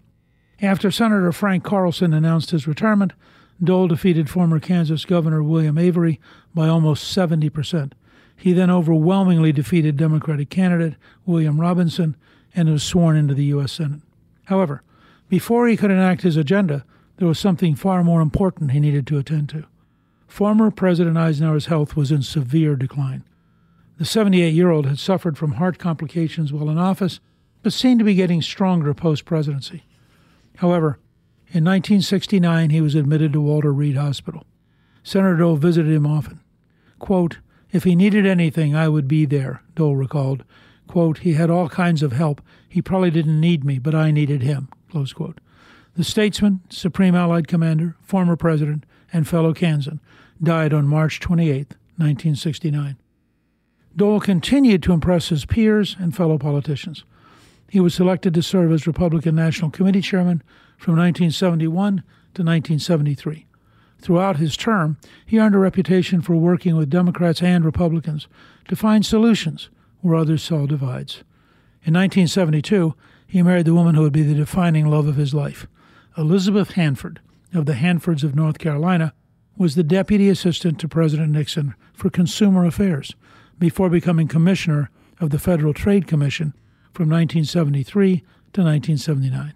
After 0.63 0.93
Senator 0.93 1.33
Frank 1.33 1.65
Carlson 1.65 2.15
announced 2.15 2.53
his 2.53 2.69
retirement, 2.69 3.15
Dole 3.61 3.89
defeated 3.89 4.31
former 4.31 4.61
Kansas 4.61 5.05
Governor 5.05 5.43
William 5.43 5.77
Avery 5.77 6.21
by 6.55 6.69
almost 6.69 7.11
70 7.11 7.51
percent. 7.51 7.97
He 8.37 8.53
then 8.53 8.71
overwhelmingly 8.71 9.53
defeated 9.53 9.97
Democratic 9.97 10.51
candidate 10.51 10.95
William 11.25 11.61
Robinson 11.61 12.17
and 12.55 12.71
was 12.71 12.83
sworn 12.83 13.17
into 13.17 13.35
the 13.35 13.45
U.S. 13.47 13.73
Senate. 13.73 14.01
However, 14.45 14.83
before 15.29 15.67
he 15.67 15.77
could 15.77 15.91
enact 15.91 16.23
his 16.23 16.37
agenda, 16.37 16.85
there 17.17 17.27
was 17.27 17.39
something 17.39 17.75
far 17.75 18.05
more 18.05 18.21
important 18.21 18.71
he 18.71 18.81
needed 18.81 19.07
to 19.07 19.19
attend 19.19 19.49
to. 19.51 19.65
Former 20.27 20.71
President 20.71 21.17
Eisenhower's 21.17 21.67
health 21.67 21.97
was 21.97 22.13
in 22.13 22.23
severe 22.23 22.77
decline. 22.77 23.25
The 23.99 24.05
78 24.05 24.53
year 24.53 24.71
old 24.71 24.87
had 24.87 24.99
suffered 24.99 25.39
from 25.39 25.53
heart 25.53 25.79
complications 25.79 26.53
while 26.53 26.69
in 26.69 26.79
office, 26.79 27.21
but 27.63 27.73
seemed 27.73 28.01
to 28.01 28.05
be 28.05 28.15
getting 28.15 28.43
stronger 28.43 28.93
post 28.93 29.25
presidency. 29.25 29.85
However, 30.57 30.99
in 31.49 31.65
1969, 31.65 32.71
he 32.71 32.81
was 32.81 32.95
admitted 32.95 33.33
to 33.33 33.41
Walter 33.41 33.73
Reed 33.73 33.97
Hospital. 33.97 34.45
Senator 35.03 35.37
Dole 35.37 35.57
visited 35.57 35.93
him 35.93 36.07
often. 36.07 36.41
Quote, 36.99 37.39
if 37.77 37.85
he 37.85 37.95
needed 37.95 38.27
anything, 38.27 38.75
I 38.75 38.89
would 38.89 39.07
be 39.07 39.27
there, 39.27 39.63
Dole 39.75 39.97
recalled. 39.97 40.45
Quote, 40.89 41.19
he 41.19 41.35
had 41.35 41.51
all 41.51 41.69
kinds 41.69 42.03
of 42.03 42.13
help. 42.13 42.41
He 42.69 42.81
probably 42.81 43.11
didn't 43.11 43.41
need 43.41 43.65
me, 43.65 43.79
but 43.79 43.95
I 43.95 44.11
needed 44.11 44.43
him. 44.43 44.69
Close 44.91 45.13
quote. 45.13 45.41
The 45.95 46.05
statesman, 46.05 46.61
Supreme 46.69 47.15
Allied 47.15 47.49
Commander, 47.49 47.97
former 48.03 48.37
president, 48.37 48.85
and 49.13 49.29
fellow 49.29 49.53
Kansan 49.53 50.01
died 50.43 50.73
on 50.73 50.87
March 50.87 51.21
28, 51.21 51.75
1969. 51.97 52.97
Dole 53.95 54.21
continued 54.21 54.83
to 54.83 54.93
impress 54.93 55.29
his 55.29 55.47
peers 55.47 55.97
and 55.99 56.15
fellow 56.15 56.39
politicians. 56.39 57.05
He 57.69 57.81
was 57.81 57.95
selected 57.95 58.35
to 58.35 58.43
serve 58.43 58.73
as 58.73 58.87
Republican 58.87 59.35
National 59.35 59.71
Committee 59.71 60.03
chairman 60.03 60.43
from 60.77 60.97
1971 60.97 61.97
to 62.35 62.43
1973. 62.43 63.47
Throughout 64.01 64.37
his 64.37 64.57
term, 64.57 64.99
he 65.25 65.39
earned 65.39 65.55
a 65.55 65.59
reputation 65.59 66.21
for 66.21 66.37
working 66.37 66.77
with 66.77 66.91
Democrats 66.91 67.43
and 67.43 67.65
Republicans 67.65 68.29
to 68.69 68.77
find 68.77 69.05
solutions 69.05 69.71
where 70.01 70.15
others 70.15 70.43
saw 70.43 70.67
divides. 70.67 71.25
In 71.83 71.95
1972, 71.95 72.95
he 73.27 73.43
married 73.43 73.67
the 73.67 73.75
woman 73.75 73.95
who 73.95 74.03
would 74.03 74.13
be 74.13 74.23
the 74.23 74.35
defining 74.35 74.87
love 74.87 75.07
of 75.07 75.17
his 75.17 75.35
life. 75.35 75.67
Elizabeth 76.17 76.73
Hanford, 76.73 77.21
of 77.55 77.67
the 77.67 77.75
Hanfords 77.75 78.23
of 78.23 78.35
North 78.35 78.59
Carolina, 78.59 79.15
was 79.57 79.75
the 79.75 79.83
deputy 79.83 80.29
assistant 80.29 80.79
to 80.81 80.89
President 80.89 81.33
Nixon 81.33 81.75
for 81.93 82.11
Consumer 82.11 82.65
Affairs 82.65 83.15
before 83.59 83.89
becoming 83.89 84.29
commissioner 84.29 84.91
of 85.21 85.31
the 85.31 85.39
Federal 85.39 85.73
Trade 85.73 86.07
Commission 86.07 86.53
from 86.93 87.09
1973 87.09 88.19
to 88.53 88.63
1979. 88.63 89.55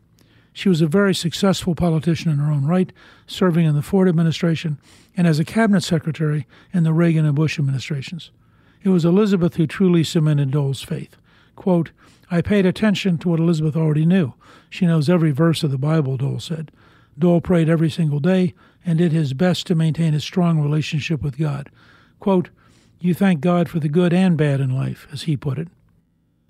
She 0.53 0.69
was 0.69 0.81
a 0.81 0.87
very 0.87 1.15
successful 1.15 1.75
politician 1.75 2.31
in 2.31 2.39
her 2.39 2.51
own 2.51 2.67
right, 2.67 2.93
serving 3.27 3.67
in 3.67 3.75
the 3.75 3.83
Ford 3.83 4.09
administration 4.09 4.79
and 5.17 5.27
as 5.27 5.39
a 5.39 5.45
cabinet 5.45 5.83
secretary 5.83 6.47
in 6.73 6.85
the 6.85 6.93
Reagan 6.93 7.25
and 7.25 7.35
Bush 7.35 7.59
administrations. 7.59 8.31
It 8.83 8.89
was 8.89 9.05
Elizabeth 9.05 9.57
who 9.57 9.67
truly 9.67 10.05
cemented 10.05 10.51
Dole's 10.51 10.83
faith. 10.83 11.17
Quote, 11.55 11.91
I 12.31 12.41
paid 12.41 12.65
attention 12.65 13.19
to 13.19 13.29
what 13.29 13.41
Elizabeth 13.41 13.77
already 13.77 14.07
knew. 14.07 14.35
She 14.71 14.87
knows 14.87 15.11
every 15.11 15.33
verse 15.33 15.63
of 15.63 15.71
the 15.71 15.79
Bible, 15.79 16.17
Dole 16.17 16.41
said. 16.41 16.71
Dole 17.19 17.41
prayed 17.41 17.69
every 17.69 17.91
single 17.91 18.21
day 18.21 18.55
and 18.85 18.99
did 18.99 19.13
his 19.13 19.35
best 19.35 19.67
to 19.67 19.75
maintain 19.75 20.15
a 20.15 20.21
strong 20.21 20.61
relationship 20.61 21.23
with 21.23 21.37
God. 21.37 21.69
Quote, 22.19 22.51
You 23.01 23.15
thank 23.15 23.41
God 23.41 23.69
for 23.69 23.81
the 23.81 23.89
good 23.89 24.13
and 24.13 24.37
bad 24.37 24.61
in 24.61 24.71
life, 24.71 25.07
as 25.13 25.23
he 25.23 25.37
put 25.37 25.59
it. 25.59 25.69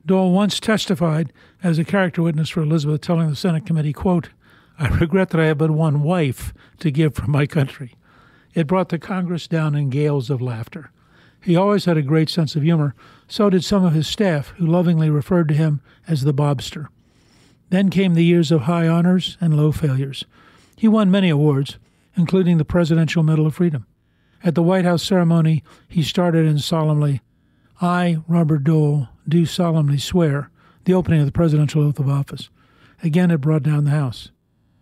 Dole 0.06 0.32
once 0.32 0.60
testified 0.60 1.32
as 1.62 1.78
a 1.78 1.84
character 1.84 2.22
witness 2.22 2.48
for 2.48 2.62
Elizabeth, 2.62 3.00
telling 3.00 3.28
the 3.28 3.36
Senate 3.36 3.66
committee, 3.66 3.92
quote, 3.92 4.30
I 4.78 4.88
regret 4.88 5.30
that 5.30 5.40
I 5.40 5.46
have 5.46 5.58
but 5.58 5.70
one 5.70 6.02
wife 6.02 6.54
to 6.78 6.90
give 6.90 7.14
from 7.14 7.30
my 7.30 7.46
country. 7.46 7.96
It 8.54 8.66
brought 8.66 8.88
the 8.88 8.98
Congress 8.98 9.46
down 9.46 9.74
in 9.74 9.90
gales 9.90 10.30
of 10.30 10.40
laughter. 10.40 10.90
He 11.42 11.56
always 11.56 11.84
had 11.84 11.96
a 11.96 12.02
great 12.02 12.28
sense 12.28 12.56
of 12.56 12.62
humor. 12.62 12.94
So 13.28 13.50
did 13.50 13.64
some 13.64 13.84
of 13.84 13.92
his 13.92 14.06
staff, 14.06 14.48
who 14.56 14.66
lovingly 14.66 15.10
referred 15.10 15.48
to 15.48 15.54
him 15.54 15.80
as 16.08 16.22
the 16.22 16.34
Bobster. 16.34 16.88
Then 17.68 17.90
came 17.90 18.14
the 18.14 18.24
years 18.24 18.50
of 18.50 18.62
high 18.62 18.88
honors 18.88 19.38
and 19.40 19.56
low 19.56 19.70
failures. 19.70 20.24
He 20.76 20.88
won 20.88 21.10
many 21.10 21.28
awards, 21.28 21.78
including 22.16 22.58
the 22.58 22.64
Presidential 22.64 23.22
Medal 23.22 23.46
of 23.46 23.54
Freedom. 23.54 23.86
At 24.42 24.54
the 24.54 24.62
White 24.62 24.84
House 24.84 25.02
ceremony, 25.02 25.62
he 25.88 26.02
started 26.02 26.46
in 26.46 26.58
solemnly, 26.58 27.20
I, 27.80 28.18
Robert 28.28 28.64
Dole, 28.64 29.08
do 29.26 29.46
solemnly 29.46 29.98
swear, 29.98 30.50
the 30.84 30.92
opening 30.92 31.20
of 31.20 31.26
the 31.26 31.32
presidential 31.32 31.82
oath 31.82 31.98
of 31.98 32.08
office. 32.08 32.50
Again, 33.02 33.30
it 33.30 33.40
brought 33.40 33.62
down 33.62 33.84
the 33.84 33.90
House. 33.90 34.30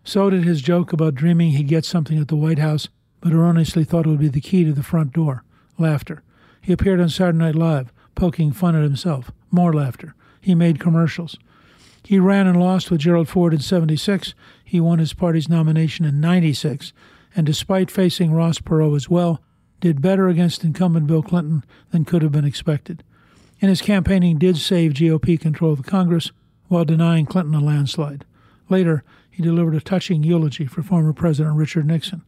So 0.03 0.29
did 0.29 0.43
his 0.43 0.61
joke 0.61 0.91
about 0.91 1.15
dreaming 1.15 1.51
he'd 1.51 1.67
get 1.67 1.85
something 1.85 2.19
at 2.19 2.27
the 2.27 2.35
White 2.35 2.59
House, 2.59 2.89
but 3.21 3.31
erroneously 3.31 3.85
thought 3.85 4.05
it 4.05 4.09
would 4.09 4.19
be 4.19 4.27
the 4.27 4.41
key 4.41 4.65
to 4.65 4.73
the 4.73 4.83
front 4.83 5.13
door 5.13 5.43
laughter. 5.77 6.23
He 6.61 6.73
appeared 6.73 6.99
on 6.99 7.09
Saturday 7.09 7.37
Night 7.37 7.55
Live, 7.55 7.93
poking 8.15 8.51
fun 8.51 8.75
at 8.75 8.83
himself. 8.83 9.31
More 9.49 9.73
laughter. 9.73 10.13
He 10.41 10.53
made 10.53 10.79
commercials. 10.79 11.37
He 12.03 12.19
ran 12.19 12.47
and 12.47 12.59
lost 12.59 12.91
with 12.91 13.01
Gerald 13.01 13.29
Ford 13.29 13.53
in 13.53 13.59
76. 13.59 14.33
He 14.63 14.79
won 14.79 14.99
his 14.99 15.13
party's 15.13 15.47
nomination 15.47 16.05
in 16.05 16.19
96. 16.19 16.91
And 17.35 17.45
despite 17.45 17.89
facing 17.91 18.33
Ross 18.33 18.59
Perot 18.59 18.95
as 18.95 19.09
well, 19.09 19.41
did 19.79 20.01
better 20.01 20.27
against 20.27 20.63
incumbent 20.63 21.07
Bill 21.07 21.23
Clinton 21.23 21.63
than 21.91 22.05
could 22.05 22.21
have 22.21 22.31
been 22.31 22.45
expected. 22.45 23.03
And 23.61 23.69
his 23.69 23.81
campaigning 23.81 24.37
did 24.37 24.57
save 24.57 24.93
GOP 24.93 25.39
control 25.39 25.73
of 25.73 25.83
the 25.83 25.89
Congress 25.89 26.31
while 26.67 26.85
denying 26.85 27.25
Clinton 27.25 27.55
a 27.55 27.59
landslide. 27.59 28.25
Later, 28.69 29.03
he 29.29 29.43
delivered 29.43 29.75
a 29.75 29.81
touching 29.81 30.23
eulogy 30.23 30.65
for 30.65 30.83
former 30.83 31.13
President 31.13 31.55
Richard 31.55 31.85
Nixon. 31.87 32.21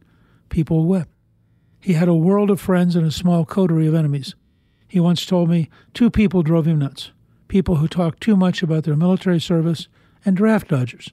People 0.48 0.86
wept. 0.86 1.10
He 1.80 1.94
had 1.94 2.08
a 2.08 2.14
world 2.14 2.50
of 2.50 2.60
friends 2.60 2.96
and 2.96 3.06
a 3.06 3.10
small 3.10 3.44
coterie 3.44 3.86
of 3.86 3.94
enemies. 3.94 4.34
He 4.86 5.00
once 5.00 5.26
told 5.26 5.48
me 5.48 5.68
two 5.94 6.10
people 6.10 6.42
drove 6.42 6.66
him 6.66 6.78
nuts 6.78 7.12
people 7.52 7.76
who 7.76 7.86
talked 7.86 8.22
too 8.22 8.34
much 8.34 8.62
about 8.62 8.84
their 8.84 8.96
military 8.96 9.38
service 9.38 9.86
and 10.24 10.38
draft 10.38 10.68
dodgers. 10.68 11.10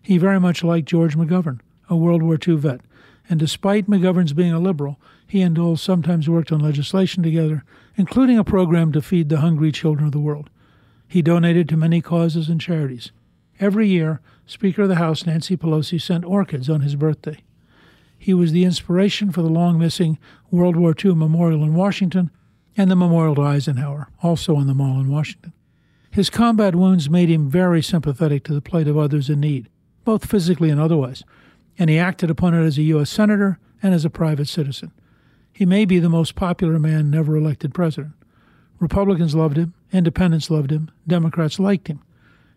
He 0.00 0.16
very 0.16 0.38
much 0.38 0.62
liked 0.62 0.86
George 0.86 1.16
McGovern, 1.16 1.58
a 1.90 1.96
World 1.96 2.22
War 2.22 2.38
II 2.46 2.54
vet, 2.54 2.82
and 3.28 3.38
despite 3.38 3.88
McGovern's 3.88 4.32
being 4.32 4.52
a 4.52 4.60
liberal, 4.60 4.98
he 5.26 5.42
and 5.42 5.54
Dole 5.54 5.76
sometimes 5.76 6.28
worked 6.28 6.52
on 6.52 6.60
legislation 6.60 7.22
together, 7.22 7.64
including 7.96 8.38
a 8.38 8.44
program 8.44 8.92
to 8.92 9.02
feed 9.02 9.28
the 9.28 9.40
hungry 9.40 9.72
children 9.72 10.06
of 10.06 10.12
the 10.12 10.20
world. 10.20 10.50
He 11.08 11.22
donated 11.22 11.68
to 11.68 11.76
many 11.76 12.00
causes 12.00 12.48
and 12.48 12.60
charities. 12.60 13.12
Every 13.60 13.88
year, 13.88 14.20
Speaker 14.46 14.82
of 14.82 14.88
the 14.88 14.96
House 14.96 15.24
Nancy 15.24 15.56
Pelosi 15.56 16.00
sent 16.00 16.24
orchids 16.24 16.68
on 16.68 16.80
his 16.80 16.96
birthday. 16.96 17.38
He 18.18 18.34
was 18.34 18.52
the 18.52 18.64
inspiration 18.64 19.32
for 19.32 19.42
the 19.42 19.48
long 19.48 19.78
missing 19.78 20.18
World 20.50 20.76
War 20.76 20.94
II 21.02 21.14
memorial 21.14 21.64
in 21.64 21.74
Washington 21.74 22.30
and 22.76 22.90
the 22.90 22.96
memorial 22.96 23.34
to 23.36 23.42
Eisenhower, 23.42 24.08
also 24.22 24.56
on 24.56 24.66
the 24.66 24.74
Mall 24.74 25.00
in 25.00 25.08
Washington. 25.08 25.52
His 26.10 26.30
combat 26.30 26.74
wounds 26.74 27.08
made 27.08 27.28
him 27.28 27.48
very 27.48 27.82
sympathetic 27.82 28.44
to 28.44 28.54
the 28.54 28.60
plight 28.60 28.86
of 28.86 28.98
others 28.98 29.30
in 29.30 29.40
need, 29.40 29.68
both 30.04 30.26
physically 30.26 30.70
and 30.70 30.80
otherwise, 30.80 31.24
and 31.78 31.90
he 31.90 31.98
acted 31.98 32.30
upon 32.30 32.54
it 32.54 32.64
as 32.64 32.78
a 32.78 32.82
U.S. 32.82 33.10
Senator 33.10 33.58
and 33.82 33.94
as 33.94 34.04
a 34.04 34.10
private 34.10 34.48
citizen. 34.48 34.92
He 35.52 35.66
may 35.66 35.84
be 35.84 35.98
the 35.98 36.08
most 36.08 36.34
popular 36.34 36.78
man 36.78 37.10
never 37.10 37.36
elected 37.36 37.74
president. 37.74 38.14
Republicans 38.78 39.34
loved 39.34 39.56
him, 39.56 39.74
independents 39.92 40.50
loved 40.50 40.70
him, 40.70 40.90
Democrats 41.06 41.58
liked 41.58 41.88
him. 41.88 42.00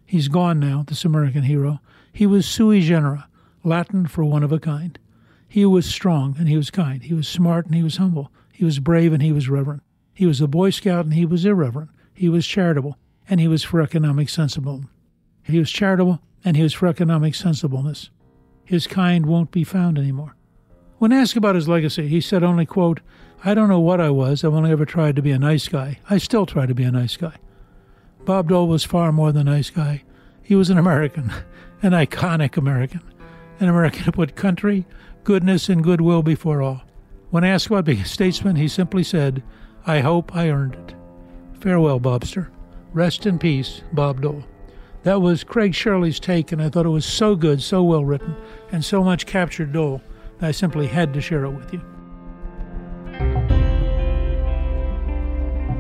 He's 0.06 0.28
gone 0.28 0.60
now, 0.60 0.84
this 0.88 1.06
American 1.06 1.44
hero. 1.44 1.80
He 2.12 2.26
was 2.26 2.46
sui 2.46 2.82
generis, 2.82 3.24
Latin 3.64 4.08
for 4.08 4.24
one 4.24 4.44
of 4.44 4.52
a 4.52 4.60
kind. 4.60 4.98
He 5.48 5.66
was 5.66 5.86
strong 5.86 6.36
and 6.38 6.48
he 6.48 6.58
was 6.58 6.72
kind. 6.72 7.04
He 7.04 7.14
was 7.14 7.28
smart 7.28 7.66
and 7.66 7.76
he 7.76 7.84
was 7.84 7.98
humble. 7.98 8.32
He 8.52 8.66
was 8.66 8.80
brave 8.80 9.14
and 9.14 9.22
he 9.22 9.32
was 9.32 9.50
reverent. 9.50 9.84
He 10.14 10.26
was 10.26 10.42
a 10.42 10.48
Boy 10.48 10.70
Scout 10.70 11.06
and 11.06 11.14
he 11.14 11.26
was 11.26 11.46
irreverent. 11.46 11.92
He 12.14 12.30
was 12.30 12.48
charitable 12.48 12.98
and 13.30 13.40
he 13.40 13.48
was 13.48 13.64
for 13.64 13.82
economic 13.82 14.30
sensibleness. 14.30 14.90
He 15.44 15.60
was 15.60 15.72
charitable 15.72 16.22
and 16.44 16.56
he 16.56 16.64
was 16.64 16.74
for 16.74 16.88
economic 16.88 17.36
sensibleness. 17.36 18.10
His 18.66 18.88
kind 18.88 19.26
won't 19.26 19.52
be 19.52 19.64
found 19.64 19.98
anymore. 19.98 20.36
When 20.98 21.12
asked 21.12 21.38
about 21.38 21.56
his 21.56 21.68
legacy, 21.68 22.08
he 22.08 22.20
said 22.20 22.44
only, 22.44 22.66
quote, 22.66 23.02
I 23.44 23.54
don't 23.54 23.70
know 23.70 23.80
what 23.80 24.02
I 24.02 24.10
was. 24.10 24.44
I've 24.44 24.54
only 24.54 24.72
ever 24.72 24.86
tried 24.86 25.16
to 25.18 25.22
be 25.22 25.32
a 25.32 25.40
nice 25.40 25.68
guy. 25.68 26.00
I 26.10 26.18
still 26.18 26.46
try 26.46 26.66
to 26.66 26.74
be 26.74 26.84
a 26.84 26.92
nice 26.92 27.16
guy. 27.16 27.36
Bob 28.24 28.50
Dole 28.50 28.68
was 28.68 28.84
far 28.84 29.12
more 29.12 29.32
than 29.32 29.48
a 29.48 29.52
nice 29.52 29.70
guy. 29.70 30.04
He 30.42 30.56
was 30.56 30.72
an 30.72 30.80
American, 30.80 31.32
an 31.84 31.92
iconic 31.92 32.58
American, 32.58 33.02
an 33.60 33.70
American 33.70 34.04
who 34.04 34.12
put 34.12 34.36
country, 34.36 34.86
goodness 35.24 35.70
and 35.70 35.84
goodwill 35.84 36.24
before 36.24 36.62
all. 36.62 36.82
When 37.30 37.44
asked 37.44 37.68
about 37.68 37.86
being 37.86 38.02
a 38.02 38.06
statesman, 38.06 38.56
he 38.56 38.68
simply 38.68 39.04
said, 39.04 39.44
I 39.86 40.00
hope 40.00 40.36
I 40.36 40.50
earned 40.50 40.76
it. 40.76 40.96
Farewell, 41.60 42.00
Bobster. 42.00 42.48
Rest 42.94 43.26
in 43.26 43.38
peace, 43.38 43.82
Bob 43.92 44.22
Dole. 44.22 44.46
That 45.06 45.22
was 45.22 45.44
Craig 45.44 45.76
Shirley's 45.76 46.20
take, 46.20 46.52
and 46.52 46.60
I 46.60 46.68
thought 46.68 46.88
it 46.88 46.90
was 46.90 47.06
so 47.06 47.36
good, 47.36 47.62
so 47.62 47.84
well 47.84 48.04
written, 48.04 48.36
and 48.72 48.84
so 48.84 49.04
much 49.04 49.28
captured 49.28 49.72
Dole 49.72 50.02
that 50.40 50.48
I 50.48 50.52
simply 50.52 50.88
had 50.88 51.14
to 51.14 51.22
share 51.22 51.46
it 51.46 51.52
with 51.52 51.72
you. 51.72 51.82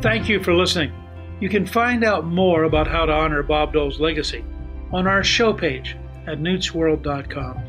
Thank 0.03 0.29
you 0.29 0.43
for 0.43 0.53
listening. 0.53 0.93
You 1.39 1.49
can 1.49 1.65
find 1.65 2.03
out 2.03 2.27
more 2.27 2.65
about 2.65 2.85
how 2.85 3.07
to 3.07 3.11
honor 3.11 3.41
Bob 3.41 3.73
Dole's 3.73 3.99
legacy 3.99 4.45
on 4.93 5.07
our 5.07 5.23
show 5.23 5.51
page 5.51 5.97
at 6.27 6.37
newtsworld.com. 6.37 7.63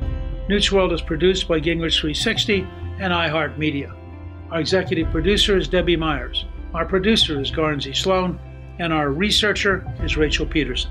Newt's 0.51 0.71
World 0.71 0.93
is 0.93 1.01
produced 1.01 1.49
by 1.49 1.59
Gingrich 1.59 1.99
360 1.99 2.69
and 3.01 3.15
iHeartMedia. 3.15 3.97
Our 4.51 4.61
executive 4.61 5.11
producer 5.11 5.57
is 5.57 5.69
Debbie 5.69 5.97
Myers. 5.97 6.45
Our 6.75 6.85
producer 6.85 7.41
is 7.41 7.51
Garnsey 7.51 7.97
Sloan, 7.97 8.39
and 8.79 8.93
our 8.93 9.09
researcher 9.09 9.91
is 10.03 10.19
Rachel 10.19 10.45
Peterson. 10.45 10.91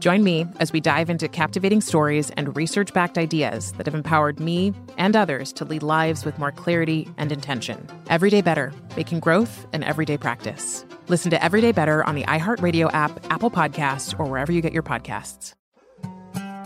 Join 0.00 0.24
me 0.24 0.46
as 0.58 0.72
we 0.72 0.80
dive 0.80 1.10
into 1.10 1.28
captivating 1.28 1.82
stories 1.82 2.30
and 2.30 2.56
research 2.56 2.94
backed 2.94 3.18
ideas 3.18 3.72
that 3.72 3.84
have 3.84 3.94
empowered 3.94 4.40
me 4.40 4.72
and 4.96 5.14
others 5.14 5.52
to 5.52 5.66
lead 5.66 5.82
lives 5.82 6.24
with 6.24 6.38
more 6.38 6.50
clarity 6.50 7.06
and 7.18 7.30
intention. 7.30 7.86
Everyday 8.08 8.40
Better, 8.40 8.72
making 8.96 9.20
growth 9.20 9.66
an 9.74 9.84
everyday 9.84 10.16
practice. 10.16 10.86
Listen 11.08 11.30
to 11.32 11.44
Everyday 11.44 11.72
Better 11.72 12.02
on 12.04 12.14
the 12.14 12.22
iHeartRadio 12.22 12.90
app, 12.94 13.10
Apple 13.30 13.50
Podcasts, 13.50 14.18
or 14.18 14.24
wherever 14.24 14.50
you 14.50 14.62
get 14.62 14.72
your 14.72 14.82
podcasts. 14.82 15.52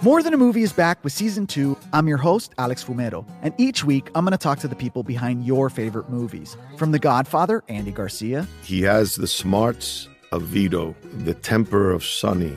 More 0.05 0.23
Than 0.23 0.35
a 0.35 0.37
Movie 0.37 0.63
is 0.63 0.73
back 0.73 1.03
with 1.03 1.13
season 1.13 1.49
two. 1.49 1.77
I'm 1.93 2.07
your 2.07 2.19
host, 2.19 2.55
Alex 2.59 2.85
Fumero, 2.85 3.29
and 3.43 3.53
each 3.59 3.85
week 3.85 4.11
I'm 4.15 4.25
going 4.25 4.31
to 4.31 4.39
talk 4.39 4.61
to 4.61 4.69
the 4.69 4.77
people 4.77 5.03
behind 5.03 5.45
your 5.45 5.71
favorite 5.71 6.09
movies. 6.09 6.57
From 6.77 6.93
The 6.93 7.01
Godfather, 7.01 7.65
Andy 7.67 7.91
Garcia. 7.91 8.47
He 8.63 8.83
has 8.83 9.17
the 9.17 9.27
smarts 9.27 10.09
of 10.31 10.43
Vito, 10.43 10.95
the 11.25 11.35
temper 11.35 11.91
of 11.91 12.05
Sonny, 12.05 12.57